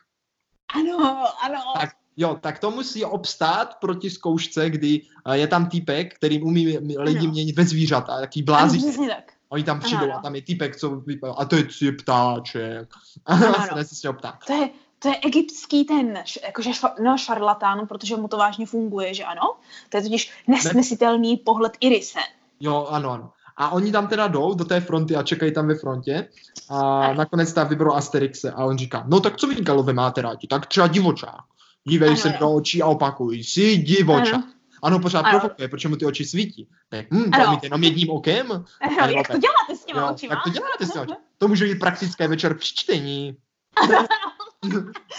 ano, 0.76 1.26
ano. 1.44 1.74
Tak, 1.74 1.90
jo, 2.18 2.38
tak 2.42 2.60
to 2.60 2.72
musí 2.72 3.06
obstát 3.06 3.76
proti 3.82 4.10
zkoušce, 4.10 4.70
kdy 4.70 5.02
eh, 5.26 5.38
je 5.38 5.48
tam 5.48 5.70
týpek, 5.70 6.16
který 6.16 6.42
umí 6.42 6.78
lidi 6.98 7.20
Ano. 7.20 7.32
měnit 7.32 7.56
ve 7.58 7.66
zvířata, 7.66 8.20
jaký 8.20 8.44
blází. 8.44 9.08
tak. 9.08 9.32
Oni 9.50 9.64
tam 9.64 9.80
přijdou 9.80 10.04
ano. 10.04 10.18
a 10.18 10.22
tam 10.22 10.36
je 10.36 10.42
týpek, 10.42 10.76
co 10.76 10.90
vypadá, 10.90 11.34
a 11.34 11.46
to 11.46 11.56
je 11.56 11.66
si 11.70 11.92
ptáček. 11.92 12.90
Ano, 13.26 13.54
se 13.54 13.70
ano. 13.70 13.78
nesmí 13.78 14.14
ptát. 14.14 14.36
To 14.48 14.54
je, 14.54 14.70
to 15.00 15.08
je 15.08 15.16
egyptský 15.26 15.86
ten, 15.86 16.24
jakože 16.44 16.74
šva, 16.74 16.96
no, 17.04 17.18
šarlatán, 17.18 17.88
protože 17.88 18.16
mu 18.16 18.28
to 18.28 18.38
vážně 18.38 18.66
funguje, 18.66 19.14
že 19.14 19.24
ano? 19.24 19.42
To 19.90 19.98
je 19.98 20.04
totiž 20.04 20.32
nesnesitelný 20.48 21.38
pohled 21.38 21.74
Irise. 21.80 22.20
Jo, 22.60 22.88
ano, 22.90 23.12
ano. 23.12 23.32
A 23.58 23.70
oni 23.70 23.92
tam 23.92 24.08
teda 24.08 24.28
jdou 24.28 24.54
do 24.54 24.66
té 24.66 24.82
fronty 24.82 25.16
a 25.16 25.24
čekají 25.24 25.54
tam 25.54 25.68
ve 25.68 25.76
frontě. 25.76 26.28
A 26.70 27.06
Ano. 27.06 27.14
nakonec 27.14 27.54
tam 27.54 27.68
vyberou 27.68 27.94
Asterixe 27.94 28.52
a 28.52 28.66
on 28.66 28.78
říká, 28.78 29.04
no 29.08 29.20
tak 29.20 29.38
co 29.38 29.48
vy 29.48 29.56
galové 29.56 29.94
máte 29.94 30.22
rádi? 30.22 30.48
Tak 30.48 30.66
třeba 30.66 30.88
divočák. 30.88 31.42
Dívej 31.88 32.10
Ano, 32.10 32.18
se 32.18 32.30
mi 32.30 32.38
do 32.40 32.52
očí 32.52 32.82
a 32.82 32.86
opakuj, 32.86 33.38
jsi 33.44 33.78
divočák. 33.78 34.34
Ano. 34.34 34.44
Ano, 34.84 35.00
pořád 35.00 35.20
Ano. 35.20 35.40
provokuje, 35.40 35.68
protože 35.68 35.88
mu 35.88 35.96
ty 35.96 36.06
oči 36.06 36.26
svítí. 36.26 36.70
Tak, 36.90 37.06
hm, 37.12 37.32
to 37.32 37.38
Ano. 37.42 37.48
umíte 37.48 37.66
jenom 37.66 37.84
jedním 37.84 38.10
okem? 38.10 38.48
No, 38.48 38.66
Ano, 39.02 39.12
jak 39.12 39.28
to 39.28 39.38
děláte 39.38 39.76
s 39.76 39.86
těma 39.86 40.02
Jo, 40.02 40.14
očima? 40.14 40.36
tak 40.36 40.44
to 40.44 40.50
děláte 40.50 40.86
si 40.86 41.00
oči. 41.00 41.14
To 41.38 41.48
může 41.48 41.66
být 41.66 41.80
praktické 41.80 42.28
večer 42.28 42.58
při 42.58 42.76
čtení. 42.76 43.36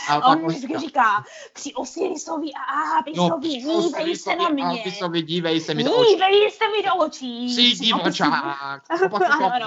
A 0.09 0.15
A 0.15 0.29
on 0.29 0.47
vždycky 0.47 0.79
říká, 0.79 1.25
při 1.53 1.75
Osirisovi 1.75 2.51
a 2.53 2.99
Abisovi, 2.99 3.49
dívej 3.49 4.17
se 4.17 4.37
na 4.37 4.49
mě. 4.49 4.65
Abisovi, 4.65 5.23
dívej 5.23 5.61
se 5.61 5.75
mi 5.75 5.85
do 5.85 5.93
očí. 5.97 6.15
Dívej 6.15 6.51
se 6.51 6.65
mi 6.69 6.83
do 6.83 6.95
očí. 6.95 7.55
Jsi 7.55 7.85
divočák. 7.85 8.83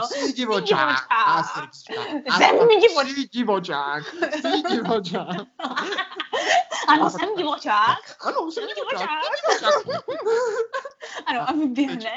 Jsi 0.06 0.34
divočák. 0.34 1.08
Jsem 2.38 2.68
divočák. 2.68 3.08
Jsi 3.08 3.28
divočák. 3.32 4.04
Jsi 4.42 4.62
divočák. 4.70 5.38
Ano, 6.88 7.10
jsem 7.10 7.30
divočák. 7.38 7.98
Ano, 8.22 8.52
jsem 8.52 8.64
divočák. 8.76 9.10
Ano, 11.26 11.42
a 11.50 11.52
vyběhne. 11.52 12.12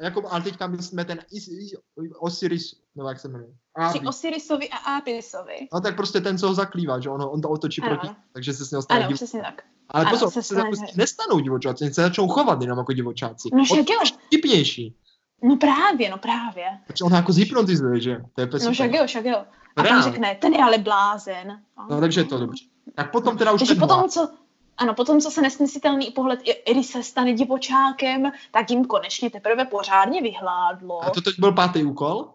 Jako, 0.00 0.22
ale 0.30 0.42
teďka 0.42 0.66
my 0.66 0.82
jsme 0.82 1.04
ten 1.04 1.18
Is- 1.32 1.48
I- 1.48 1.76
Osiris, 2.20 2.74
nebo 2.96 3.08
jak 3.08 3.20
se 3.20 3.28
jmenuje. 3.28 3.50
Při. 3.88 4.00
Osirisovi 4.00 4.68
a 4.70 4.76
Abisovi. 4.76 5.68
No 5.72 5.80
tak 5.80 5.96
prostě 5.96 6.20
ten, 6.20 6.38
co 6.38 6.48
ho 6.48 6.54
zaklívá, 6.54 7.00
že 7.00 7.10
ono, 7.10 7.30
on 7.30 7.40
to 7.40 7.48
otočí 7.48 7.82
Ano, 7.82 7.96
proti, 7.96 8.14
takže 8.34 8.52
se 8.52 8.66
s 8.66 8.70
něho 8.70 8.82
stane 8.82 9.04
Ano, 9.04 9.14
přesně 9.14 9.42
tak. 9.42 9.62
Ale 9.88 10.04
ano, 10.04 10.10
pozor, 10.10 10.30
se 10.30 10.42
se 10.42 10.54
stane, 10.54 10.70
prostě 10.70 10.92
nestanou 10.96 11.38
divočáci, 11.40 11.84
oni 11.84 11.94
se 11.94 12.02
začnou 12.02 12.28
chovat 12.28 12.62
jenom 12.62 12.78
jako 12.78 12.92
divočáci. 12.92 13.48
No 13.52 13.58
On 13.58 13.64
však 13.64 13.88
jo. 13.90 13.96
je 14.04 14.10
vtipnější, 14.26 14.96
No 15.44 15.56
právě, 15.56 16.10
no 16.10 16.18
právě. 16.18 16.64
protože 16.86 17.04
on 17.04 17.14
jako 17.14 17.32
zhypnotizuje, 17.32 18.00
že? 18.00 18.16
To 18.34 18.40
je 18.40 18.48
No 18.64 18.72
však 18.72 18.92
jo, 18.92 19.06
však 19.06 19.24
jo. 19.24 19.44
A 19.76 19.82
pan 19.82 20.02
řekne, 20.02 20.34
ten 20.40 20.52
je 20.54 20.64
ale 20.64 20.78
blázen. 20.78 21.62
No 21.90 22.00
takže 22.00 22.20
je 22.20 22.24
to 22.24 22.38
dobře. 22.38 22.64
Tak 22.94 23.12
potom 23.12 23.38
teda 23.38 23.52
už 23.52 23.58
Takže 23.58 23.74
potom, 23.74 24.08
co, 24.08 24.28
ano, 24.76 24.94
potom, 24.94 25.20
co 25.20 25.30
se 25.30 25.42
nesnesitelný 25.42 26.10
pohled 26.10 26.40
I- 26.44 26.50
Irise 26.70 27.02
stane 27.02 27.32
divočákem, 27.34 28.32
tak 28.50 28.70
jim 28.70 28.84
konečně 28.84 29.30
teprve 29.30 29.64
pořádně 29.64 30.22
vyhládlo. 30.22 31.04
A 31.04 31.10
to 31.10 31.20
teď 31.20 31.34
byl 31.38 31.52
pátý 31.52 31.84
úkol? 31.84 32.34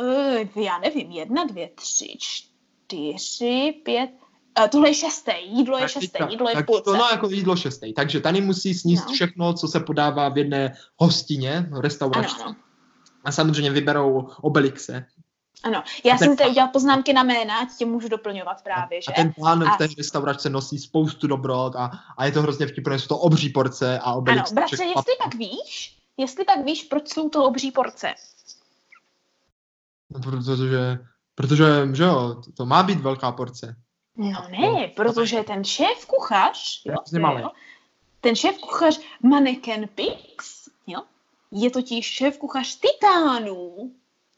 Uh, 0.00 0.62
já 0.64 0.78
nevím, 0.78 1.10
jedna, 1.10 1.44
dvě, 1.44 1.70
tři, 1.74 2.16
čtyři, 2.20 3.80
pět. 3.84 4.10
Uh, 4.60 4.66
tohle 4.68 4.88
je 4.88 4.94
šesté, 4.94 5.32
jídlo 5.40 5.76
je 5.78 5.82
Tak 5.82 5.90
šesté, 5.90 6.18
teďka- 6.18 6.30
jídlo 6.30 6.48
je 6.48 6.54
v 6.54 6.58
tak 6.58 6.66
půlce. 6.66 6.84
To 6.84 6.96
no 6.96 7.08
jako 7.12 7.28
jídlo 7.30 7.56
šestý. 7.56 7.92
Takže 7.92 8.20
tady 8.20 8.40
musí 8.40 8.74
sníst 8.74 9.06
No. 9.06 9.12
všechno, 9.12 9.54
co 9.54 9.68
se 9.68 9.80
podává 9.80 10.28
v 10.28 10.38
jedné 10.38 10.74
hostině, 10.96 11.68
ano, 11.72 12.28
ano. 12.44 12.56
A 13.24 13.32
samozřejmě 13.32 13.70
vyberou 13.70 14.28
Obelixe. 14.42 15.06
Ano, 15.62 15.82
já 16.04 16.18
jsem 16.18 16.36
tady 16.36 16.50
udělala 16.50 16.72
poznámky 16.72 17.12
na 17.12 17.22
jména, 17.22 17.58
ať 17.58 17.68
tě 17.78 17.86
můžu 17.86 18.08
doplňovat 18.08 18.62
právě, 18.62 19.02
že? 19.02 19.12
A 19.12 19.14
ten 19.14 19.32
pán 19.40 19.62
A- 19.68 19.74
v 19.74 19.78
té 19.78 19.86
restauraci 19.98 20.50
nosí 20.50 20.78
spoustu 20.78 21.26
dobrot 21.26 21.76
a, 21.76 21.90
a 22.16 22.24
je 22.24 22.32
to 22.32 22.42
hrozně 22.42 22.66
vtipné, 22.66 22.98
jsou 22.98 23.06
to 23.06 23.18
obří 23.18 23.48
porce 23.48 23.98
a 23.98 24.02
Ano, 24.02 24.16
Obelix. 24.18 24.52
bratře, 24.52 24.76
všechno- 24.76 24.92
jestli 24.96 25.12
pak 25.24 25.34
víš, 25.34 25.98
jestli 26.16 26.44
pak 26.44 26.64
víš, 26.64 26.84
proč 26.84 27.08
jsou 27.08 27.28
to 27.28 27.44
obří 27.44 27.70
porce. 27.70 28.14
No, 30.10 30.20
Protože, 30.20 30.98
protože, 31.34 31.64
že 31.92 32.02
jo, 32.04 32.34
to, 32.44 32.52
to 32.52 32.66
má 32.66 32.82
být 32.82 33.00
velká 33.00 33.32
porce. 33.32 33.76
No 34.16 34.42
ne, 34.50 34.88
protože 34.96 35.42
ten 35.42 35.64
šéf 35.64 36.06
kuchař, 36.06 36.82
jo, 36.84 36.94
jo, 37.12 37.50
ten 38.20 38.36
šéf 38.36 38.58
kuchař 38.58 39.00
Mannequin 39.22 39.88
Pix, 39.94 40.68
jo, 40.86 41.00
je 41.50 41.70
totiž 41.70 42.06
šéf 42.06 42.38
kuchař 42.38 42.78
Titánů. 42.80 43.90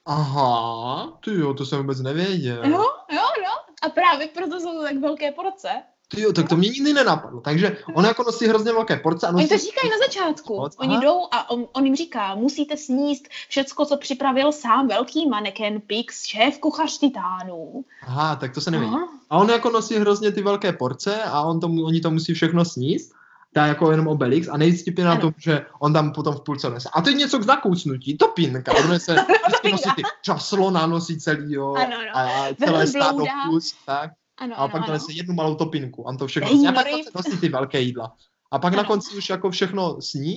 Aha, 0.06 1.18
ty 1.24 1.30
jo, 1.34 1.54
to 1.54 1.66
jsem 1.66 1.78
vůbec 1.78 2.00
nevěděl. 2.00 2.64
Jo, 2.64 2.84
jo, 3.12 3.22
jo. 3.38 3.52
A 3.82 3.88
právě 3.88 4.26
proto 4.26 4.60
jsou 4.60 4.72
to 4.72 4.82
tak 4.82 4.98
velké 4.98 5.32
porce. 5.32 5.68
Ty 6.08 6.20
jo, 6.20 6.32
tak 6.32 6.48
to 6.48 6.56
mě 6.56 6.68
nikdy 6.68 6.92
nenapadlo. 6.92 7.40
Takže 7.40 7.76
on 7.94 8.04
jako 8.04 8.22
nosí 8.22 8.46
hrozně 8.46 8.72
velké 8.72 8.96
porce 8.96 9.26
a 9.26 9.32
nosí... 9.32 9.42
Oni 9.42 9.48
to 9.48 9.58
říkají 9.64 9.90
na 9.90 9.98
začátku. 10.06 10.68
Oni 10.78 11.00
jdou 11.00 11.18
a 11.30 11.50
on, 11.50 11.66
on 11.72 11.84
jim 11.84 11.96
říká, 11.96 12.34
musíte 12.34 12.76
sníst 12.76 13.28
všecko, 13.48 13.86
co 13.86 13.96
připravil 13.96 14.52
sám 14.52 14.88
velký 14.88 15.28
Mannequin 15.28 15.80
Pix, 15.80 16.24
šéf 16.24 16.58
kuchař 16.58 16.98
Titánů. 16.98 17.84
Aha, 18.02 18.36
tak 18.36 18.54
to 18.54 18.60
se. 18.60 18.70
Aha. 18.76 19.08
A 19.30 19.38
on 19.38 19.50
jako 19.50 19.70
nosí 19.70 19.94
hrozně 19.94 20.32
ty 20.32 20.42
velké 20.42 20.72
porce 20.72 21.22
a 21.22 21.42
on 21.42 21.60
to, 21.60 21.66
oni 21.66 22.00
to 22.00 22.10
musí 22.10 22.34
všechno 22.34 22.64
sníst. 22.64 23.12
Dá 23.54 23.66
jako 23.66 23.90
jenom 23.90 24.08
Obelix 24.08 24.48
a 24.48 24.56
nejvíc 24.56 24.84
je 24.98 25.04
na 25.04 25.16
tom, 25.16 25.32
že 25.38 25.66
on 25.80 25.92
tam 25.92 26.12
potom 26.12 26.34
v 26.34 26.40
půlce 26.40 26.70
nese. 26.70 26.88
A 26.92 27.02
teď 27.02 27.16
něco 27.16 27.38
k 27.38 27.42
zakousnutí, 27.42 28.16
topinka. 28.16 28.72
On 28.72 28.90
nese, 28.90 29.16
vždycky 29.46 29.72
nosí 29.72 29.90
ty, 29.96 30.02
třeba 30.22 30.38
slona 30.38 30.86
nosí 30.86 31.18
celý, 31.20 31.52
jo. 31.52 31.74
Ano, 31.74 31.96
ano. 31.96 32.10
A, 32.12 32.46
a 32.46 32.54
celé 32.54 32.86
stádo 32.86 33.24
kus, 33.50 33.74
tak. 33.86 34.10
Ano, 34.38 34.54
A 34.54 34.58
ano, 34.58 34.68
pak 34.68 34.80
to 34.80 34.84
ano. 34.84 34.92
nese 34.92 35.12
jednu 35.12 35.34
malou 35.34 35.54
topinku. 35.54 36.02
On 36.02 36.16
to 36.16 36.26
všechno. 36.26 36.68
A 36.68 36.72
pak 36.72 36.86
nosí 37.14 37.38
ty 37.40 37.48
velké 37.48 37.80
jídla. 37.80 38.12
A 38.50 38.58
pak 38.58 38.72
na 38.72 38.78
Ano. 38.80 38.88
konci 38.88 39.16
už 39.16 39.30
jako 39.30 39.50
všechno 39.50 40.00
sní 40.00 40.36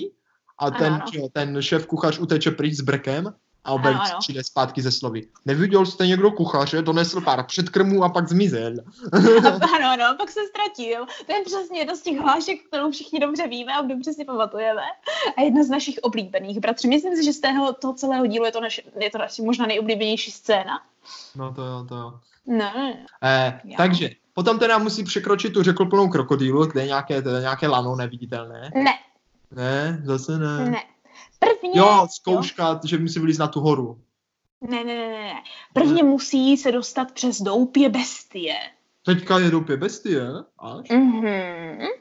a 0.60 0.71
ten, 0.71 0.93
ano. 0.93 1.30
ten 1.34 1.62
šéf 1.62 1.86
kuchař 1.86 2.19
uteče 2.19 2.51
pryč 2.51 2.73
s 2.73 2.82
brekem 2.82 3.34
a 3.65 3.71
Obelix 3.71 4.10
ano. 4.10 4.19
přijde 4.19 4.43
zpátky 4.43 4.82
ze 4.82 4.91
slovy. 4.91 5.21
Neviděl 5.45 5.86
jste 5.86 6.08
někdo 6.08 6.32
kuchaře, 6.32 6.82
donesl 6.82 7.21
pár 7.21 7.43
předkrmů 7.45 8.04
a 8.04 8.10
pak 8.10 8.30
zmizel. 8.30 8.73
Ano, 9.75 9.89
ano, 9.91 10.15
pak 10.17 10.30
se 10.32 10.39
ztratil. 10.49 11.06
To 11.25 11.34
je 11.34 11.43
přesně 11.45 11.80
jedna 11.80 11.95
z 11.95 12.01
těch 12.01 12.17
hlášek, 12.19 12.67
kterou 12.67 12.91
všichni 12.91 13.19
dobře 13.19 13.47
víme 13.47 13.73
a 13.73 13.82
dobře 13.82 14.13
si 14.13 14.25
pamatujeme. 14.25 14.82
A 15.38 15.41
jedna 15.41 15.63
z 15.63 15.69
našich 15.69 15.99
oblíbených. 16.01 16.60
Bratři, 16.60 16.88
myslím 16.88 17.15
si, 17.15 17.23
že 17.25 17.34
z 17.34 17.39
tého, 17.39 17.73
toho 17.73 17.93
celého 17.93 18.25
dílu 18.25 18.45
je 18.45 18.51
to, 18.51 18.62
naš, 18.62 18.82
je 19.01 19.10
to 19.10 19.17
naši 19.17 19.41
možná 19.41 19.65
nejoblíbenější 19.65 20.32
scéna. 20.32 20.82
No 21.36 21.54
to 21.54 21.62
jo, 21.65 21.86
to 21.89 21.95
jo. 21.95 22.13
No, 22.47 22.71
Eh, 23.23 23.62
Jo. 23.63 23.73
takže 23.78 24.10
potom 24.34 24.60
teda 24.60 24.78
musí 24.78 25.04
překročit 25.04 25.54
tu 25.54 25.63
řeku 25.63 25.86
plnou 25.86 26.10
krokodýlu, 26.10 26.65
kde 26.65 26.82
je 26.82 26.88
nějaké, 26.88 27.13
je 27.13 27.41
nějaké 27.41 27.67
lano 27.67 27.95
neviditelné. 27.95 28.71
ne, 28.75 28.93
Ne, 29.51 30.01
zase 30.06 30.38
ne. 30.38 30.69
ne. 30.69 30.84
Prvně, 31.39 31.79
Jo, 31.79 32.07
zkouška, 32.11 32.79
že 32.85 32.97
musí 32.97 33.19
vylít 33.19 33.39
na 33.39 33.47
tu 33.47 33.59
horu. 33.59 34.01
Ne, 34.69 34.83
ne, 34.83 34.95
ne, 34.95 35.07
ne, 35.09 35.19
ne. 35.23 35.33
Prvně 35.73 36.03
musí 36.03 36.57
se 36.57 36.71
dostat 36.71 37.11
přes 37.11 37.41
doupě 37.41 37.89
bestie. 37.89 38.53
Teďka 39.05 39.39
je 39.39 39.51
doupě 39.51 39.77
bestie, 39.77 40.27
až? 40.59 40.89
Mhm. 40.89 41.27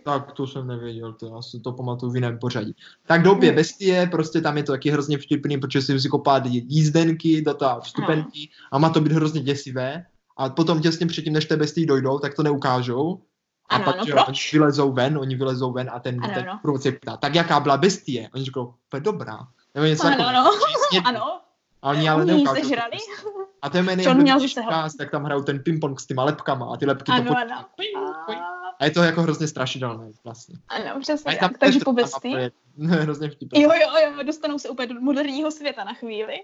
Tak 0.04 0.32
to 0.32 0.46
jsem 0.46 0.66
nevěděl, 0.66 1.12
to 1.12 1.26
já 1.26 1.42
si 1.42 1.60
to 1.60 1.72
pamatuju 1.72 2.12
v 2.12 2.14
jiném 2.14 2.38
pořadí. 2.38 2.76
Tak 3.06 3.22
doupě 3.22 3.48
Hmm. 3.48 3.56
bestie, 3.56 4.06
prostě 4.06 4.40
tam 4.40 4.56
je 4.56 4.62
to 4.62 4.72
taky 4.72 4.90
hrozně 4.90 5.18
vtipný, 5.18 5.58
protože 5.58 5.82
si 5.82 5.92
musí 5.92 6.08
kopat 6.08 6.42
jízdenky 6.46 7.42
do 7.42 7.54
ta 7.54 7.80
vstupenky 7.80 8.50
a 8.72 8.78
má 8.78 8.90
to 8.90 9.00
být 9.00 9.12
hrozně 9.12 9.40
děsivé. 9.40 10.06
A 10.36 10.48
potom 10.48 10.80
těsně 10.80 11.06
předtím, 11.06 11.32
než 11.32 11.44
té 11.44 11.56
bestii 11.56 11.86
dojdou, 11.86 12.18
tak 12.18 12.34
to 12.34 12.42
neukážou. 12.42 13.22
A 13.68 13.74
ano, 13.74 13.84
pak, 13.84 13.94
ano, 13.94 14.04
že 14.04 14.12
proč? 14.12 14.28
oni 14.28 14.38
vylezou 14.52 14.92
ven, 14.92 15.18
oni 15.18 15.36
vylezou 15.36 15.72
ven 15.72 15.90
a 15.92 16.00
ten, 16.00 16.24
ano, 16.24 16.34
ten 16.34 16.48
ano. 16.48 16.58
průvodce 16.62 16.92
ptá, 16.92 17.16
tak 17.16 17.34
jaká 17.34 17.60
byla 17.60 17.76
bestie? 17.76 18.28
Oni 18.34 18.44
říkou, 18.44 18.74
to 18.88 18.96
je 18.96 19.00
dobrá. 19.00 19.38
Nebo 19.74 19.86
něco 19.86 20.06
ano, 20.06 20.26
ano. 20.26 20.50
ano. 21.04 21.40
A 21.82 21.90
oni 21.90 22.08
ale 22.08 22.24
neukážou. 22.24 22.74
A 23.62 23.70
ten 23.70 23.84
jméno 23.84 24.02
je 24.02 24.08
tak 24.98 25.10
tam 25.10 25.24
hrajou 25.24 25.42
ten 25.42 25.58
ping-pong 25.58 26.00
s 26.00 26.06
těma 26.06 26.24
lepkama 26.24 26.66
a 26.66 26.76
ty 26.76 26.86
lepky 26.86 27.12
ano, 27.12 27.32
to 27.32 27.38
ano. 27.38 27.64
A 28.80 28.84
je 28.84 28.90
to 28.90 29.02
jako 29.02 29.22
hrozně 29.22 29.48
strašidelné 29.48 30.10
vlastně. 30.24 30.54
Ano, 30.68 31.00
přesně 31.00 31.36
tak. 31.36 31.58
Takže 31.58 31.80
po 31.84 31.92
bestii. 31.92 32.50
hrozně 32.78 33.30
vtipné. 33.30 33.60
Jo, 33.62 33.70
jo, 33.72 34.12
jo, 34.16 34.22
dostanou 34.22 34.58
se 34.58 34.68
úplně 34.68 34.88
do 34.88 35.00
moderního 35.00 35.50
světa 35.50 35.84
na 35.84 35.94
chvíli. 35.94 36.40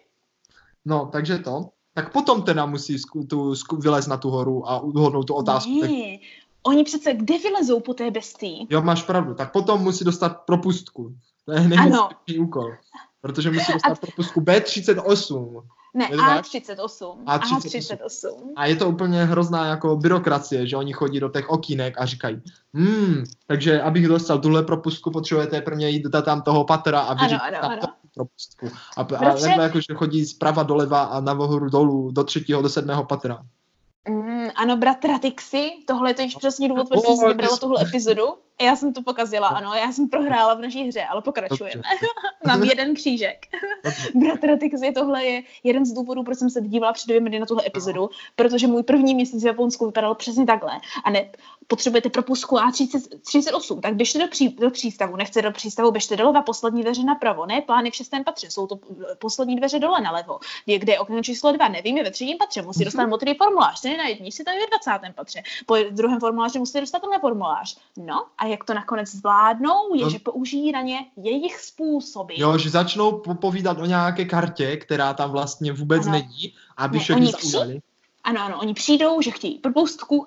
No, 0.84 1.06
takže 1.12 1.38
to. 1.38 1.68
Tak 1.94 2.12
potom 2.12 2.42
teda 2.42 2.66
musí 2.66 2.98
zku, 2.98 3.24
tu, 3.24 3.54
zku, 3.54 3.76
vylez 3.76 4.06
na 4.06 4.16
tu 4.16 4.30
horu 4.30 4.68
a 4.68 4.80
uhodnout 4.80 5.26
tu 5.26 5.34
otázku. 5.34 5.80
Ne, 5.82 5.88
tak... 5.88 6.20
oni 6.62 6.84
přece 6.84 7.14
kde 7.14 7.38
vylezou 7.38 7.80
po 7.80 7.94
té 7.94 8.10
bestii? 8.10 8.66
Jo, 8.70 8.82
máš 8.82 9.02
pravdu. 9.02 9.34
Tak 9.34 9.52
potom 9.52 9.82
musí 9.82 10.04
dostat 10.04 10.28
propustku. 10.28 11.14
To 11.44 11.52
je 11.52 11.60
největší 11.60 12.38
úkol. 12.38 12.74
Protože 13.20 13.50
musí 13.50 13.72
dostat 13.72 13.92
a... 13.92 13.94
propustku 13.94 14.40
B38. 14.40 15.62
Ne, 15.94 16.08
A38. 16.08 17.24
A38. 17.24 17.24
A38. 17.24 18.52
A 18.56 18.66
je 18.66 18.76
to 18.76 18.88
úplně 18.88 19.24
hrozná 19.24 19.66
jako 19.66 19.96
byrokracie, 19.96 20.66
že 20.66 20.76
oni 20.76 20.92
chodí 20.92 21.20
do 21.20 21.28
těch 21.28 21.50
okýnek 21.50 21.94
a 21.98 22.06
říkají, 22.06 22.42
hmm, 22.74 23.24
takže 23.46 23.82
abych 23.82 24.08
dostal 24.08 24.38
tuhle 24.38 24.62
propustku, 24.62 25.10
potřebujete 25.10 25.60
prvně 25.60 25.88
jít 25.88 26.02
do 26.02 26.22
tam 26.22 26.42
toho 26.42 26.64
patra 26.64 27.00
a 27.00 27.14
vyřídit 27.14 27.40
ano, 27.40 27.58
ano, 27.64 27.72
ano. 27.72 27.94
propustku. 28.14 28.68
A, 28.96 29.00
a 29.00 29.04
takhle 29.04 29.64
jako, 29.64 29.80
že 29.80 29.94
chodí 29.94 30.26
zprava 30.26 30.62
doleva 30.62 31.02
a 31.02 31.20
nahoru 31.20 31.68
dolů 31.68 32.10
do 32.10 32.24
třetího, 32.24 32.62
do 32.62 32.68
sedmého 32.68 33.04
patra. 33.04 33.42
Mm, 34.08 34.48
ano, 34.54 34.76
bratra 34.76 35.18
Tixi, 35.18 35.70
tohle 35.86 36.10
je 36.10 36.14
to 36.14 36.22
již 36.22 36.36
přesně 36.36 36.68
důvod, 36.68 36.88
proč 36.88 37.00
jsem 37.00 37.16
si 37.16 37.26
vybrala 37.26 37.56
tuhle 37.56 37.82
epizodu. 37.82 38.24
Já 38.60 38.76
jsem 38.76 38.92
to 38.92 39.02
pokazila, 39.02 39.48
ano, 39.48 39.74
já 39.74 39.92
jsem 39.92 40.08
prohrála 40.08 40.54
v 40.54 40.60
naší 40.60 40.88
hře, 40.88 41.04
ale 41.04 41.22
pokračujeme. 41.22 41.82
Mám 42.46 42.62
jeden 42.62 42.94
křížek. 42.94 43.46
Bratra 44.14 44.56
Tixi, 44.56 44.92
tohle 44.92 45.24
je 45.24 45.42
jeden 45.64 45.84
z 45.84 45.92
důvodů, 45.92 46.22
proč 46.22 46.38
jsem 46.38 46.50
se 46.50 46.60
dívala 46.60 46.92
před 46.92 47.06
dvěma 47.06 47.28
dny 47.28 47.38
na 47.38 47.46
tuhle 47.46 47.66
epizodu, 47.66 48.10
protože 48.36 48.66
můj 48.66 48.82
první 48.82 49.14
měsíc 49.14 49.42
v 49.42 49.46
Japonsku 49.46 49.86
vypadal 49.86 50.14
přesně 50.14 50.46
takhle. 50.46 50.72
A 51.04 51.10
ne, 51.10 51.30
potřebujete 51.66 52.10
propustku 52.10 52.56
A38, 52.56 53.80
tak 53.80 53.94
běžte 53.94 54.18
do, 54.18 54.28
pří, 54.28 54.48
do 54.48 54.70
přístavu, 54.70 55.16
nechce 55.16 55.42
do 55.42 55.52
přístavu, 55.52 55.90
běžte 55.90 56.16
doleva, 56.16 56.42
poslední 56.42 56.82
dveře 56.82 57.04
napravo, 57.04 57.46
ne, 57.46 57.60
plány 57.60 57.90
v 57.90 57.94
šestém 57.94 58.24
patře, 58.24 58.50
jsou 58.50 58.66
to 58.66 58.78
poslední 59.18 59.56
dveře 59.56 59.78
dole 59.78 60.00
nalevo, 60.00 60.38
je, 60.66 60.78
kde 60.78 60.92
je 60.92 60.98
okno 60.98 61.22
číslo 61.22 61.52
dva, 61.52 61.68
nevím, 61.68 61.96
je 61.96 62.04
ve 62.04 62.10
třetím 62.10 62.38
patře, 62.38 62.62
musí 62.62 62.84
dostat 62.84 63.02
mhm. 63.02 63.10
motivy 63.10 63.34
formulář, 63.34 63.82
ne 63.82 63.96
na 63.96 64.04
jední, 64.04 64.32
si 64.32 64.44
tam 64.44 64.54
je 64.54 64.60
ve 64.60 64.66
20. 65.00 65.14
patře, 65.14 65.42
po 65.66 65.76
druhém 65.90 66.20
formuláři 66.20 66.58
musí 66.58 66.80
dostat 66.80 66.98
tenhle 66.98 67.18
formulář. 67.18 67.78
No 67.96 68.24
a 68.38 68.46
jak 68.46 68.64
to 68.64 68.74
nakonec 68.74 69.08
zvládnou, 69.08 69.94
je, 69.94 70.04
no. 70.04 70.10
že 70.10 70.18
použijí 70.18 70.72
na 70.72 70.80
ně 70.82 71.06
jejich 71.16 71.60
způsoby. 71.60 72.34
Jo, 72.36 72.58
že 72.58 72.70
začnou 72.70 73.12
povídat 73.50 73.78
o 73.78 73.86
nějaké 73.86 74.24
kartě, 74.24 74.76
která 74.76 75.14
tam 75.14 75.30
vlastně 75.30 75.72
vůbec 75.72 76.06
ano. 76.06 76.12
není, 76.12 76.54
aby 76.76 76.98
ne, 76.98 77.04
všechny 77.04 77.26
zaujali. 77.26 77.80
Ano, 78.24 78.40
ano, 78.40 78.58
oni 78.60 78.74
přijdou, 78.74 79.20
že 79.20 79.30
chtějí 79.30 79.58
propustku 79.58 80.26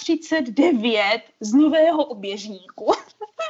A39 0.00 1.20
z 1.40 1.52
nového 1.54 2.04
oběžníku. 2.04 2.92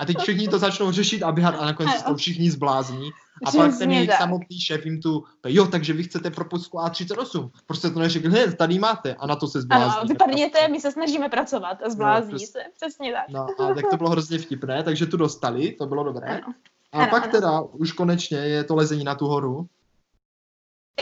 A 0.00 0.04
teď 0.04 0.18
všichni 0.18 0.48
to 0.48 0.58
začnou 0.58 0.92
řešit 0.92 1.22
a 1.22 1.32
běhat 1.32 1.54
a 1.58 1.64
nakonec 1.64 2.02
to 2.02 2.14
všichni 2.14 2.50
zblázní. 2.50 3.10
A 3.44 3.50
Přesně 3.50 3.60
pak 3.60 3.78
ten 3.78 3.92
jejich 3.92 4.08
tak. 4.08 4.18
samotný 4.18 4.60
šéf 4.60 4.84
jim 4.86 5.00
tu, 5.00 5.24
jo, 5.46 5.66
takže 5.66 5.92
vy 5.92 6.02
chcete 6.02 6.30
propustku 6.30 6.78
A38. 6.78 7.50
Prostě 7.66 7.90
to 7.90 7.98
neřekl, 7.98 8.28
ne, 8.28 8.52
tady 8.52 8.78
máte. 8.78 9.14
A 9.14 9.26
na 9.26 9.36
to 9.36 9.46
se 9.46 9.60
zblázní. 9.60 9.98
Ano, 9.98 10.08
vypadněte, 10.08 10.68
my 10.68 10.80
se 10.80 10.92
snažíme 10.92 11.28
pracovat 11.28 11.78
a 11.86 11.90
zblázní 11.90 12.32
no, 12.32 12.38
se. 12.38 12.58
Přesně 12.76 13.12
tak. 13.12 13.28
No, 13.28 13.46
a 13.70 13.74
tak 13.74 13.84
to 13.90 13.96
bylo 13.96 14.10
hrozně 14.10 14.38
vtipné, 14.38 14.82
takže 14.82 15.06
tu 15.06 15.16
dostali, 15.16 15.72
to 15.72 15.86
bylo 15.86 16.04
dobré. 16.04 16.28
Ano. 16.28 16.54
A 16.95 16.99
ano, 16.99 17.11
pak 17.11 17.22
ano. 17.22 17.32
teda 17.32 17.61
už 17.61 17.92
konečně 17.92 18.38
je 18.38 18.64
to 18.64 18.74
lezení 18.74 19.05
na 19.05 19.14
tu 19.14 19.26
horu. 19.26 19.66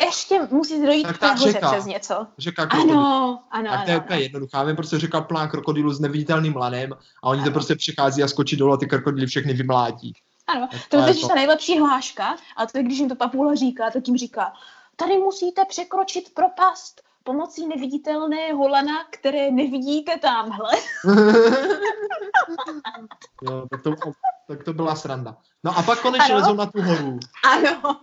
Ještě 0.04 0.40
musí 0.50 0.82
dojít 0.82 1.02
tak 1.02 1.16
k 1.16 1.20
té 1.20 1.32
hoře 1.32 1.60
přes 1.72 1.84
něco. 1.84 2.26
Řeka 2.38 2.66
krokodil. 2.66 2.98
Ano, 3.00 3.44
ano, 3.50 3.70
Tak 3.70 3.84
to 3.84 3.90
je 3.90 3.98
úplně 3.98 4.20
jednoduchá. 4.20 4.64
Vím, 4.64 4.76
prostě 4.76 4.98
řeka 4.98 5.20
plná 5.20 5.46
krokodilu 5.46 5.92
s 5.92 6.00
neviditelným 6.00 6.56
lanem 6.56 6.92
a 7.22 7.28
oni 7.28 7.40
ano. 7.40 7.50
to 7.50 7.52
prostě 7.52 7.74
přichází 7.74 8.22
a 8.22 8.28
skočí 8.28 8.56
dolů 8.56 8.72
a 8.72 8.76
ty 8.76 8.86
krokodily 8.86 9.26
všechny 9.26 9.52
vymlátí. 9.52 10.12
Ano, 10.46 10.68
to 10.88 10.96
je 10.96 11.06
totiž 11.06 11.22
ta 11.22 11.34
nejlepší 11.34 11.78
hláška, 11.78 12.36
a 12.56 12.66
to 12.66 12.78
je, 12.78 12.84
když 12.84 12.98
jim 12.98 13.08
to 13.08 13.14
papula 13.14 13.54
říká, 13.54 13.90
tak 13.90 14.08
jim 14.08 14.16
říká, 14.16 14.52
tady 14.96 15.18
musíte 15.18 15.64
překročit 15.64 16.34
propast 16.34 17.02
pomocí 17.24 17.66
neviditelného 17.68 18.68
lana, 18.68 19.04
které 19.10 19.50
nevidíte 19.50 20.18
tamhle. 20.18 20.70
jo, 23.42 23.66
tak 23.70 23.82
to, 23.82 23.94
tak 24.48 24.64
to 24.64 24.72
byla 24.72 24.96
sranda. 24.96 25.36
No 25.64 25.78
a 25.78 25.82
pak 25.82 26.00
konečně 26.00 26.34
lezou 26.34 26.54
na 26.54 26.66
tu 26.66 26.82
horu. 26.82 27.18
Ano. 27.52 27.96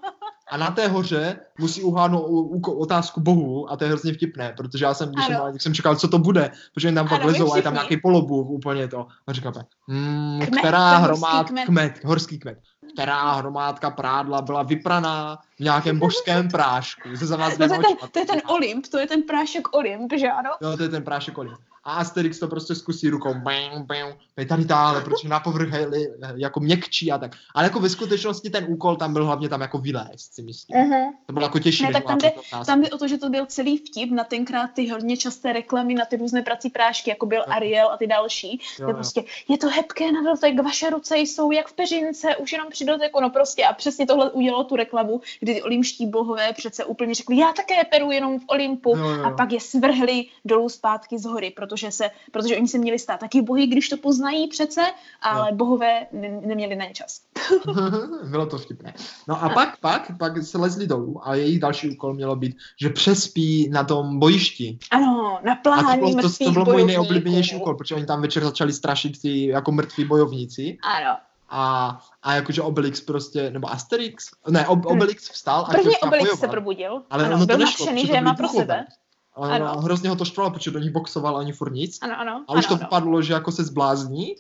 A 0.51 0.57
na 0.57 0.71
té 0.71 0.87
hoře 0.87 1.39
musí 1.59 1.83
uhádnout 1.83 2.67
otázku 2.67 3.21
Bohu 3.21 3.71
a 3.71 3.77
to 3.77 3.83
je 3.83 3.89
hrozně 3.89 4.13
vtipné, 4.13 4.53
protože 4.57 4.85
já 4.85 4.93
jsem, 4.93 5.11
když 5.11 5.25
jsem, 5.25 5.37
když 5.51 5.63
jsem 5.63 5.73
čekal, 5.73 5.95
co 5.95 6.07
to 6.07 6.19
bude, 6.19 6.51
protože 6.73 6.91
tam 6.91 7.07
pak 7.07 7.23
lezou 7.23 7.53
a 7.53 7.57
je 7.57 7.63
tam 7.63 7.73
nějaký 7.73 7.97
polobůh 7.97 8.49
úplně 8.49 8.87
to. 8.87 9.07
A 9.27 9.33
říkám, 9.33 9.53
hmm, 9.87 10.39
kmet, 10.47 10.59
která 10.59 10.97
hromádka, 10.97 11.53
kmet. 11.53 11.65
kmet, 11.65 12.03
horský 12.03 12.39
kmet, 12.39 12.59
která 12.93 13.33
hromádka 13.33 13.89
prádla 13.89 14.41
byla 14.41 14.63
vypraná 14.63 15.37
v 15.59 15.63
nějakém 15.63 15.99
božském 15.99 16.49
prášku. 16.49 17.15
Se 17.15 17.25
za 17.25 17.37
vás 17.37 17.57
to, 17.57 17.63
je 17.63 17.69
ten, 17.69 17.81
to 18.11 18.19
je 18.19 18.25
ten 18.25 18.41
Olymp, 18.47 18.87
to 18.87 18.99
je 18.99 19.07
ten 19.07 19.23
prášek 19.23 19.75
Olymp, 19.75 20.13
že 20.17 20.27
ano? 20.27 20.49
Jo, 20.61 20.77
to 20.77 20.83
je 20.83 20.89
ten 20.89 21.03
prášek 21.03 21.37
Olymp 21.37 21.59
a 21.83 21.93
Asterix 21.93 22.39
to 22.39 22.47
prostě 22.47 22.75
zkusí 22.75 23.09
rukou, 23.09 23.33
bang, 23.33 24.17
tady 24.47 24.65
táhle, 24.65 25.01
protože 25.01 25.29
na 25.29 25.39
povrch 25.39 25.73
je 25.73 26.07
jako 26.35 26.59
měkčí 26.59 27.11
a 27.11 27.17
tak. 27.17 27.31
Ale 27.55 27.65
jako 27.65 27.79
ve 27.79 27.89
skutečnosti 27.89 28.49
ten 28.49 28.65
úkol 28.67 28.95
tam 28.95 29.13
byl 29.13 29.25
hlavně 29.25 29.49
tam 29.49 29.61
jako 29.61 29.77
vylézt, 29.77 30.33
si 30.33 30.41
myslím. 30.41 30.77
Uh-huh. 30.77 31.09
To 31.25 31.33
bylo 31.33 31.45
jako 31.45 31.59
těžší. 31.59 31.83
Ne, 31.83 31.93
tak 31.93 32.03
tam 32.03 32.17
jde, 32.17 32.31
tam 32.65 32.81
jde 32.81 32.89
o 32.89 32.97
to, 32.97 33.07
že 33.07 33.17
to 33.17 33.29
byl 33.29 33.45
celý 33.45 33.77
vtip 33.77 34.11
na 34.11 34.23
tenkrát 34.23 34.67
ty 34.67 34.89
hodně 34.89 35.17
časté 35.17 35.53
reklamy 35.53 35.93
na 35.93 36.05
ty 36.05 36.17
různé 36.17 36.41
prací 36.41 36.69
prášky, 36.69 37.09
jako 37.09 37.25
byl 37.25 37.43
Ariel 37.47 37.91
a 37.91 37.97
ty 37.97 38.07
další. 38.07 38.61
Jo, 38.79 38.87
je 38.87 38.93
prostě, 38.93 39.23
je 39.47 39.57
to 39.57 39.67
hebké 39.67 40.11
na 40.11 40.21
dotek, 40.21 40.61
vaše 40.63 40.89
ruce 40.89 41.17
jsou 41.17 41.51
jak 41.51 41.67
v 41.67 41.73
peřince, 41.73 42.35
už 42.35 42.51
jenom 42.51 42.67
při 42.69 42.85
doteku, 42.85 43.21
no 43.21 43.29
prostě. 43.29 43.65
A 43.65 43.73
přesně 43.73 44.05
tohle 44.05 44.31
udělalo 44.31 44.63
tu 44.63 44.75
reklamu, 44.75 45.21
kdy 45.39 45.48
ty 45.53 45.61
olympští 45.61 46.05
bohové 46.05 46.53
přece 46.53 46.85
úplně 46.85 47.13
řekli, 47.15 47.37
já 47.37 47.53
také 47.53 47.83
peru 47.91 48.11
jenom 48.11 48.39
v 48.39 48.43
Olympu 48.47 48.97
jo, 48.97 49.09
jo. 49.09 49.23
a 49.23 49.31
pak 49.31 49.51
je 49.51 49.59
svrhli 49.59 50.25
dolů 50.45 50.69
zpátky 50.69 51.19
z 51.19 51.25
hory, 51.25 51.51
protože 51.55 51.91
se, 51.91 52.09
protože 52.31 52.57
oni 52.57 52.67
se 52.67 52.77
měli 52.77 52.99
stát 52.99 53.19
taky 53.19 53.41
bohy, 53.41 53.67
když 53.67 53.89
to 53.89 53.97
poznají 53.97 54.47
přece, 54.47 54.81
ale 55.21 55.51
no. 55.51 55.57
bohové 55.57 56.07
ne, 56.11 56.41
neměli 56.45 56.75
na 56.75 56.85
ně 56.85 56.93
čas. 56.93 57.21
Bylo 58.29 58.45
to 58.45 58.57
vtipné. 58.57 58.93
No 59.27 59.43
a 59.43 59.49
pak, 59.49 59.79
pak, 59.79 60.11
pak 60.17 60.43
se 60.43 60.57
lezli 60.57 60.87
dolů 60.87 61.27
a 61.27 61.35
jejich 61.35 61.59
další 61.59 61.89
úkol 61.89 62.13
mělo 62.13 62.35
být, 62.35 62.57
že 62.81 62.89
přespí 62.89 63.69
na 63.69 63.83
tom 63.83 64.19
bojišti. 64.19 64.77
Ano, 64.91 65.39
na 65.43 65.55
plání 65.55 65.87
a 65.87 65.93
to 65.93 66.15
bylo, 66.15 66.21
to, 66.21 66.45
to 66.45 66.51
byl 66.51 66.65
můj 66.65 66.85
nejoblíbenější 66.85 67.55
úkol, 67.55 67.75
protože 67.75 67.95
oni 67.95 68.05
tam 68.05 68.21
večer 68.21 68.43
začali 68.43 68.73
strašit 68.73 69.21
ty 69.21 69.47
jako 69.47 69.71
mrtví 69.71 70.05
bojovníci. 70.05 70.77
Ano. 70.83 71.17
A, 71.49 71.99
a 72.23 72.33
jakože 72.33 72.61
Obelix 72.61 73.01
prostě, 73.01 73.51
nebo 73.51 73.71
Asterix, 73.71 74.29
ne, 74.49 74.67
Ob, 74.67 74.85
Obelix 74.85 75.29
vstal 75.29 75.65
a 75.67 75.71
První 75.71 75.97
Obelix 75.97 76.23
bojovat, 76.23 76.39
se 76.39 76.47
probudil, 76.47 77.01
ale 77.09 77.25
ano, 77.25 77.35
ono 77.35 77.45
byl 77.45 77.55
to 77.55 77.59
nešlo, 77.59 77.85
nadšený, 77.85 78.07
že 78.07 78.13
je 78.13 78.21
má 78.21 78.33
pro 78.33 78.47
sebe. 78.47 78.85
Ale 79.33 79.55
ano. 79.55 79.81
hrozně 79.81 80.09
ho 80.09 80.15
to 80.15 80.25
štvalo, 80.25 80.51
protože 80.51 80.71
do 80.71 80.79
nich 80.79 80.91
boxoval 80.91 81.37
ani 81.37 81.51
furt 81.53 81.73
nic. 81.73 81.97
Ano, 82.01 82.19
ano. 82.19 82.45
A 82.47 82.53
už 82.53 82.67
ano, 82.67 82.77
to 82.77 82.83
vypadlo, 82.83 83.21
že 83.21 83.33
jako 83.33 83.51
se 83.51 83.63
zblázní. 83.63 84.35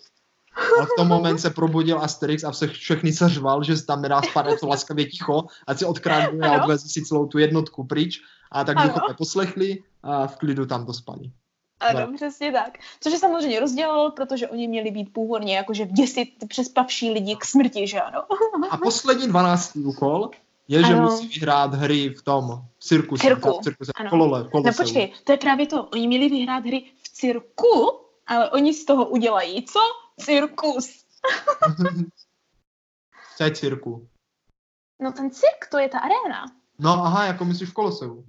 A 0.81 0.85
v 0.85 0.89
tom 0.97 1.07
moment 1.07 1.37
se 1.37 1.49
probudil 1.49 1.99
Asterix 1.99 2.43
a 2.43 2.53
se 2.53 2.67
všechny 2.67 3.13
se 3.13 3.29
řval, 3.29 3.63
že 3.63 3.83
tam 3.83 4.01
nedá 4.01 4.21
spadat 4.21 4.59
to 4.59 4.67
laskavě 4.67 5.05
ticho, 5.05 5.43
a 5.67 5.75
si 5.75 5.85
odkrádne 5.85 6.47
a 6.47 6.63
odveze 6.63 6.89
si 6.89 7.05
celou 7.05 7.25
tu 7.25 7.37
jednotku 7.37 7.83
pryč. 7.83 8.21
A 8.51 8.63
tak 8.63 8.77
duchové 8.77 9.13
poslechli 9.13 9.83
a 10.03 10.27
v 10.27 10.37
klidu 10.37 10.65
tam 10.65 10.85
to 10.85 10.93
spali. 10.93 11.31
Ano, 11.79 12.07
no. 12.07 12.13
přesně 12.15 12.51
tak. 12.51 12.77
Což 12.99 13.13
je 13.13 13.19
samozřejmě 13.19 13.59
rozdělal, 13.59 14.11
protože 14.11 14.47
oni 14.47 14.67
měli 14.67 14.91
být 14.91 15.13
původně 15.13 15.57
jakože 15.57 15.85
vděsit 15.85 16.29
přespavší 16.47 17.11
lidi 17.11 17.35
k 17.35 17.45
smrti, 17.45 17.87
že 17.87 18.01
ano. 18.01 18.23
A 18.69 18.77
poslední 18.77 19.27
dvanáctý 19.27 19.79
úkol 19.79 20.31
je, 20.67 20.79
že 20.79 20.93
ano. 20.93 21.01
musí 21.01 21.27
vyhrát 21.27 21.73
hry 21.73 22.09
v 22.09 22.21
tom 22.21 22.63
cirkusu. 22.79 23.21
Cirku. 23.21 23.59
V 23.59 23.63
cirkuse, 23.63 23.91
ano. 23.95 24.09
kolole, 24.09 24.47
kolose. 24.51 24.69
No 24.69 24.73
počkej, 24.83 25.13
to 25.23 25.31
je 25.31 25.37
právě 25.37 25.67
to. 25.67 25.83
Oni 25.83 26.07
měli 26.07 26.29
vyhrát 26.29 26.65
hry 26.65 26.91
v 27.03 27.09
cirku, 27.09 27.99
ale 28.27 28.49
oni 28.51 28.73
z 28.73 28.85
toho 28.85 29.05
udělají 29.05 29.65
co? 29.65 29.79
Cirkus. 30.19 31.05
co 33.37 33.43
je 33.43 33.51
cirku? 33.51 34.07
No 35.01 35.11
ten 35.11 35.31
cirk, 35.31 35.67
to 35.71 35.77
je 35.77 35.89
ta 35.89 35.99
aréna. 35.99 36.45
No 36.79 36.91
aha, 37.05 37.25
jako 37.25 37.45
myslíš 37.45 37.69
v 37.69 37.73
Koloseu. 37.73 38.23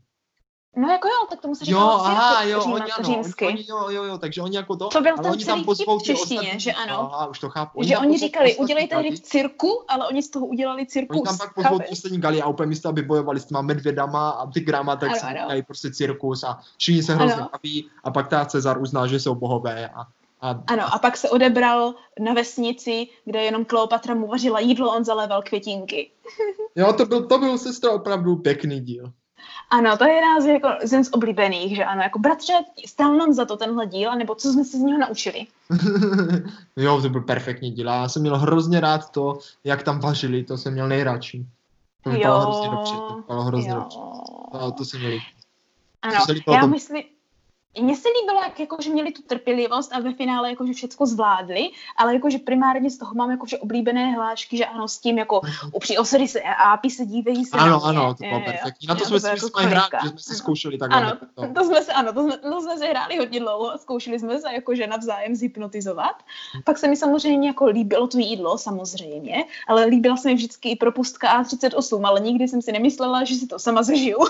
No 0.77 0.89
jako 0.89 1.09
jo, 1.09 1.27
tak 1.31 1.41
tomu 1.41 1.55
se 1.55 1.65
říká 1.65 1.79
Jo, 1.79 1.87
aha, 1.87 2.43
jo, 2.43 2.61
říma, 2.61 2.75
oni 2.75 2.93
ano, 2.93 3.05
římsky. 3.05 3.47
Oni, 3.47 3.65
jo, 3.69 3.89
jo, 3.91 4.05
jo, 4.05 4.19
takže 4.19 4.43
oni 4.43 4.57
jako 4.57 4.77
to, 4.77 4.89
to 4.89 5.01
byl 5.01 5.15
ale 5.19 5.31
oni 5.31 5.45
tam 5.45 5.65
pozvou 5.65 5.99
v 5.99 6.03
češtině, 6.03 6.55
že 6.57 6.73
ano. 6.73 7.11
Aha, 7.15 7.27
už 7.27 7.39
to 7.39 7.49
chápu. 7.49 7.79
Oni 7.79 7.89
že 7.89 7.99
oni 7.99 8.19
říkali, 8.19 8.57
udělejte 8.57 8.97
hry 8.97 9.11
v 9.11 9.21
cirku, 9.21 9.85
ale 9.89 10.09
oni 10.09 10.23
z 10.23 10.31
toho 10.31 10.47
udělali 10.47 10.87
cirkus. 10.87 11.17
Oni 11.17 11.25
tam 11.25 11.39
pak 11.39 11.55
pozvou 11.55 11.79
ty 11.79 11.89
ostatní 11.89 12.21
gali 12.21 12.43
a 12.43 12.49
úplně 12.49 12.67
místo, 12.67 12.89
aby 12.89 13.03
bojovali 13.03 13.41
s 13.41 13.45
těma 13.45 13.63
medvědama 13.63 14.31
a 14.31 14.47
tygrama, 14.47 14.97
tak 14.97 15.11
ano, 15.11 15.19
si 15.21 15.27
říkají 15.27 15.63
prostě 15.63 15.91
cirkus 15.91 16.45
a 16.45 16.59
všichni 16.79 17.03
se 17.03 17.15
hrozně 17.15 17.43
baví 17.53 17.91
a 18.05 18.11
pak 18.11 18.29
ta 18.29 18.45
Cezar 18.45 18.83
uzná, 18.83 19.07
že 19.07 19.21
jsou 19.21 19.35
bohové 19.35 19.89
a 19.89 20.07
A, 20.41 20.57
ano, 20.67 20.95
a 20.95 20.99
pak 20.99 21.17
se 21.17 21.31
odebral 21.31 21.95
na 22.21 22.33
vesnici, 22.33 23.09
kde 23.25 23.43
jenom 23.43 23.65
Kleopatra 23.65 24.15
mu 24.15 24.27
vařila 24.27 24.61
jídlo, 24.61 24.97
on 24.97 25.05
zaléval 25.05 25.43
květinky. 25.43 26.11
jo, 26.77 26.93
to 26.93 27.07
byl, 27.07 27.27
to 27.27 27.39
byl 27.39 27.59
sestra 27.59 27.91
opravdu 27.91 28.37
pěkný 28.37 28.81
díl. 28.81 29.13
Ano, 29.71 29.97
to 29.97 30.05
je 30.05 30.21
nás 30.21 30.45
jako 30.45 30.69
jeden 30.83 31.05
z 31.05 31.13
oblíbených, 31.13 31.77
že 31.77 31.85
ano, 31.85 32.03
jako 32.03 32.19
bratře, 32.19 32.53
stál 32.87 33.17
nám 33.17 33.33
za 33.33 33.45
to 33.45 33.57
tenhle 33.57 33.87
díl, 33.87 34.15
nebo 34.15 34.35
co 34.35 34.53
jsme 34.53 34.65
se 34.65 34.77
z 34.77 34.81
něho 34.81 34.99
naučili? 34.99 35.47
jo, 36.77 37.03
to 37.03 37.09
byl 37.09 37.21
perfektní 37.21 37.71
díl. 37.71 37.87
Já 37.87 38.09
jsem 38.09 38.23
měl 38.23 38.39
hrozně 38.39 38.81
rád 38.81 39.11
to, 39.11 39.39
jak 39.65 39.83
tam 39.83 40.01
vařili, 40.01 40.45
to 40.45 40.59
jsem 40.59 40.73
měl 40.73 40.89
nejradši. 40.89 41.47
To 42.05 42.11
bylo 42.11 42.41
hrozně 42.41 42.69
dobře, 42.69 42.95
to 42.95 43.25
bylo 43.27 43.43
hrozně 43.43 43.71
jo. 43.71 43.77
dobře. 43.77 43.99
To, 44.53 44.73
to 44.73 44.85
se 44.85 44.99
měli. 44.99 45.19
Ano, 46.03 46.17
já 46.53 46.67
myslím, 46.67 47.03
mně 47.79 47.97
se 47.97 48.09
líbilo, 48.21 48.43
jak, 48.43 48.61
jako, 48.61 48.77
že 48.83 48.91
měli 48.91 49.13
tu 49.13 49.23
trpělivost 49.23 49.93
a 49.93 50.01
ve 50.01 50.15
finále 50.15 50.51
jako, 50.51 50.67
že 50.67 50.73
všechno 50.73 51.07
zvládli, 51.07 51.71
ale 51.97 52.15
jako, 52.15 52.31
že 52.31 52.39
primárně 52.39 52.91
z 52.91 52.99
toho 52.99 53.15
mám 53.15 53.31
jako, 53.31 53.47
že 53.47 53.59
oblíbené 53.59 54.13
hlášky, 54.13 54.57
že 54.57 54.67
ano, 54.67 54.89
s 54.89 54.99
tím 54.99 55.19
jako 55.19 55.41
mhm. 55.45 55.71
upří 55.73 55.99
osady 55.99 56.29
se 56.29 56.41
a 56.41 56.53
ápy 56.53 56.91
se 56.91 57.07
dívejí 57.07 57.45
se 57.45 57.57
Ano, 57.57 57.85
ano, 57.85 58.15
to 58.15 58.25
bylo 58.25 58.41
perfektní. 58.41 58.89
Na 58.89 58.95
to 58.95 59.05
jsme 59.05 59.21
si 59.21 59.27
jako 59.27 59.61
hráli, 59.61 59.89
že 60.03 60.09
jsme 60.09 60.19
si 60.19 60.35
zkoušeli 60.35 60.79
takhle. 60.79 61.03
Ano, 61.03 61.17
to. 61.35 61.55
to 61.55 61.65
jsme 61.65 61.83
se, 61.83 61.93
ano, 61.93 62.13
to 62.13 62.23
jsme, 62.23 62.37
to 62.37 62.61
jsme 62.61 62.79
se 62.79 62.87
hráli 62.87 63.19
hodně 63.19 63.41
dlouho, 63.41 63.79
zkoušeli 63.79 64.19
jsme 64.19 64.41
se 64.41 64.53
jako, 64.53 64.75
že 64.75 64.87
navzájem 64.87 65.35
zhypnotizovat. 65.35 66.23
Hmm. 66.53 66.63
Pak 66.63 66.79
se 66.79 66.89
mi 66.89 66.97
samozřejmě 66.97 67.49
jako 67.49 67.67
líbilo 67.67 68.07
to 68.07 68.19
jídlo, 68.19 68.59
samozřejmě, 68.59 69.45
ale 69.69 69.85
líbila 69.85 70.17
se 70.17 70.29
mi 70.29 70.35
vždycky 70.35 70.71
i 70.71 70.77
propustka 70.77 71.43
A38, 71.43 72.07
ale 72.07 72.21
nikdy 72.21 72.49
jsem 72.49 72.63
si 72.63 72.73
nemyslela, 72.73 73.25
že 73.25 73.35
si 73.35 73.47
to 73.47 73.59
sama 73.59 73.83
zažiju. 73.83 74.19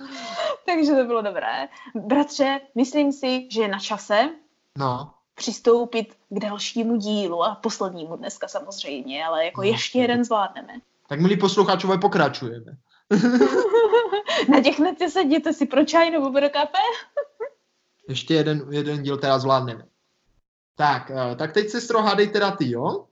Takže 0.66 0.92
to 0.92 1.04
bylo 1.04 1.22
dobré. 1.22 1.68
Bratře, 1.94 2.60
myslím 2.74 3.12
si, 3.12 3.48
že 3.50 3.62
je 3.62 3.68
na 3.68 3.78
čase 3.78 4.30
no. 4.78 5.14
přistoupit 5.34 6.14
k 6.28 6.38
dalšímu 6.38 6.96
dílu 6.96 7.44
a 7.44 7.54
poslednímu 7.54 8.16
dneska 8.16 8.48
samozřejmě, 8.48 9.24
ale 9.24 9.44
jako 9.44 9.60
no. 9.60 9.68
ještě 9.68 9.98
jeden 9.98 10.24
zvládneme. 10.24 10.72
Tak 11.08 11.20
milí 11.20 11.36
posluchačové, 11.36 11.98
pokračujeme. 11.98 12.76
Naděchnete 14.48 15.10
se, 15.10 15.20
jděte 15.20 15.52
si 15.52 15.66
pro 15.66 15.84
čaj 15.84 16.10
nebo 16.10 16.32
pro 16.32 16.50
kafe? 16.50 16.78
ještě 18.08 18.34
jeden, 18.34 18.66
jeden 18.70 19.02
díl 19.02 19.16
teda 19.16 19.38
zvládneme. 19.38 19.86
Tak, 20.76 21.10
eh, 21.10 21.36
tak 21.36 21.52
teď 21.52 21.68
se 21.68 21.80
strohádej 21.80 22.28
teda 22.28 22.50
ty, 22.50 22.70
jo? 22.70 23.06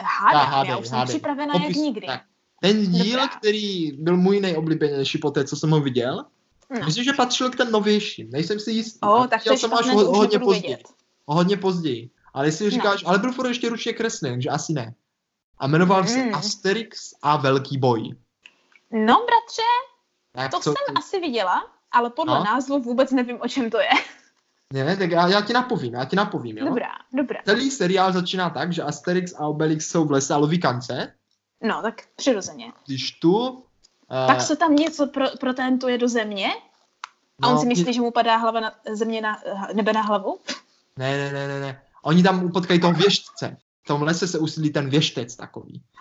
Hádej, 0.00 0.40
hádej 0.46 0.70
já 0.70 0.76
už 0.76 0.90
hádej. 0.90 1.06
jsem 1.06 1.14
připravená 1.14 1.52
Popis, 1.52 1.68
jak 1.68 1.76
nikdy. 1.76 2.06
Tak. 2.06 2.22
Ten 2.64 2.92
díl, 2.92 3.20
Dobrá. 3.20 3.28
který 3.28 3.92
byl 3.92 4.16
můj 4.16 4.40
nejoblíbenější 4.40 5.18
po 5.18 5.30
té, 5.30 5.44
co 5.44 5.56
jsem 5.56 5.70
ho 5.70 5.80
viděl, 5.80 6.24
no. 6.70 6.86
myslím, 6.86 7.04
že 7.04 7.12
patřil 7.12 7.50
k 7.50 7.56
ten 7.56 7.70
novější. 7.70 8.28
Nejsem 8.32 8.60
si 8.60 8.70
jistý. 8.70 8.98
Oh, 9.02 9.26
tak 9.26 9.44
to 9.44 9.56
jsem 9.56 9.74
až 9.74 9.86
ho, 9.86 10.16
hodně 10.16 10.38
později. 10.38 10.76
O 11.26 11.34
hodně 11.34 11.56
později. 11.56 12.10
Ale 12.34 12.46
jestli 12.46 12.64
no. 12.64 12.70
říkáš, 12.70 13.02
no. 13.02 13.08
ale 13.08 13.18
byl 13.18 13.32
furt 13.32 13.48
ještě 13.48 13.68
ručně 13.68 13.92
kreslý, 13.92 14.42
že 14.42 14.48
asi 14.48 14.72
ne. 14.72 14.94
A 15.58 15.66
jmenoval 15.66 16.00
mm. 16.00 16.08
se 16.08 16.18
hmm. 16.18 16.34
Asterix 16.34 17.14
a 17.22 17.36
Velký 17.36 17.78
boj. 17.78 18.14
No, 18.90 19.14
bratře, 19.14 19.62
tak 20.32 20.50
to 20.50 20.60
co, 20.60 20.70
jsem 20.70 20.96
asi 20.96 21.20
viděla, 21.20 21.62
ale 21.92 22.10
podle 22.10 22.38
no? 22.38 22.44
názvu 22.44 22.80
vůbec 22.80 23.10
nevím, 23.10 23.38
o 23.40 23.48
čem 23.48 23.70
to 23.70 23.78
je. 23.78 23.88
Ne, 24.72 24.96
tak 24.96 25.10
já, 25.10 25.28
já 25.28 25.40
ti 25.40 25.52
napovím, 25.52 25.94
já 25.94 26.04
ti 26.04 26.16
napovím, 26.16 26.58
jo? 26.58 26.68
Dobrá, 26.68 26.92
dobrá. 27.12 27.40
Celý 27.44 27.70
seriál 27.70 28.12
začíná 28.12 28.50
tak, 28.50 28.72
že 28.72 28.82
Asterix 28.82 29.34
a 29.34 29.46
Obelix 29.46 29.90
jsou 29.90 30.04
v 30.04 30.10
lese 30.10 30.34
a 30.34 30.36
loví 30.36 30.60
kance 30.60 31.14
No, 31.64 31.82
tak 31.82 32.02
přirozeně. 32.16 32.72
Když 32.86 33.10
tu... 33.10 33.48
Uh... 33.48 34.26
Tak 34.26 34.40
se 34.40 34.56
tam 34.56 34.76
něco 34.76 35.06
pro, 35.06 35.26
protentuje 35.40 35.98
do 35.98 36.08
země 36.08 36.48
a 37.42 37.46
no, 37.46 37.52
on 37.52 37.58
si 37.58 37.66
myslí, 37.66 37.84
mě... 37.84 37.92
že 37.92 38.00
mu 38.00 38.10
padá 38.10 38.36
hlava 38.36 38.60
na, 38.60 38.74
země 38.92 39.20
na, 39.20 39.40
nebe 39.72 39.92
na 39.92 40.02
hlavu? 40.02 40.38
Ne, 40.96 41.16
ne, 41.16 41.32
ne, 41.32 41.48
ne, 41.48 41.60
ne. 41.60 41.82
Oni 42.02 42.22
tam 42.22 42.52
potkají 42.52 42.80
toho 42.80 42.92
věštce. 42.92 43.56
V 43.82 43.86
tom 43.86 44.02
lese 44.02 44.28
se 44.28 44.38
usídlí 44.38 44.72
ten 44.72 44.90
věštec 44.90 45.36
takový. 45.36 45.82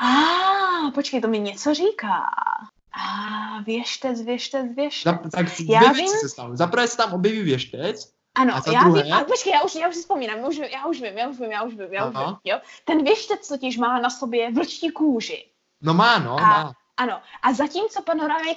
A, 0.00 0.06
ah, 0.06 0.90
počkej, 0.90 1.20
to 1.20 1.28
mi 1.28 1.38
něco 1.38 1.74
říká. 1.74 2.14
A, 2.14 3.58
ah, 3.58 3.62
věštec, 3.64 4.22
věštec, 4.22 4.66
věštec. 4.76 5.14
Za, 5.22 5.30
tak 5.30 5.46
Já 5.60 5.80
dvě 5.80 5.92
vím... 5.92 6.08
se 6.08 6.28
stanou. 6.28 6.56
Zaprvé 6.56 6.88
se 6.88 6.96
tam 6.96 7.12
objeví 7.12 7.42
věštec, 7.42 8.12
ano, 8.38 8.54
a 8.54 8.72
já 8.72 8.82
druhé... 8.82 9.02
vím, 9.02 9.12
a 9.12 9.24
počkej, 9.24 9.52
já 9.52 9.62
už, 9.62 9.74
já 9.74 9.88
už 9.88 9.94
si 9.94 10.00
vzpomínám, 10.00 10.38
já 10.38 10.46
už, 10.46 10.56
já 10.56 10.86
už 10.86 11.00
vím, 11.00 11.18
já 11.18 11.28
už 11.28 11.38
vím, 11.38 11.50
já 11.50 11.62
už 11.62 11.74
vím, 11.74 11.92
já 11.92 12.06
už 12.06 12.16
vím, 12.16 12.36
jo. 12.44 12.58
Ten 12.84 13.04
věštec 13.04 13.48
totiž 13.48 13.76
má 13.76 14.00
na 14.00 14.10
sobě 14.10 14.52
vlčí 14.52 14.90
kůži. 14.90 15.44
No 15.82 15.94
má, 15.94 16.18
no, 16.18 16.32
a, 16.32 16.40
má. 16.40 16.74
Ano, 16.96 17.20
a 17.42 17.52
zatímco 17.52 18.02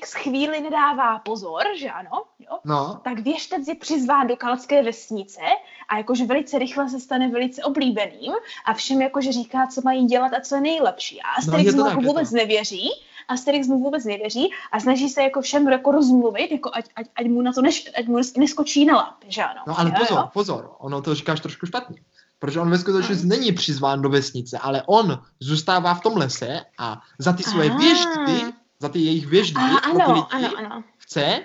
z 0.05 0.13
chvíli 0.13 0.61
nedává 0.61 1.19
pozor, 1.19 1.63
že 1.75 1.89
ano, 1.89 2.23
jo, 2.39 2.59
no. 2.65 3.01
tak 3.03 3.19
věštec 3.19 3.67
je 3.67 3.75
přizván 3.75 4.27
do 4.27 4.35
kalské 4.35 4.83
vesnice 4.83 5.41
a 5.89 5.97
jakože 5.97 6.25
velice 6.25 6.59
rychle 6.59 6.89
se 6.89 6.99
stane 6.99 7.29
velice 7.29 7.63
oblíbeným 7.63 8.33
a 8.65 8.73
všem 8.73 9.01
jakože 9.01 9.31
říká, 9.31 9.67
co 9.67 9.81
mají 9.83 10.05
dělat 10.05 10.33
a 10.33 10.41
co 10.41 10.55
je 10.55 10.61
nejlepší. 10.61 11.21
A 11.21 11.29
Asterix 11.29 11.73
no, 11.73 11.91
mu 11.93 12.01
vůbec 12.01 12.31
nevěří 12.31 12.89
Asterix 13.31 13.67
mu 13.67 13.79
vůbec 13.79 14.05
nevěří 14.05 14.49
a 14.71 14.79
snaží 14.79 15.09
se 15.09 15.23
jako 15.23 15.41
všem 15.41 15.67
jako 15.67 15.91
rozmluvit, 15.91 16.51
jako 16.51 16.71
ať, 16.73 16.85
ať, 16.95 17.05
ať 17.15 17.25
mu 17.25 17.41
na 17.41 17.53
to 17.53 17.61
neš, 17.61 17.91
ať 17.99 18.07
mu 18.07 18.17
neskočí 18.37 18.85
na 18.85 18.95
lap, 18.95 19.23
že 19.27 19.43
ano. 19.43 19.61
No 19.67 19.79
ale 19.79 19.89
jo, 19.89 19.95
pozor, 19.99 20.17
jo? 20.17 20.29
pozor, 20.33 20.71
ono 20.79 21.01
to 21.01 21.15
říkáš 21.15 21.39
trošku 21.39 21.65
špatně. 21.65 22.01
Protože 22.39 22.59
on 22.59 22.69
ve 22.69 22.77
skutečnosti 22.77 23.27
není 23.27 23.51
přizván 23.51 24.01
do 24.01 24.09
vesnice, 24.09 24.57
ale 24.57 24.83
on 24.85 25.19
zůstává 25.39 25.93
v 25.93 26.01
tom 26.01 26.17
lese 26.17 26.61
a 26.79 27.01
za 27.19 27.33
ty 27.33 27.43
svoje 27.43 27.69
věždy, 27.69 28.53
za 28.79 28.89
ty 28.89 28.99
jejich 28.99 29.27
věždy, 29.27 29.61
a, 29.61 29.77
ano, 29.77 30.13
lidi, 30.13 30.25
ano, 30.31 30.49
ano. 30.57 30.83
chce 30.97 31.39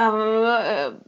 um, 0.00 0.98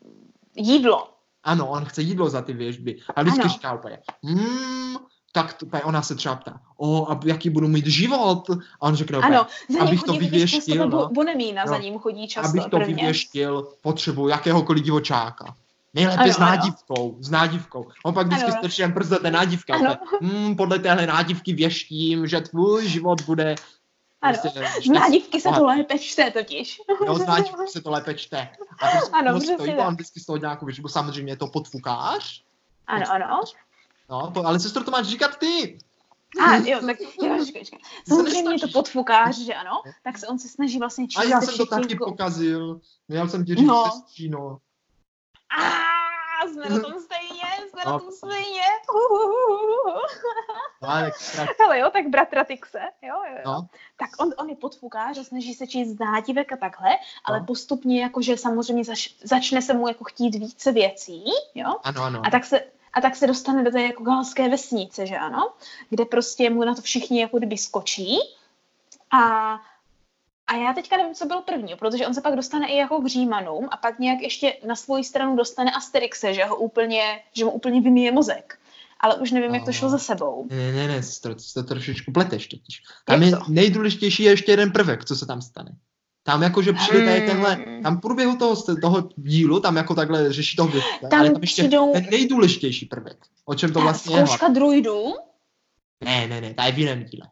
jídlo. 0.57 1.09
Ano, 1.45 1.69
on 1.69 1.85
chce 1.85 2.03
jídlo 2.03 2.31
za 2.31 2.43
ty 2.43 2.53
věžby. 2.53 2.99
A 3.17 3.23
vždycky 3.23 3.49
říká 3.49 3.73
úplně, 3.73 3.99
hmm, 4.25 4.97
tak 5.33 5.53
to, 5.53 5.67
ona 5.85 6.03
se 6.03 6.15
třeba 6.15 6.37
ptá, 6.37 6.61
o, 6.77 7.11
a 7.11 7.21
jaký 7.25 7.51
budu 7.51 7.69
mít 7.69 7.87
život? 7.87 8.51
A 8.51 8.57
on 8.81 8.95
řekne, 8.95 9.19
ano, 9.19 9.47
za 9.69 9.83
abych 9.83 10.03
to 10.03 10.13
vyvěštil, 10.13 10.89
no, 10.89 11.09
Bonemína, 11.09 11.65
no, 11.65 11.73
za 11.73 11.79
ním 11.79 11.99
chodí 11.99 12.29
často 12.29 12.49
abych 12.49 12.65
to 12.65 12.77
prvně. 12.77 12.95
vyvěštil, 12.95 13.69
potřebuji 13.83 14.29
jakéhokoliv 14.29 14.85
divočáka. 14.85 15.55
Nejlépe 15.95 16.23
ano, 16.23 16.33
s 16.33 16.39
nádivkou, 16.39 17.13
ano. 17.15 17.23
s 17.23 17.31
nádivkou. 17.31 17.89
On 18.05 18.15
pak 18.15 18.27
vždycky 18.27 18.53
strčí 18.53 18.83
jen 18.83 18.93
prst 18.93 19.11
do 19.11 19.19
té 19.19 19.31
nádivky. 19.31 19.73
Hmm, 20.23 20.57
podle 20.57 20.79
téhle 20.79 21.07
nádivky 21.07 21.53
věštím, 21.53 22.27
že 22.27 22.41
tvůj 22.41 22.89
život 22.89 23.23
bude 23.23 23.55
ano, 24.23 24.39
prostě, 24.43 24.65
z 24.83 24.89
nádivky 24.89 25.41
se 25.41 25.49
to 25.49 25.67
lépe 25.67 25.99
čte 25.99 26.31
totiž. 26.31 26.81
Jo, 27.07 27.15
z 27.15 27.27
nádivky 27.27 27.67
se 27.69 27.81
to 27.81 27.91
lépe 27.91 28.15
čte. 28.15 28.49
A 28.83 28.89
prostě 28.91 29.11
ano, 29.13 29.41
stojí, 29.41 29.75
on 29.75 29.95
vždycky 29.95 30.21
z 30.21 30.27
toho 30.27 30.37
nějakou 30.37 30.67
věžbu, 30.67 30.89
samozřejmě 30.89 31.33
je 31.33 31.37
to 31.37 31.47
podfukář. 31.47 32.43
Ano, 32.87 33.07
ano. 33.11 33.41
No, 34.13 34.31
to, 34.31 34.47
ale 34.47 34.61
sestro, 34.61 34.85
to 34.85 34.91
máš 34.91 35.07
říkat 35.07 35.37
ty. 35.39 35.79
A 36.45 36.57
jo, 36.57 36.81
tak 36.87 37.01
jo, 37.01 37.45
říkej, 37.45 37.65
říkej. 37.65 37.79
Samozřejmě 38.09 38.59
to 38.59 38.69
podfukář, 38.69 39.39
že 39.39 39.55
ano, 39.55 39.83
tak 40.03 40.19
se 40.19 40.27
on 40.27 40.39
se 40.39 40.49
snaží 40.49 40.79
vlastně 40.79 41.09
číst. 41.09 41.19
A 41.19 41.25
já 41.25 41.41
jsem 41.41 41.57
to 41.57 41.67
taky 41.67 41.97
pokazil. 41.97 42.81
Měl 43.09 43.29
jsem 43.29 43.45
ti 43.45 43.55
říct 43.55 43.67
no. 43.67 43.91
sestříno. 43.91 44.59
A 46.43 46.49
jsme 46.49 46.69
na 46.69 46.81
tom 46.81 46.95
stejně, 47.01 47.71
jsme 47.71 47.83
no. 47.87 47.93
na 47.93 47.99
tom 47.99 48.13
stejně. 48.13 48.63
Ale 51.67 51.79
jo, 51.79 51.91
tak 51.93 52.09
bratra 52.09 52.45
Tyxe, 52.45 52.81
jo, 53.03 53.15
jo, 53.29 53.35
jo. 53.37 53.43
No. 53.47 53.67
Tak 53.97 54.11
on, 54.19 54.31
on 54.39 54.49
je 54.49 54.57
podfukář 54.57 55.19
a 55.19 55.25
snaží 55.25 55.55
se 55.55 55.67
číst 55.67 56.01
nádivek 56.01 56.53
a 56.53 56.57
takhle, 56.57 56.91
ale 57.25 57.41
no. 57.41 57.47
postupně 57.47 58.03
jakože 58.03 58.37
samozřejmě 58.37 58.85
zač, 58.85 59.09
začne 59.25 59.63
se 59.63 59.75
mu 59.75 59.89
jako 59.89 60.05
chtít 60.05 60.35
více 60.35 60.73
věcí, 60.73 61.25
jo. 61.55 61.77
Ano, 61.83 62.03
ano. 62.03 62.23
A 62.27 62.31
tak 62.31 62.45
se, 62.45 62.63
a 62.93 63.01
tak 63.01 63.17
se 63.17 63.27
dostane 63.27 63.65
do 63.65 63.71
té 63.71 63.83
jako 63.83 64.03
galské 64.03 64.49
vesnice, 64.49 65.07
že 65.07 65.17
ano, 65.17 65.53
kde 65.91 66.05
prostě 66.05 66.51
mu 66.51 66.65
na 66.65 66.75
to 66.75 66.83
všichni 66.83 67.21
jako 67.21 67.39
kdyby 67.39 67.59
skočí 67.59 68.19
a 69.11 69.55
a 70.47 70.57
já 70.57 70.73
teďka 70.73 70.97
nevím, 70.97 71.15
co 71.15 71.27
bylo 71.27 71.43
první, 71.43 71.75
protože 71.77 72.07
on 72.07 72.15
se 72.15 72.21
pak 72.21 72.37
dostane 72.37 72.69
i 72.69 72.77
jako 72.77 73.01
k 73.01 73.07
Římanům 73.07 73.69
a 73.71 73.77
pak 73.77 73.99
nějak 73.99 74.21
ještě 74.21 74.57
na 74.67 74.77
svoji 74.77 75.05
stranu 75.05 75.37
dostane 75.37 75.71
Asterixe, 75.71 76.35
že 76.35 76.45
ho 76.45 76.57
úplně, 76.57 77.21
že 77.33 77.45
mu 77.45 77.51
úplně 77.51 77.81
vymíje 77.81 78.13
mozek. 78.13 78.59
Ale 79.01 79.15
už 79.15 79.31
nevím, 79.31 79.55
jak 79.55 79.65
to 79.65 79.73
šlo 79.73 79.89
za 79.89 79.99
sebou. 79.99 80.47
Ne, 80.51 80.73
ne, 80.73 80.89
ne, 80.89 81.01
to, 81.23 81.35
to 81.55 81.63
trošičku 81.63 82.13
pleteš 82.13 82.47
totiž. 82.47 82.83
Tam 83.05 83.23
je, 83.23 83.29
je 83.29 83.37
nejdůležitější 83.49 84.23
je 84.23 84.31
ještě 84.31 84.53
jeden 84.53 84.73
prvek, 84.73 85.05
co 85.05 85.17
se 85.17 85.27
tam 85.27 85.43
stane. 85.43 85.77
Tam 86.25 86.43
jako, 86.43 86.63
že 86.63 86.73
přijde 86.73 87.05
tady 87.05 87.27
tenhle, 87.27 87.55
hmm. 87.55 87.83
tam 87.83 87.97
v 87.97 88.01
průběhu 88.01 88.37
toho, 88.37 88.57
toho 88.81 89.09
dílu, 89.17 89.61
tam 89.61 89.77
jako 89.77 89.95
takhle 89.95 90.33
řeší 90.33 90.57
toho 90.57 90.69
věc, 90.69 90.85
tam 91.11 91.21
ale 91.21 91.31
tam 91.31 91.43
ještě 91.43 91.63
přijdou... 91.63 91.93
ten 91.93 92.07
nejdůležitější 92.11 92.87
prvek, 92.87 93.17
o 93.45 93.55
čem 93.55 93.73
to 93.73 93.81
vlastně 93.81 94.17
je. 94.17 94.27
Zkouška 94.27 94.49
druidů? 94.49 95.15
Ne, 96.05 96.27
ne, 96.27 96.41
ne, 96.41 96.55
ta 96.55 96.65
je 96.65 96.73
v 96.73 96.79
jiném 96.79 97.05
díle. 97.05 97.29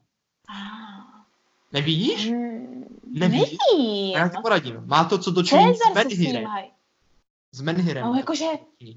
Nevíš? 1.72 2.30
Hmm, 2.30 2.84
Nevíš? 3.10 3.56
Nevím. 3.74 4.12
Já 4.16 4.28
ti 4.28 4.36
poradím. 4.42 4.82
Má 4.86 5.04
to 5.04 5.18
co 5.18 5.30
dočinit 5.30 5.76
s 5.76 5.94
Menhirem. 5.94 6.44
S 7.52 7.60
Menhirem. 7.60 8.04
No, 8.04 8.14
jakože 8.14 8.46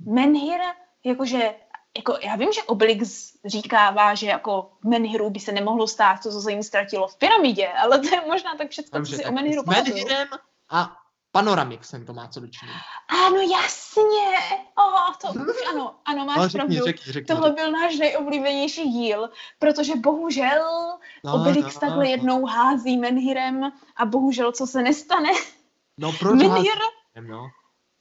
Menhir, 0.05 0.59
jakože 1.05 1.53
jako 1.97 2.17
já 2.23 2.35
vím, 2.35 2.51
že 2.53 2.63
Obelix 2.63 3.31
říkává, 3.45 4.15
že 4.15 4.27
jako 4.27 4.71
Menhiru 4.85 5.29
by 5.29 5.39
se 5.39 5.51
nemohlo 5.51 5.87
stát 5.87 6.23
to, 6.23 6.31
co 6.31 6.41
se 6.41 6.51
jim 6.51 6.63
ztratilo 6.63 7.07
v 7.07 7.15
pyramidě, 7.15 7.67
ale 7.67 7.99
to 7.99 8.15
je 8.15 8.21
možná 8.27 8.55
tak 8.55 8.69
všechno, 8.69 9.05
co 9.05 9.11
si 9.15 9.25
o 9.25 9.31
Menhiru 9.31 9.63
Menhirem 9.67 10.27
a 10.69 10.97
Panoramixem 11.31 12.05
to 12.05 12.13
má 12.13 12.27
co 12.27 12.39
dočinit. 12.39 12.75
Ano, 13.25 13.37
jasně. 13.37 14.37
Oh, 14.77 15.13
to 15.21 15.39
už 15.51 15.55
ano, 15.69 15.95
ano, 16.05 16.25
máš 16.25 16.37
Ale 16.37 16.49
řekni, 16.49 16.57
pravdu. 16.57 16.85
řekni, 16.85 17.13
řekni, 17.13 17.35
Tohle 17.35 17.51
byl 17.51 17.71
náš 17.71 17.97
nejoblíbenější 17.97 18.89
díl, 18.89 19.29
protože 19.59 19.95
bohužel 19.95 20.63
No, 21.23 21.33
Obelix 21.35 21.75
no, 21.75 21.79
takhle 21.79 22.03
no. 22.03 22.09
jednou 22.09 22.45
hází 22.45 22.97
Menhirem 22.97 23.71
a 23.95 24.05
bohužel 24.05 24.51
co 24.51 24.67
se 24.67 24.81
nestane. 24.81 25.29
No 25.97 26.11
proč 26.19 26.35
Menhir, 26.35 26.71
házím, 27.15 27.31
no? 27.31 27.47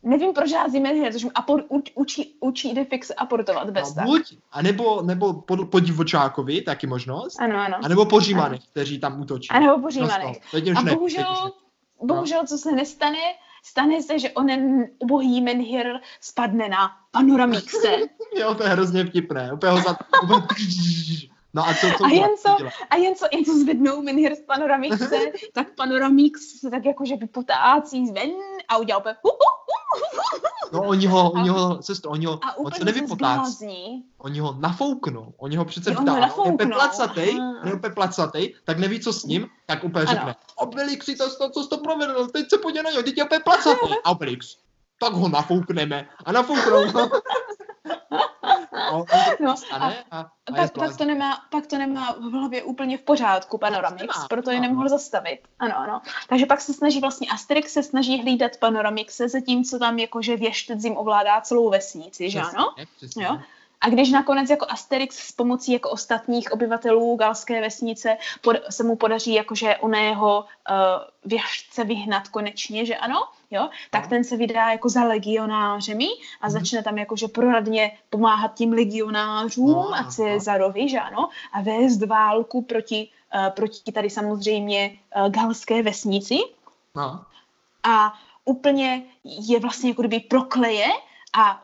Nevím 0.03 0.33
proč 0.33 0.53
hází 0.53 0.81
Menhir, 0.81 1.13
protože 1.13 1.27
mu 1.27 1.33
apor, 1.35 1.65
učí, 1.95 2.37
učí 2.41 2.71
Idefix 2.71 3.11
aportovat 3.17 3.71
bez 3.71 3.95
no 3.95 4.05
buď, 4.05 4.37
a 4.53 4.63
nebo, 4.63 5.03
nebo 5.03 5.33
po, 5.33 5.67
po 5.67 5.81
divočákovi, 5.81 6.61
taky 6.63 6.87
možnost, 6.87 7.41
Ano, 7.41 7.57
ano. 7.59 7.77
a 7.83 7.89
nebo 7.89 8.07
po 8.07 8.21
Římanech, 8.21 8.61
kteří 8.71 8.99
tam 8.99 9.21
útočí. 9.21 9.49
A 9.51 9.61
nebo 9.61 9.75
po 9.75 9.81
No, 9.81 9.91
Římanech. 9.91 10.37
už 10.55 10.77
A 10.77 10.83
ne, 10.83 10.95
bohužel, 10.95 11.35
ne. 11.45 11.51
bohužel, 12.07 12.47
co 12.47 12.59
se 12.59 12.73
nestane, 12.73 13.19
stane 13.65 14.03
se, 14.03 14.19
že 14.19 14.31
onen 14.31 14.87
ubohý 14.99 15.41
Menhir 15.41 16.01
spadne 16.21 16.69
na 16.69 16.91
Panoramixe. 17.11 17.89
Jo, 18.39 18.55
to 18.55 18.63
je 18.63 18.69
hrozně 18.69 19.05
vtipné. 19.05 19.53
Úplně 19.53 19.73
ho 19.73 19.79
za... 19.81 19.97
úplně- 20.23 20.47
No 21.55 21.69
a 21.69 21.75
co, 21.75 21.87
co 21.99 22.05
A 22.05 22.09
jen 22.09 22.31
co-? 22.39 22.69
A 22.91 22.97
jen 22.97 23.15
co, 23.15 23.27
jen 23.33 23.45
co 23.45 23.59
zvednou 23.59 24.03
Menhir 24.03 24.35
z 24.35 24.41
Panoramixe, 24.41 25.19
tak 25.53 25.75
Panoramix 25.75 26.61
se 26.61 26.71
tak 26.71 26.85
jakože 26.85 27.17
vypotácí 27.17 28.05
ven 28.13 28.31
a 28.69 28.77
udělá 28.77 28.99
úplně 29.01 29.15
hu, 29.23 29.31
hu, 29.31 29.37
No 30.73 30.81
oni 30.83 31.07
ho, 31.07 31.31
oni 31.31 31.49
ho, 31.49 31.83
sestro, 31.83 32.11
oni 32.11 32.27
ho, 32.27 32.41
a 32.45 32.59
on 32.59 32.73
se 32.73 32.85
nevypotácí. 32.85 34.05
Oni 34.19 34.41
ho 34.41 34.57
nafouknou, 34.61 35.35
oni 35.37 35.57
ho 35.57 35.65
přece 35.65 35.91
vtáhnou, 35.91 36.13
on 36.13 36.19
je 36.19 36.27
úplně 36.27 36.71
nafouknou. 36.71 36.77
placatej, 36.77 37.37
Aha. 37.41 37.61
on 37.63 37.69
je 37.69 37.75
úplně 37.75 37.95
placatej, 37.95 38.55
tak 38.65 38.79
neví, 38.79 39.01
co 39.01 39.13
s 39.13 39.25
ním, 39.25 39.49
tak 39.67 39.85
úplně 39.85 40.05
Ano. 40.05 40.15
řekne, 40.17 40.35
Obelix, 40.57 41.07
si 41.07 41.17
to, 41.17 41.37
to, 41.37 41.51
co 41.51 41.63
jsi 41.63 41.69
to 41.69 41.79
provedl, 41.79 42.27
teď 42.27 42.51
se 42.51 42.59
podívej 42.59 42.83
na 42.83 42.91
něj, 42.91 43.03
teď 43.03 43.19
je 43.19 43.25
úplně 43.25 43.41
placatej. 43.41 43.97
A 44.05 44.11
Obelix, 44.11 44.57
tak 45.01 45.13
ho 45.13 45.29
nafoukneme. 45.29 46.09
A 46.25 46.33
nafouknou 46.33 46.91
ho. 46.91 47.11
On 48.93 49.05
to 49.07 49.17
No, 49.45 49.57
stane 49.57 50.05
a, 50.11 50.19
a, 50.21 50.31
je 50.63 50.71
Pak, 50.75 50.97
to 50.97 51.05
nemá, 51.05 51.43
pak 51.51 51.67
to 51.67 51.79
nemá 51.79 52.13
v 52.13 52.33
hlavě 52.33 52.63
úplně 52.63 52.99
v 52.99 53.03
pořádku 53.03 53.59
Panoramix, 53.59 54.01
nemá, 54.01 54.29
proto 54.29 54.51
je 54.51 54.61
nemohl 54.61 54.89
zastavit. 54.89 55.39
Ano, 55.59 55.79
ano. 55.79 56.01
Takže 56.29 56.47
pak 56.47 56.61
se 56.61 56.75
snaží 56.75 57.01
vlastně 57.01 57.29
Asterix 57.29 57.73
se 57.73 57.83
snaží 57.83 58.23
hlídat 58.23 58.57
Panoramixe, 58.57 59.29
zatímco 59.29 59.79
tam 59.79 59.99
jakože 59.99 60.37
věštec 60.37 60.85
jim 60.85 60.97
ovládá 60.97 61.41
celou 61.41 61.71
vesnici, 61.71 62.31
že 62.31 62.41
ano? 62.41 62.73
Přesně, 62.77 62.87
přesně. 62.97 63.25
Jo. 63.25 63.39
A 63.83 63.89
když 63.89 64.11
nakonec 64.11 64.51
jako 64.51 64.67
Asterix 64.69 65.17
s 65.17 65.33
pomocí 65.33 65.73
jako 65.73 65.91
ostatních 65.91 66.53
obyvatelů 66.53 67.17
galské 67.17 67.61
vesnice 67.61 68.17
pod, 68.41 68.57
se 68.71 68.83
mu 68.85 68.97
podaří 68.97 69.35
jakože 69.35 69.77
oného 69.77 70.45
uh, 70.71 70.77
věžce 71.25 71.85
vyhnat 71.85 72.29
konečně, 72.29 72.87
že 72.87 72.97
ano, 72.97 73.29
jo, 73.53 73.69
tak 73.91 74.03
No. 74.03 74.09
ten 74.09 74.25
se 74.25 74.37
vydá 74.37 74.71
jako 74.71 74.89
za 74.89 75.05
legionářemi 75.05 76.07
a 76.41 76.47
Mhm. 76.47 76.53
začne 76.53 76.83
tam 76.83 76.99
jakože 76.99 77.29
proradně 77.29 77.99
pomáhat 78.11 78.55
tím 78.55 78.73
legionářům 78.73 79.73
No, 79.73 79.95
a 79.95 79.99
aha. 79.99 80.11
Cezarovi, 80.11 80.89
že 80.89 81.01
ano, 81.01 81.29
a 81.53 81.61
vést 81.63 82.03
válku 82.07 82.63
proti, 82.63 83.09
uh, 83.35 83.49
proti 83.49 83.93
tady 83.93 84.11
samozřejmě 84.11 84.91
uh, 85.17 85.29
galské 85.29 85.83
vesnici 85.83 86.39
No. 86.95 87.21
a 87.83 88.15
úplně 88.45 89.03
je 89.25 89.61
vlastně 89.61 89.91
jako 89.91 90.03
kdyby 90.03 90.21
prokleje 90.21 90.87
a 91.39 91.63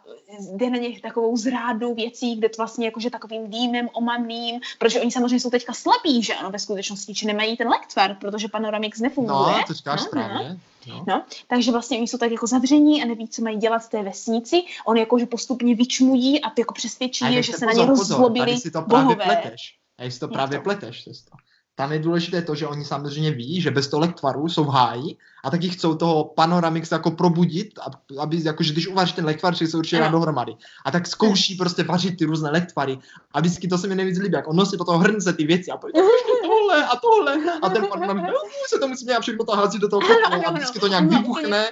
jde 0.54 0.70
na 0.70 0.76
ně 0.78 1.00
takovou 1.00 1.36
zrádnou 1.36 1.94
věcí, 1.94 2.36
kde 2.36 2.48
to 2.48 2.54
vlastně 2.56 2.86
jakože 2.86 3.10
takovým 3.10 3.50
dýmem 3.50 3.88
omamným, 3.92 4.60
protože 4.78 5.00
oni 5.00 5.10
samozřejmě 5.10 5.40
jsou 5.40 5.50
teďka 5.50 5.72
slabí, 5.72 6.22
že 6.22 6.34
ano, 6.34 6.50
ve 6.50 6.58
skutečnosti, 6.58 7.14
či 7.14 7.26
nemají 7.26 7.56
ten 7.56 7.68
lektvar, 7.68 8.16
protože 8.20 8.48
Panoramix 8.48 8.98
nefunguje. 9.00 9.36
no, 9.38 9.64
to 9.66 9.72
říkáš 9.74 10.00
No, 10.00 10.06
správně. 10.06 10.58
No. 10.86 11.04
No, 11.08 11.24
takže 11.46 11.72
vlastně 11.72 11.98
oni 11.98 12.08
jsou 12.08 12.18
tak 12.18 12.30
jako 12.30 12.46
zavření 12.46 13.02
a 13.02 13.06
neví, 13.06 13.28
co 13.28 13.42
mají 13.42 13.56
dělat 13.58 13.78
v 13.78 13.88
té 13.88 14.02
vesnici. 14.02 14.62
On 14.86 14.96
jakože 14.96 15.26
postupně 15.26 15.74
vyčmují 15.74 16.40
a 16.44 16.52
jako 16.58 16.74
přesvědčí 16.74 17.24
A 17.24 17.28
je, 17.28 17.42
že 17.42 17.52
se 17.52 17.58
se 17.58 17.66
na 17.66 17.72
pozor, 17.72 17.84
ně 17.84 17.90
pozor, 17.90 18.16
rozzlobili 18.16 18.46
Tady 18.46 18.58
si 18.60 18.70
to 18.70 18.82
právě 18.82 19.16
bohové. 19.16 19.24
pleteš. 19.24 19.78
Tady 19.96 20.10
si 20.10 20.20
to 20.20 20.28
právě 20.28 20.58
to? 20.58 20.64
pleteš, 20.64 21.02
sesto. 21.02 21.30
Tam 21.78 21.92
je 21.92 21.98
důležité 21.98 22.42
to, 22.42 22.54
že 22.54 22.66
oni 22.66 22.84
samozřejmě 22.84 23.30
ví, 23.30 23.60
že 23.60 23.70
bez 23.70 23.88
toho 23.88 24.00
lektvaru 24.00 24.48
jsou 24.48 24.64
v 24.64 24.68
háji 24.68 25.16
a 25.44 25.50
taky 25.50 25.68
chcou 25.68 25.94
toho 25.94 26.24
panoramix 26.24 26.90
jako 26.90 27.10
probudit, 27.10 27.78
ab- 27.78 28.18
aby, 28.20 28.40
jakože 28.44 28.72
když 28.72 28.86
uvaříš 28.88 29.12
ten 29.12 29.24
lektvar, 29.24 29.54
že 29.54 29.66
se 29.66 29.76
určitě 29.76 29.98
dá 29.98 30.08
dohromady. 30.08 30.54
A 30.84 30.90
tak 30.90 31.06
zkouší 31.06 31.54
prostě 31.54 31.82
vařit 31.84 32.18
ty 32.18 32.24
různé 32.24 32.50
lektvary. 32.50 32.98
A 33.32 33.40
vždycky 33.40 33.68
to 33.68 33.78
se 33.78 33.86
mi 33.86 33.94
nejvíc 33.94 34.18
líbí, 34.18 34.34
jak 34.34 34.48
on 34.48 34.56
nosí 34.56 34.76
do 34.76 34.84
toho 34.84 34.98
hrnce 34.98 35.32
ty 35.32 35.44
věci 35.46 35.70
a 35.70 35.76
pojď 35.76 35.94
tohle 36.42 36.84
a 36.86 36.96
tohle. 36.96 37.36
A 37.62 37.68
ten 37.68 37.86
panoramix, 37.86 38.26
no, 38.28 38.34
se 38.68 38.78
to 38.78 38.88
musí 38.88 39.06
nějak 39.06 39.22
všechno 39.22 39.44
to 39.44 39.52
hází 39.56 39.78
do 39.78 39.88
toho 39.88 40.02
ano, 40.26 40.42
a 40.46 40.50
vždycky 40.50 40.78
to 40.78 40.86
nějak 40.88 41.04
vybuchne 41.04 41.68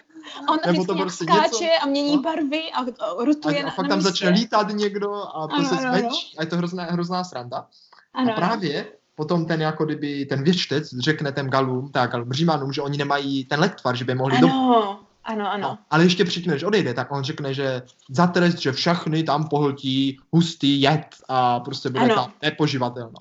On 0.50 0.58
Nebo 0.66 0.84
to 0.84 0.94
prostě 0.94 1.24
skáče 1.24 1.64
něco- 1.64 1.82
a 1.82 1.86
mění 1.86 2.16
no. 2.16 2.22
barvy 2.22 2.62
a, 2.72 2.78
a 2.80 2.82
a, 3.20 3.24
rotuje 3.24 3.62
a 3.62 3.66
na, 3.66 3.70
fakt 3.70 3.88
tam 3.88 4.00
začne 4.00 4.30
lítat 4.30 4.68
někdo 4.72 5.14
a 5.14 5.46
to 5.46 5.54
Ano, 5.54 5.68
se 5.68 5.74
ano, 5.88 6.08
a 6.38 6.42
je 6.42 6.46
to 6.46 6.56
hrozná, 6.56 6.84
hrozná 6.84 7.24
sranda. 7.24 7.66
Ano, 8.14 8.32
A 8.32 8.36
právě 8.36 8.86
potom 9.16 9.46
ten 9.46 9.60
jako 9.60 9.84
kdyby 9.84 10.26
ten 10.26 10.42
věštec 10.42 10.98
řekne 10.98 11.32
těm 11.32 11.50
galům, 11.50 11.88
tak 11.92 12.10
galům 12.10 12.32
Římanům, 12.32 12.72
že 12.72 12.82
oni 12.82 12.98
nemají 12.98 13.44
ten 13.44 13.60
lektvar, 13.60 13.96
že 13.96 14.04
by 14.04 14.14
mohli 14.14 14.38
do... 14.38 14.46
ano, 14.46 15.00
ano, 15.24 15.52
ano. 15.52 15.68
No, 15.68 15.78
ale 15.90 16.04
ještě 16.04 16.24
předtím, 16.24 16.52
než 16.52 16.62
odejde, 16.62 16.94
tak 16.94 17.12
on 17.12 17.24
řekne, 17.24 17.54
že 17.54 17.82
za 18.08 18.26
trest, 18.26 18.58
že 18.58 18.72
všechny 18.72 19.22
tam 19.22 19.48
pohltí 19.48 20.20
hustý 20.32 20.80
jed 20.80 21.06
a 21.28 21.60
prostě 21.60 21.88
bude 21.88 22.04
Ano. 22.04 22.14
tam 22.14 22.32
nepoživatelno. 22.42 23.18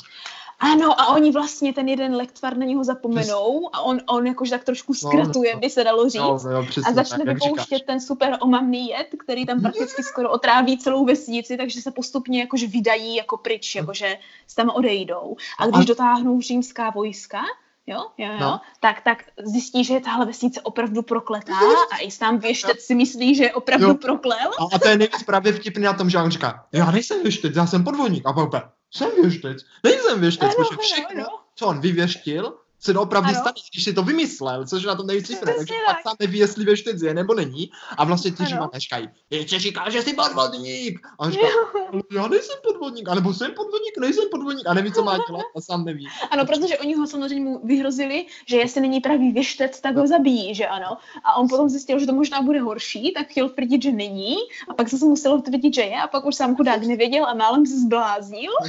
Ano, 0.59 1.01
a 1.01 1.07
oni 1.07 1.31
vlastně 1.31 1.73
ten 1.73 1.87
jeden 1.87 2.15
lektvar 2.15 2.57
na 2.57 2.65
něho 2.65 2.83
zapomenou 2.83 3.69
a 3.73 3.81
on, 3.81 3.99
on 4.09 4.27
jakože 4.27 4.51
tak 4.51 4.63
trošku 4.63 4.93
No, 5.03 5.09
zkratuje, 5.09 5.53
no. 5.53 5.59
by 5.59 5.69
se 5.69 5.83
dalo 5.83 6.09
říct. 6.09 6.21
No, 6.21 6.39
jo, 6.51 6.65
přesně 6.69 6.91
a 6.91 6.93
začne 6.93 7.25
tak, 7.25 7.33
vypouštět 7.43 7.83
ten 7.87 7.99
super 8.01 8.37
omamný 8.41 8.87
jed, 8.89 9.07
který 9.23 9.45
tam 9.45 9.61
prakticky 9.61 10.03
skoro 10.03 10.29
otráví 10.31 10.77
celou 10.77 11.05
vesnici, 11.05 11.57
takže 11.57 11.81
se 11.81 11.91
postupně 11.91 12.39
jakože 12.39 12.67
vydají 12.67 13.15
jako 13.15 13.37
pryč, 13.37 13.75
jakože 13.75 14.17
se 14.47 14.55
tam 14.55 14.69
odejdou. 14.69 15.35
A 15.59 15.65
No 15.65 15.71
když 15.71 15.85
a- 15.85 15.87
dotáhnou 15.87 16.41
římská 16.41 16.89
vojska, 16.89 17.41
jo, 17.87 17.99
jo, 18.17 18.27
jo, 18.31 18.37
No. 18.39 18.61
tak, 18.79 19.01
tak 19.01 19.23
zjistí, 19.43 19.83
že 19.83 19.93
je 19.93 20.01
tahle 20.01 20.25
vesnice 20.25 20.61
opravdu 20.61 21.01
prokletá 21.01 21.53
a 21.93 21.97
i 22.01 22.11
sám 22.11 22.39
věštec 22.39 22.79
si 22.81 22.95
myslí, 22.95 23.35
že 23.35 23.43
je 23.43 23.53
opravdu 23.53 23.87
Jo. 23.87 23.93
proklel. 23.93 24.51
A, 24.59 24.75
a 24.75 24.79
to 24.79 24.87
je 24.89 24.97
nejvíc 24.97 25.23
právě 25.23 25.53
vtipný 25.53 25.83
na 25.83 25.93
tom, 25.93 26.09
že 26.09 26.17
on 26.17 26.31
říká, 26.31 26.65
já 26.71 26.91
nejsem 26.91 27.23
věštec, 27.23 27.55
já 27.55 27.67
jsem 27.67 27.83
podvodník. 27.83 28.25
A 28.25 28.33
pak 28.33 28.51
jsem 28.95 29.11
věštec, 29.21 29.65
nejsem 29.83 30.21
věštec, 30.21 30.55
Ano, 30.55 30.67
protože 30.69 30.77
všechno, 30.81 31.27
ano. 31.27 31.39
co 31.55 31.67
on 31.67 31.79
vyvěštil, 31.81 32.57
se 32.85 32.93
doopravdy 32.93 33.29
Ano. 33.29 33.39
stane, 33.39 33.53
když 33.73 33.83
si 33.83 33.93
to 33.93 34.03
vymyslel, 34.03 34.65
což 34.67 34.83
je 34.83 34.87
na 34.87 34.95
tom. 34.95 35.07
Přesně 35.07 35.35
Takže 35.45 35.73
tak. 35.85 35.95
pak 35.95 36.03
sám 36.03 36.15
neví, 36.19 36.37
jestli 36.37 36.65
věštec 36.65 37.01
je 37.01 37.13
nebo 37.13 37.33
není. 37.33 37.69
A 37.97 38.03
vlastně 38.05 38.31
ti 38.31 38.37
Ano. 38.39 38.47
římané 38.49 38.71
říkají, 38.79 39.09
ještě 39.29 39.59
říká, 39.59 39.89
že 39.89 40.01
jsi 40.01 40.13
podvodník. 40.13 40.99
A 41.19 41.29
říká, 41.29 41.47
"Ale 41.93 42.01
já 42.15 42.27
nejsem 42.27 42.55
podvodník, 42.63 43.09
anebo 43.09 43.33
jsem 43.33 43.51
podvodník, 43.53 43.97
nejsem 43.99 44.23
podvodník. 44.31 44.67
A 44.67 44.73
neví, 44.73 44.91
co 44.93 45.03
má 45.03 45.17
dělat 45.27 45.45
a 45.57 45.61
sám 45.61 45.85
neví. 45.85 46.07
Ano, 46.31 46.45
protože 46.45 46.77
oni 46.77 46.95
ho 46.95 47.07
samozřejmě 47.07 47.43
mu 47.49 47.61
vyhrozili, 47.67 48.25
že 48.47 48.57
jestli 48.57 48.81
není 48.81 48.99
pravý 48.99 49.31
věštec, 49.31 49.81
tak 49.81 49.95
ho 49.95 50.07
zabijí, 50.07 50.55
že 50.55 50.67
ano. 50.67 50.97
A 51.23 51.35
on 51.37 51.47
potom 51.49 51.69
zjistil, 51.69 51.99
že 51.99 52.05
to 52.05 52.13
možná 52.13 52.41
bude 52.41 52.61
horší, 52.61 53.13
tak 53.17 53.27
chtěl 53.27 53.49
tvrdit, 53.49 53.83
že 53.83 53.91
není. 53.91 54.35
A 54.69 54.73
pak 54.73 54.89
se 54.89 55.05
musel 55.05 55.41
tvrdit, 55.41 55.73
že 55.75 55.81
je. 55.81 56.01
A 56.01 56.07
pak 56.07 56.25
už 56.25 56.35
sám 56.35 56.55
chudák 56.55 56.81
nevěděl 56.83 57.25
a 57.25 57.33
málem 57.33 57.65
se 57.65 57.79
zbláznil. 57.79 58.51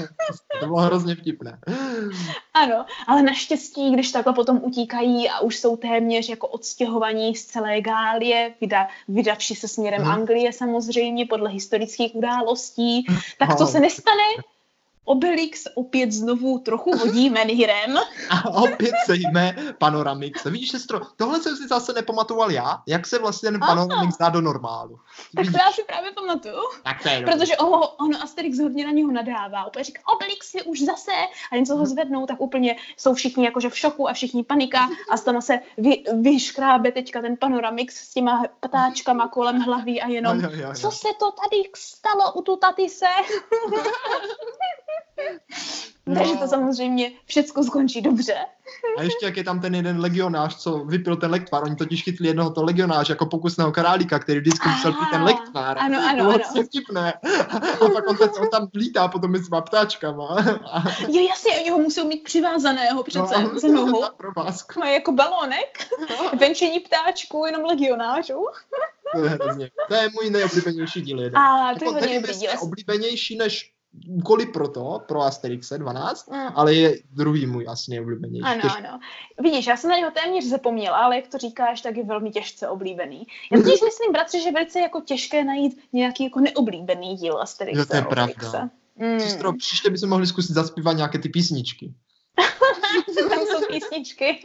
To 0.60 0.66
bylo 0.66 0.78
hrozně 0.80 1.14
vtipné. 1.14 1.58
Ano, 2.54 2.84
ale 3.06 3.22
naštěstí, 3.22 3.90
když 3.90 4.05
takhle 4.12 4.32
potom 4.32 4.60
utíkají 4.62 5.28
a 5.28 5.40
už 5.40 5.58
jsou 5.58 5.76
téměř 5.76 6.28
jako 6.28 6.48
odstěhovaní 6.48 7.34
z 7.34 7.44
celé 7.44 7.80
Gálie, 7.80 8.54
vyda, 8.60 8.88
vydavši 9.08 9.54
se 9.54 9.68
směrem 9.68 10.02
Mhm. 10.02 10.10
Anglie 10.10 10.52
samozřejmě 10.52 11.26
podle 11.26 11.50
historických 11.50 12.14
událostí, 12.14 13.06
tak 13.38 13.56
co 13.56 13.66
se 13.66 13.80
nestane? 13.80 14.22
Obelix 15.06 15.64
opět 15.74 16.12
znovu 16.12 16.58
trochu 16.58 16.90
vodí 16.98 17.30
Menhirem. 17.36 17.98
A 18.30 18.48
opět 18.50 18.92
se 19.06 19.14
jme 19.16 19.56
Panoramix. 19.78 20.44
Vidíš, 20.44 20.70
sestro, 20.70 21.00
tohle 21.16 21.40
jsem 21.42 21.56
si 21.56 21.68
zase 21.68 21.92
nepamatoval 21.92 22.50
já, 22.50 22.82
jak 22.86 23.06
se 23.06 23.18
vlastně 23.18 23.50
ten. 23.50 23.60
Panoramix 23.60 24.16
dá 24.18 24.28
do 24.28 24.40
normálu. 24.40 24.98
Tak 25.36 25.46
to 25.46 25.58
já 25.66 25.72
si 25.72 25.82
právě 25.84 26.12
pamatuju. 26.12 26.54
tak 26.84 27.02
to 27.02 27.08
je. 27.08 27.22
Protože 27.22 27.56
ono, 27.56 27.88
ono 27.88 28.22
Asterix 28.22 28.58
hodně 28.58 28.86
na 28.86 28.92
něho 28.92 29.12
nadává. 29.12 29.64
Úplně 29.66 29.84
říká, 29.84 30.00
Obelix 30.16 30.54
je 30.54 30.62
už 30.62 30.80
zase. 30.80 31.12
A 31.52 31.56
jen 31.56 31.66
co 31.66 31.76
ho 31.76 31.86
zvednou, 31.86 32.26
tak 32.26 32.40
úplně 32.40 32.76
jsou 32.96 33.14
všichni 33.14 33.44
jakože 33.44 33.70
v 33.70 33.78
šoku 33.78 34.08
a 34.08 34.12
všichni 34.12 34.44
panika. 34.44 34.88
A 35.10 35.16
toho 35.26 35.42
se 35.42 35.60
vy, 35.78 36.04
vyškrábe 36.20 36.92
teďka 36.92 37.20
ten 37.20 37.36
panoramix 37.36 37.94
s 37.96 38.12
těma 38.14 38.44
patáčkama 38.60 39.28
kolem 39.28 39.60
hlavy 39.60 40.00
a 40.00 40.08
jenom, 40.08 40.40
Jo, 40.40 40.50
jo, 40.50 40.56
jo, 40.56 40.68
jo. 40.68 40.74
co 40.74 40.90
se 40.90 41.08
to 41.18 41.32
tady 41.32 41.62
stalo 41.76 42.32
u 42.32 42.42
tu 42.42 42.56
tatise? 42.56 43.06
No. 46.08 46.14
Takže 46.14 46.36
to 46.36 46.48
samozřejmě 46.48 47.12
všecko 47.24 47.64
skončí 47.64 48.02
dobře. 48.02 48.34
A 48.98 49.02
ještě 49.02 49.26
jak 49.26 49.36
je 49.36 49.44
tam 49.44 49.60
ten 49.60 49.74
jeden 49.74 50.00
legionář, 50.00 50.56
co 50.56 50.78
vypil 50.78 51.16
ten 51.16 51.30
lektvar. 51.30 51.64
Oni 51.64 51.76
totiž 51.76 52.02
chytli 52.02 52.26
jednoho 52.26 52.50
toho 52.50 52.64
legionáře 52.64 53.12
jako 53.12 53.26
pokusného 53.26 53.72
králíka, 53.72 54.18
který 54.18 54.40
vždycky 54.40 54.68
musel 54.68 54.92
pít 54.92 55.10
ten 55.10 55.22
lektvar. 55.22 55.78
Ano, 55.78 55.98
ano, 56.08 56.24
to 56.24 56.44
ano. 56.54 56.62
vtipné. 56.64 57.12
A 57.80 57.88
pak 57.88 58.08
on, 58.08 58.16
ten, 58.16 58.30
on 58.40 58.48
tam 58.48 58.68
lítá 58.74 59.08
potom 59.08 59.30
mezi 59.30 59.44
těma 59.44 59.60
ptáčkama. 59.60 60.26
A... 60.72 60.82
Jo, 61.08 61.26
jasně, 61.28 61.52
oni 61.60 61.70
ho 61.70 61.78
musí 61.78 62.06
mít 62.06 62.24
přivázaného 62.24 63.02
přece 63.02 63.42
no, 63.42 63.60
za 63.60 63.68
nohu. 63.68 64.02
Má 64.78 64.88
jako 64.88 65.12
balónek. 65.12 65.88
Venčení 66.38 66.80
ptáčku, 66.80 67.46
jenom 67.46 67.64
legionářů. 67.64 68.46
to 69.12 69.24
je 69.24 69.30
hrozně. 69.30 69.70
To 69.88 69.94
je 69.94 70.08
můj 70.14 70.30
nejoblíbenější 70.30 71.00
díl. 71.00 71.20
Jeden. 71.20 71.38
A 71.38 71.74
to 71.78 71.84
jako 71.84 72.04
je 72.04 72.20
hodně 72.20 72.50
oblíbenější 72.58 73.36
než 73.36 73.75
úkoly 74.08 74.46
pro 74.46 74.68
to, 74.68 75.02
pro 75.08 75.22
Asterixe 75.22 75.78
12, 75.78 76.30
mm. 76.30 76.38
ale 76.54 76.74
je 76.74 76.98
druhý 77.10 77.46
můj 77.46 77.66
asi 77.68 77.90
nejoblíbenější. 77.90 78.44
Ano, 78.44 78.60
Těž... 78.62 78.72
ano. 78.76 78.98
Vidíš, 79.40 79.66
já 79.66 79.76
jsem 79.76 79.90
na 79.90 79.96
něho 79.96 80.10
téměř 80.10 80.44
zapomněla, 80.44 80.96
ale 80.96 81.16
jak 81.16 81.26
to 81.28 81.38
říkáš, 81.38 81.80
tak 81.80 81.96
je 81.96 82.04
velmi 82.04 82.30
těžce 82.30 82.68
oblíbený. 82.68 83.26
Já 83.52 83.58
totiž 83.58 83.80
myslím, 83.80 84.12
bratře, 84.12 84.40
že 84.40 84.52
velice 84.52 84.80
jako 84.80 85.00
těžké 85.00 85.44
najít 85.44 85.78
nějaký 85.92 86.24
jako 86.24 86.40
neoblíbený 86.40 87.16
díl 87.16 87.40
Asterixe. 87.40 87.80
Jo, 87.80 87.86
to 87.86 87.96
je 87.96 88.02
pravda. 88.02 88.70
Mm. 88.96 89.20
Sestro, 89.20 89.52
příště 89.52 89.90
bychom 89.90 90.08
mohli 90.08 90.26
zkusit 90.26 90.52
zaspívat 90.52 90.96
nějaké 90.96 91.18
ty 91.18 91.28
písničky. 91.28 91.94
tam 93.28 93.38
jsou 93.38 93.66
písničky. 93.66 94.42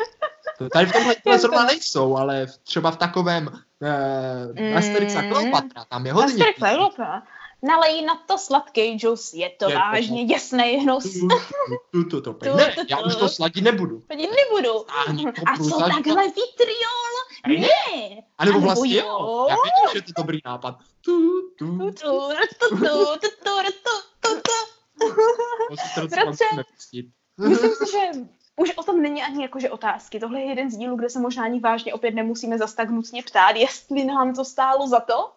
Tady 0.74 0.86
v 0.86 0.92
tomhle 0.92 1.16
to 1.24 1.38
zrovna 1.38 1.66
nejsou, 1.66 2.16
ale 2.16 2.48
třeba 2.64 2.92
v 2.92 2.98
takovém 2.98 3.48
uh, 3.48 4.64
mm. 4.64 4.78
Asterix 4.78 5.16
a 5.16 5.22
Kleopatra, 5.22 5.86
tam 5.90 6.06
je 6.06 6.14
hodně. 6.14 6.34
Asterix 6.34 6.62
a 6.62 6.70
Kleopatra 6.70 7.24
nalej 7.62 8.06
na 8.06 8.16
to 8.16 8.38
sladký 8.38 9.00
džus, 9.00 9.34
je 9.34 9.50
to 9.50 9.70
je 9.70 9.76
vážně 9.76 10.26
to, 10.26 10.34
jasný 10.34 10.64
hnus. 10.64 11.04
Tu, 11.92 12.04
tu, 12.04 12.22
tu, 12.22 12.34
tu, 12.34 12.56
ne, 12.56 12.76
já 12.90 13.00
už 13.00 13.16
to 13.16 13.30
sladit 13.30 13.64
nebudu. 13.64 14.04
Sladit 14.06 14.30
nebudu. 14.30 14.86
A 15.46 15.58
co 15.58 15.80
takhle 15.80 16.24
vitriol? 16.24 17.14
Ne. 17.48 18.22
A 18.38 18.46
nebo 18.46 18.60
vlastně 18.60 18.96
jo. 18.96 19.46
Já 19.50 19.56
vidím, 19.56 19.92
že 19.94 19.98
je 19.98 20.02
to 20.02 20.12
dobrý 20.18 20.40
nápad. 20.46 20.76
Tu, 21.02 21.42
tu, 21.58 21.78
tu, 21.78 21.92
tu, 21.92 22.70
tu, 22.70 22.78
tu, 22.78 23.20
tu, 23.20 23.30
tu, 23.44 23.92
tu, 24.22 24.42
tu. 24.42 24.52
Myslím 27.38 27.72
si, 27.72 27.92
že 27.92 28.12
už 28.56 28.72
o 28.76 28.84
tom 28.84 29.02
není 29.02 29.24
ani 29.24 29.44
jakože 29.44 29.70
otázky. 29.70 30.20
Tohle 30.20 30.40
je 30.40 30.46
jeden 30.46 30.72
z 30.72 30.78
dílů, 30.78 30.96
kde 30.96 31.10
se 31.10 31.20
možná 31.20 31.44
ani 31.44 31.60
vážně 31.60 31.94
opět 31.94 32.12
nemusíme 32.12 32.58
zas 32.58 32.74
tak 32.74 32.90
nutně 32.90 33.24
ptát, 33.24 33.56
jestli 33.56 34.06
nám 34.06 34.34
to 34.34 34.46
stálo 34.46 34.88
za 34.88 35.00
to, 35.00 35.32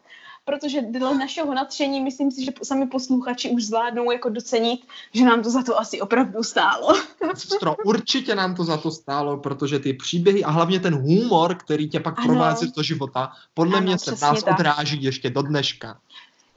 protože 0.45 0.83
dle 0.83 1.15
našeho 1.19 1.55
nadšení 1.55 2.01
myslím 2.01 2.31
si, 2.31 2.45
že 2.45 2.53
sami 2.63 2.87
posluchači 2.87 3.51
už 3.51 3.65
zvládnou 3.65 4.11
jako 4.11 4.29
docenit, 4.29 4.87
že 5.15 5.25
nám 5.25 5.43
to 5.43 5.51
za 5.51 5.63
to 5.63 5.81
asi 5.81 6.01
opravdu 6.01 6.43
stálo. 6.43 6.95
Sestro, 7.35 7.77
určitě 7.85 8.35
nám 8.35 8.55
to 8.55 8.65
za 8.65 8.77
to 8.77 8.91
stálo, 8.91 9.37
protože 9.37 9.79
ty 9.79 9.93
příběhy 9.93 10.45
a 10.45 10.51
hlavně 10.51 10.81
ten 10.81 10.95
humor, 10.95 11.55
který 11.55 11.89
tě 11.89 12.01
pak 12.01 12.23
provází 12.23 12.73
do 12.77 12.83
života, 12.83 13.33
podle 13.55 13.79
ano, 13.79 13.87
mě 13.87 13.99
se 13.99 14.11
nás 14.11 14.43
tak. 14.43 14.55
odráží 14.55 15.03
ještě 15.03 15.31
do 15.31 15.43
dneška. 15.43 15.99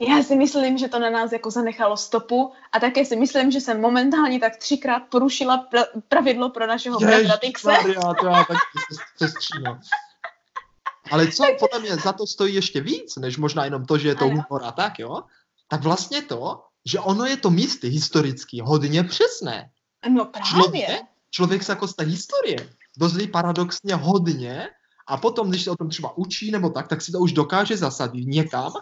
Já 0.00 0.22
si 0.22 0.36
myslím, 0.36 0.78
že 0.78 0.88
to 0.88 0.98
na 0.98 1.10
nás 1.10 1.32
jako 1.32 1.50
zanechalo 1.50 1.96
stopu 1.96 2.52
a 2.72 2.80
také 2.80 3.04
si 3.04 3.16
myslím, 3.16 3.50
že 3.50 3.60
jsem 3.60 3.80
momentálně 3.80 4.40
tak 4.40 4.56
třikrát 4.56 5.02
porušila 5.08 5.66
pra- 5.72 6.02
pravidlo 6.08 6.50
pro 6.50 6.66
našeho 6.66 6.98
bratra 6.98 7.36
Tixe. 7.36 7.70
To 8.20 8.26
já 8.26 8.44
tak 8.44 8.56
sestříno. 9.16 9.78
Ale 11.10 11.32
co 11.32 11.44
podle 11.58 11.80
mě 11.80 11.96
za 11.96 12.12
to 12.12 12.26
stojí 12.26 12.54
ještě 12.54 12.80
víc, 12.80 13.16
než 13.16 13.36
možná 13.36 13.64
jenom 13.64 13.84
to, 13.84 13.98
že 13.98 14.08
je 14.08 14.14
to 14.14 14.24
humor 14.24 14.64
a 14.64 14.72
tak, 14.72 14.98
jo? 14.98 15.22
Tak 15.68 15.82
vlastně 15.82 16.22
to, 16.22 16.62
že 16.86 17.00
ono 17.00 17.24
je 17.24 17.36
to 17.36 17.50
místy 17.50 17.88
historicky 17.88 18.60
hodně 18.64 19.04
přesné. 19.04 19.70
No 20.08 20.24
právě. 20.24 20.48
Člověk, 20.50 21.02
člověk 21.30 21.62
se 21.62 21.72
jako 21.72 21.88
z 21.88 21.94
té 21.94 22.04
historie 22.04 22.70
dozví 22.98 23.28
paradoxně 23.28 23.94
hodně 23.94 24.68
a 25.06 25.16
potom, 25.16 25.48
když 25.48 25.64
se 25.64 25.70
o 25.70 25.76
tom 25.76 25.88
třeba 25.88 26.18
učí 26.18 26.50
nebo 26.50 26.70
tak, 26.70 26.88
tak 26.88 27.02
si 27.02 27.12
to 27.12 27.18
už 27.18 27.32
dokáže 27.32 27.76
zasadit 27.76 28.26
někam, 28.26 28.72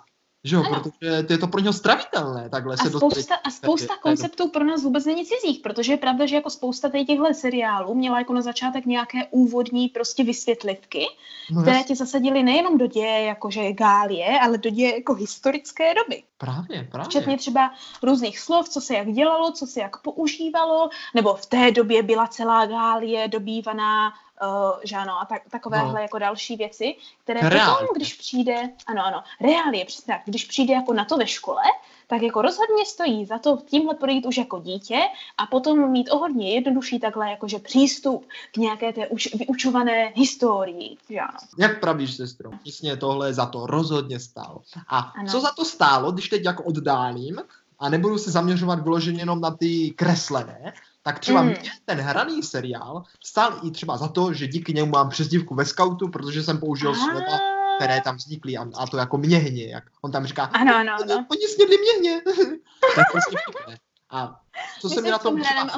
že 0.46 0.56
jo, 0.56 0.62
ano. 0.66 0.82
protože 0.82 1.22
to 1.22 1.32
je 1.32 1.38
to 1.38 1.46
pro 1.46 1.60
něho 1.60 1.72
stravitelné, 1.72 2.48
takhle 2.48 2.74
a 2.74 2.76
se 2.76 2.90
spousta, 2.90 3.34
A 3.44 3.50
spousta 3.50 3.94
konceptů 4.02 4.48
pro 4.48 4.64
nás 4.64 4.82
vůbec 4.82 5.04
není 5.04 5.24
cizích, 5.26 5.60
protože 5.62 5.92
je 5.92 5.96
pravda, 5.96 6.26
že 6.26 6.36
jako 6.36 6.50
spousta 6.50 6.88
těchto 6.88 7.34
seriálů 7.34 7.94
měla 7.94 8.18
jako 8.18 8.32
na 8.32 8.42
začátek 8.42 8.86
nějaké 8.86 9.18
úvodní 9.30 9.88
prostě 9.88 10.24
vysvětlivky, 10.24 11.06
no 11.50 11.62
které 11.62 11.82
ti 11.82 11.94
zasadily 11.96 12.42
nejenom 12.42 12.78
do 12.78 12.86
děje, 12.86 13.22
jakože 13.22 13.72
Gálie, 13.72 14.40
ale 14.40 14.58
do 14.58 14.70
děje 14.70 14.94
jako 14.94 15.14
historické 15.14 15.94
doby. 15.94 16.22
Právě, 16.38 16.88
právě. 16.90 17.04
Včetně 17.04 17.36
třeba 17.36 17.70
různých 18.02 18.38
slov, 18.38 18.68
co 18.68 18.80
se 18.80 18.94
jak 18.94 19.12
dělalo, 19.12 19.52
co 19.52 19.66
se 19.66 19.80
jak 19.80 19.96
používalo, 20.02 20.88
nebo 21.14 21.34
v 21.34 21.46
té 21.46 21.70
době 21.70 22.02
byla 22.02 22.26
celá 22.26 22.66
Gálie 22.66 23.28
dobývaná 23.28 24.12
uh, 24.42 24.80
že 24.84 24.96
ano, 24.96 25.20
a 25.20 25.24
tak, 25.24 25.42
takovéhle 25.50 25.92
no. 25.92 25.98
jako 25.98 26.18
další 26.18 26.56
věci, 26.56 26.94
které 27.24 27.48
Reál. 27.48 27.74
potom, 27.74 27.88
když 27.96 28.14
přijde, 28.14 28.70
ano, 28.86 29.06
ano, 29.06 29.22
reálie, 29.40 29.84
přesně 29.84 30.14
tak, 30.14 30.22
když 30.24 30.44
přijde 30.44 30.74
jako 30.74 30.92
na 30.92 31.04
to 31.04 31.16
ve 31.16 31.26
škole, 31.26 31.62
tak 32.06 32.22
jako 32.22 32.42
rozhodně 32.42 32.86
stojí 32.86 33.26
za 33.26 33.38
to 33.38 33.58
tímhle 33.66 33.94
projít 33.94 34.26
už 34.26 34.36
jako 34.36 34.58
dítě 34.58 34.98
a 35.38 35.46
potom 35.46 35.90
mít 35.90 36.10
o 36.10 36.18
hodně 36.18 36.54
jednodušší 36.54 37.00
takhle 37.00 37.30
jakože 37.30 37.58
přístup 37.58 38.28
k 38.52 38.56
nějaké 38.56 38.92
té 38.92 39.06
už 39.06 39.28
vyučované 39.34 40.12
historii, 40.14 40.96
že 41.10 41.18
ano. 41.20 41.38
Jak 41.58 41.80
pravíš, 41.80 42.16
sestro? 42.16 42.50
Přesně 42.62 42.96
tohle 42.96 43.34
za 43.34 43.46
to 43.46 43.66
rozhodně 43.66 44.20
stálo. 44.20 44.62
A 44.88 44.98
ano. 44.98 45.28
co 45.30 45.40
za 45.40 45.50
to 45.56 45.64
stálo, 45.64 46.12
když 46.12 46.28
teď 46.28 46.44
jako 46.44 46.62
oddálím, 46.62 47.40
a 47.78 47.88
nebudu 47.88 48.18
se 48.18 48.30
zaměřovat 48.30 48.82
vyloženě 48.82 49.20
jenom 49.20 49.40
na 49.40 49.50
ty 49.50 49.90
kreslené, 49.90 50.72
tak 51.06 51.18
třeba 51.18 51.42
mm. 51.42 51.48
mě 51.48 51.58
ten 51.84 51.98
hraný 52.00 52.42
seriál 52.42 53.04
stál 53.24 53.60
i 53.62 53.70
třeba 53.70 53.96
za 53.96 54.08
to, 54.08 54.32
že 54.32 54.46
díky 54.46 54.72
němu 54.72 54.90
mám 54.90 55.08
přezdívku 55.08 55.54
ve 55.54 55.64
scoutu, 55.64 56.08
protože 56.08 56.42
jsem 56.42 56.58
použil 56.58 56.90
ah. 56.90 56.94
slova, 56.94 57.38
které 57.76 58.00
tam 58.00 58.16
vznikly 58.16 58.56
a, 58.56 58.66
a 58.76 58.86
to 58.86 58.96
jako 58.96 59.18
měhně, 59.18 59.66
jak 59.66 59.84
on 60.02 60.12
tam 60.12 60.26
říká, 60.26 60.44
ano, 60.44 60.76
ano, 60.76 60.92
ano. 60.92 61.26
oni 61.30 61.48
snědli 61.48 61.76
měhně. 61.78 62.20
to 62.94 63.00
je 63.00 63.04
prostě 63.12 63.36
vtipné. 63.48 63.78
A 64.10 64.40
co 64.80 64.88
se 64.88 65.02
mi 65.02 65.10
na 65.10 65.18
tom 65.18 65.40
hraném 65.40 65.70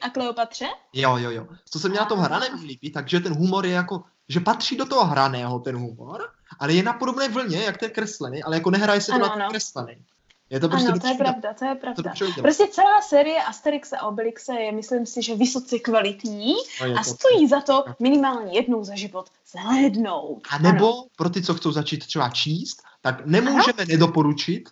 a 0.00 0.10
Kleopatře? 0.10 0.66
Jo, 0.92 1.16
jo, 1.16 1.30
jo. 1.30 1.46
Co 1.70 1.78
se 1.78 1.88
mi 1.88 1.96
na 1.96 2.04
tom 2.04 2.18
hraném 2.18 2.62
líbí, 2.62 2.90
takže 2.90 3.20
ten 3.20 3.34
humor 3.34 3.66
je 3.66 3.72
jako, 3.72 4.02
že 4.28 4.40
patří 4.40 4.76
do 4.76 4.86
toho 4.86 5.04
hraného 5.04 5.58
ten 5.58 5.76
humor, 5.76 6.30
ale 6.58 6.72
je 6.72 6.82
na 6.82 6.92
podobné 6.92 7.28
vlně, 7.28 7.58
jak 7.58 7.78
ten 7.78 7.90
kreslený, 7.90 8.42
ale 8.42 8.56
jako 8.56 8.70
nehraje 8.70 9.00
se 9.00 9.12
to 9.12 9.18
na 9.18 9.28
ten 9.28 9.48
kreslený. 9.50 10.04
Je 10.50 10.60
to 10.60 10.68
prostě 10.68 10.88
ano, 10.88 11.00
to 11.00 11.06
je 11.06 11.14
pravda, 11.14 11.54
to 11.54 11.64
je 11.64 11.74
pravda. 11.74 12.12
To 12.34 12.42
prostě 12.42 12.66
celá 12.66 13.00
série 13.02 13.42
Asterix 13.42 13.92
a 13.92 14.02
Obelixe 14.02 14.54
je, 14.54 14.72
myslím 14.72 15.06
si, 15.06 15.22
že 15.22 15.36
vysoce 15.36 15.78
kvalitní 15.78 16.54
a, 16.80 17.00
a 17.00 17.02
stojí 17.02 17.48
za 17.48 17.60
to 17.60 17.84
minimálně 17.98 18.52
jednou 18.52 18.84
za 18.84 18.94
život 18.94 19.30
zhlédnout. 19.50 20.42
A 20.50 20.58
nebo 20.58 20.94
ano. 20.94 21.04
pro 21.16 21.30
ty, 21.30 21.42
co 21.42 21.54
chcou 21.54 21.72
začít 21.72 22.06
třeba 22.06 22.30
číst, 22.30 22.82
tak 23.00 23.26
nemůžeme 23.26 23.78
ano. 23.78 23.86
nedoporučit 23.88 24.68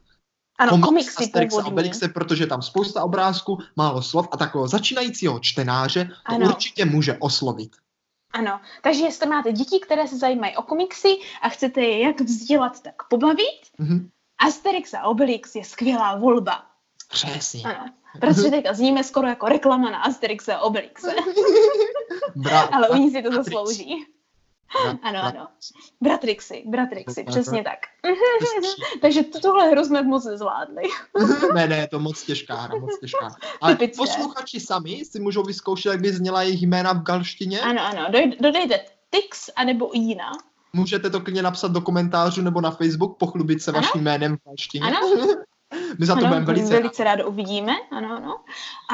ano, 0.59 0.71
komiks 0.71 0.87
komiksy 0.87 1.25
Asterix 1.25 1.59
a 1.59 1.67
Obelixe, 1.67 2.09
protože 2.09 2.47
tam 2.47 2.63
spousta 2.63 3.05
obrázků, 3.05 3.59
málo 3.77 4.03
slov 4.03 4.29
a 4.31 4.37
takového 4.37 4.69
začínajícího 4.69 5.41
čtenáře 5.41 6.05
to 6.05 6.13
ano. 6.25 6.47
určitě 6.47 6.85
může 6.85 7.17
oslovit. 7.19 7.77
Ano, 8.33 8.61
takže 8.83 9.03
jestli 9.03 9.27
máte 9.27 9.53
děti, 9.53 9.81
které 9.81 10.09
se 10.09 10.19
zajímají 10.19 10.57
o 10.57 10.63
komiksy 10.63 11.17
a 11.43 11.49
chcete 11.49 11.81
je 11.81 12.01
jak 12.01 12.21
vzdělat, 12.21 12.83
tak 12.83 12.95
pobavit, 13.09 13.61
mm-hmm 13.81 14.09
Asterix 14.39 14.95
a 14.95 15.03
Obelix 15.03 15.55
je 15.55 15.65
skvělá 15.65 16.17
volba. 16.17 16.67
Přesně. 17.09 17.63
Ano. 17.63 17.91
Protože 18.21 18.51
teďka 18.51 18.75
zníme 18.75 19.05
skoro 19.05 19.29
jako 19.29 19.47
reklama 19.47 19.91
na 19.91 19.99
Asterix 19.99 20.49
a 20.49 20.61
Obelix. 20.61 21.05
Ale 22.73 22.89
oni 22.89 23.11
si 23.11 23.23
to 23.23 23.33
zaslouží. 23.33 24.07
Brat, 24.83 24.97
ano, 25.03 25.21
ano. 25.23 25.49
Bratrixy, 26.01 26.63
Bratrixy, 26.67 27.25
přesně 27.25 27.63
tak. 27.63 27.79
Takže 29.01 29.23
tuhle 29.23 29.69
hru 29.69 29.85
jsme 29.85 30.03
moc 30.03 30.25
nezvládli. 30.25 30.83
ne, 31.55 31.69
ne, 31.69 31.77
je 31.77 31.89
to 31.89 31.99
moc 31.99 32.23
těžká 32.23 32.55
hra, 32.55 32.79
moc 32.79 33.01
těžká. 33.01 33.37
Ale 33.61 33.77
Typické. 33.77 33.97
posluchači 33.97 34.61
sami 34.61 35.05
si 35.05 35.21
můžou 35.21 35.43
vyzkoušet, 35.43 35.91
jak 35.91 36.01
by 36.01 36.13
zněla 36.13 36.43
jejich 36.43 36.63
jména 36.63 36.93
v 36.93 37.03
galštině. 37.03 37.61
Ano, 37.61 37.83
ano, 37.83 38.07
dodejte 38.41 38.81
Tix 39.11 39.51
anebo 39.57 39.97
Ina 39.97 40.33
můžete 40.73 41.11
to 41.11 41.21
klidně 41.21 41.43
napsat 41.43 41.73
do 41.73 41.81
komentářů 41.81 42.43
nebo 42.43 42.61
na 42.61 42.71
Facebook, 42.71 43.19
pochlubit 43.19 43.63
se 43.63 43.71
ano? 43.71 43.81
vaším 43.81 44.03
jménem 44.03 44.37
v 44.37 44.41
malštině. 44.47 44.87
Ano. 44.87 44.99
My 45.99 46.07
za 46.07 46.15
to 46.15 46.19
ano, 46.19 46.29
budeme 46.29 46.47
velice, 46.47 46.73
velice 46.73 47.05
rádo 47.05 47.29
uvidíme, 47.29 47.73
ano, 47.91 48.17
ano. 48.17 48.41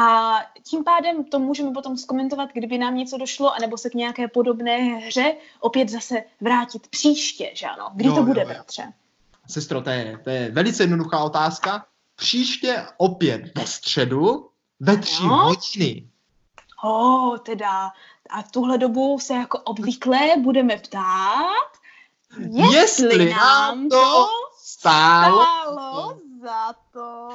A 0.00 0.34
tím 0.62 0.84
pádem 0.84 1.24
to 1.24 1.38
můžeme 1.38 1.70
potom 1.70 1.96
zkomentovat, 1.96 2.48
kdyby 2.52 2.78
nám 2.78 2.96
něco 2.96 3.16
došlo, 3.16 3.54
anebo 3.54 3.78
se 3.78 3.90
k 3.90 3.94
nějaké 3.94 4.28
podobné 4.28 4.78
hře 4.78 5.34
opět 5.60 5.88
zase 5.88 6.22
vrátit 6.40 6.88
příště, 6.88 7.50
že 7.54 7.66
ano? 7.66 7.90
Kdy 7.94 8.08
jo, 8.08 8.14
to 8.14 8.22
bude, 8.22 8.40
jo, 8.40 8.48
bratře? 8.48 8.92
Sestro, 9.48 9.80
to 9.82 9.90
je, 9.90 10.18
to 10.24 10.30
je 10.30 10.50
velice 10.50 10.82
jednoduchá 10.82 11.24
otázka. 11.24 11.86
Příště 12.16 12.86
opět 12.96 13.58
ve 13.58 13.66
středu 13.66 14.48
ve 14.80 14.96
tři 14.96 15.22
ano? 15.22 15.36
hodiny. 15.36 16.08
O, 16.82 16.88
oh, 16.88 17.38
teda, 17.38 17.92
a 18.30 18.42
v 18.42 18.50
tuhle 18.50 18.78
dobu 18.78 19.18
se 19.18 19.34
jako 19.34 19.58
obvykle 19.58 20.18
budeme 20.38 20.76
ptát, 20.76 21.72
jestli, 22.38 22.74
jestli 22.74 23.30
nám 23.30 23.88
to 23.88 24.26
stálo, 24.58 25.42
stálo 25.42 26.18
za 26.42 26.74
to. 26.92 27.30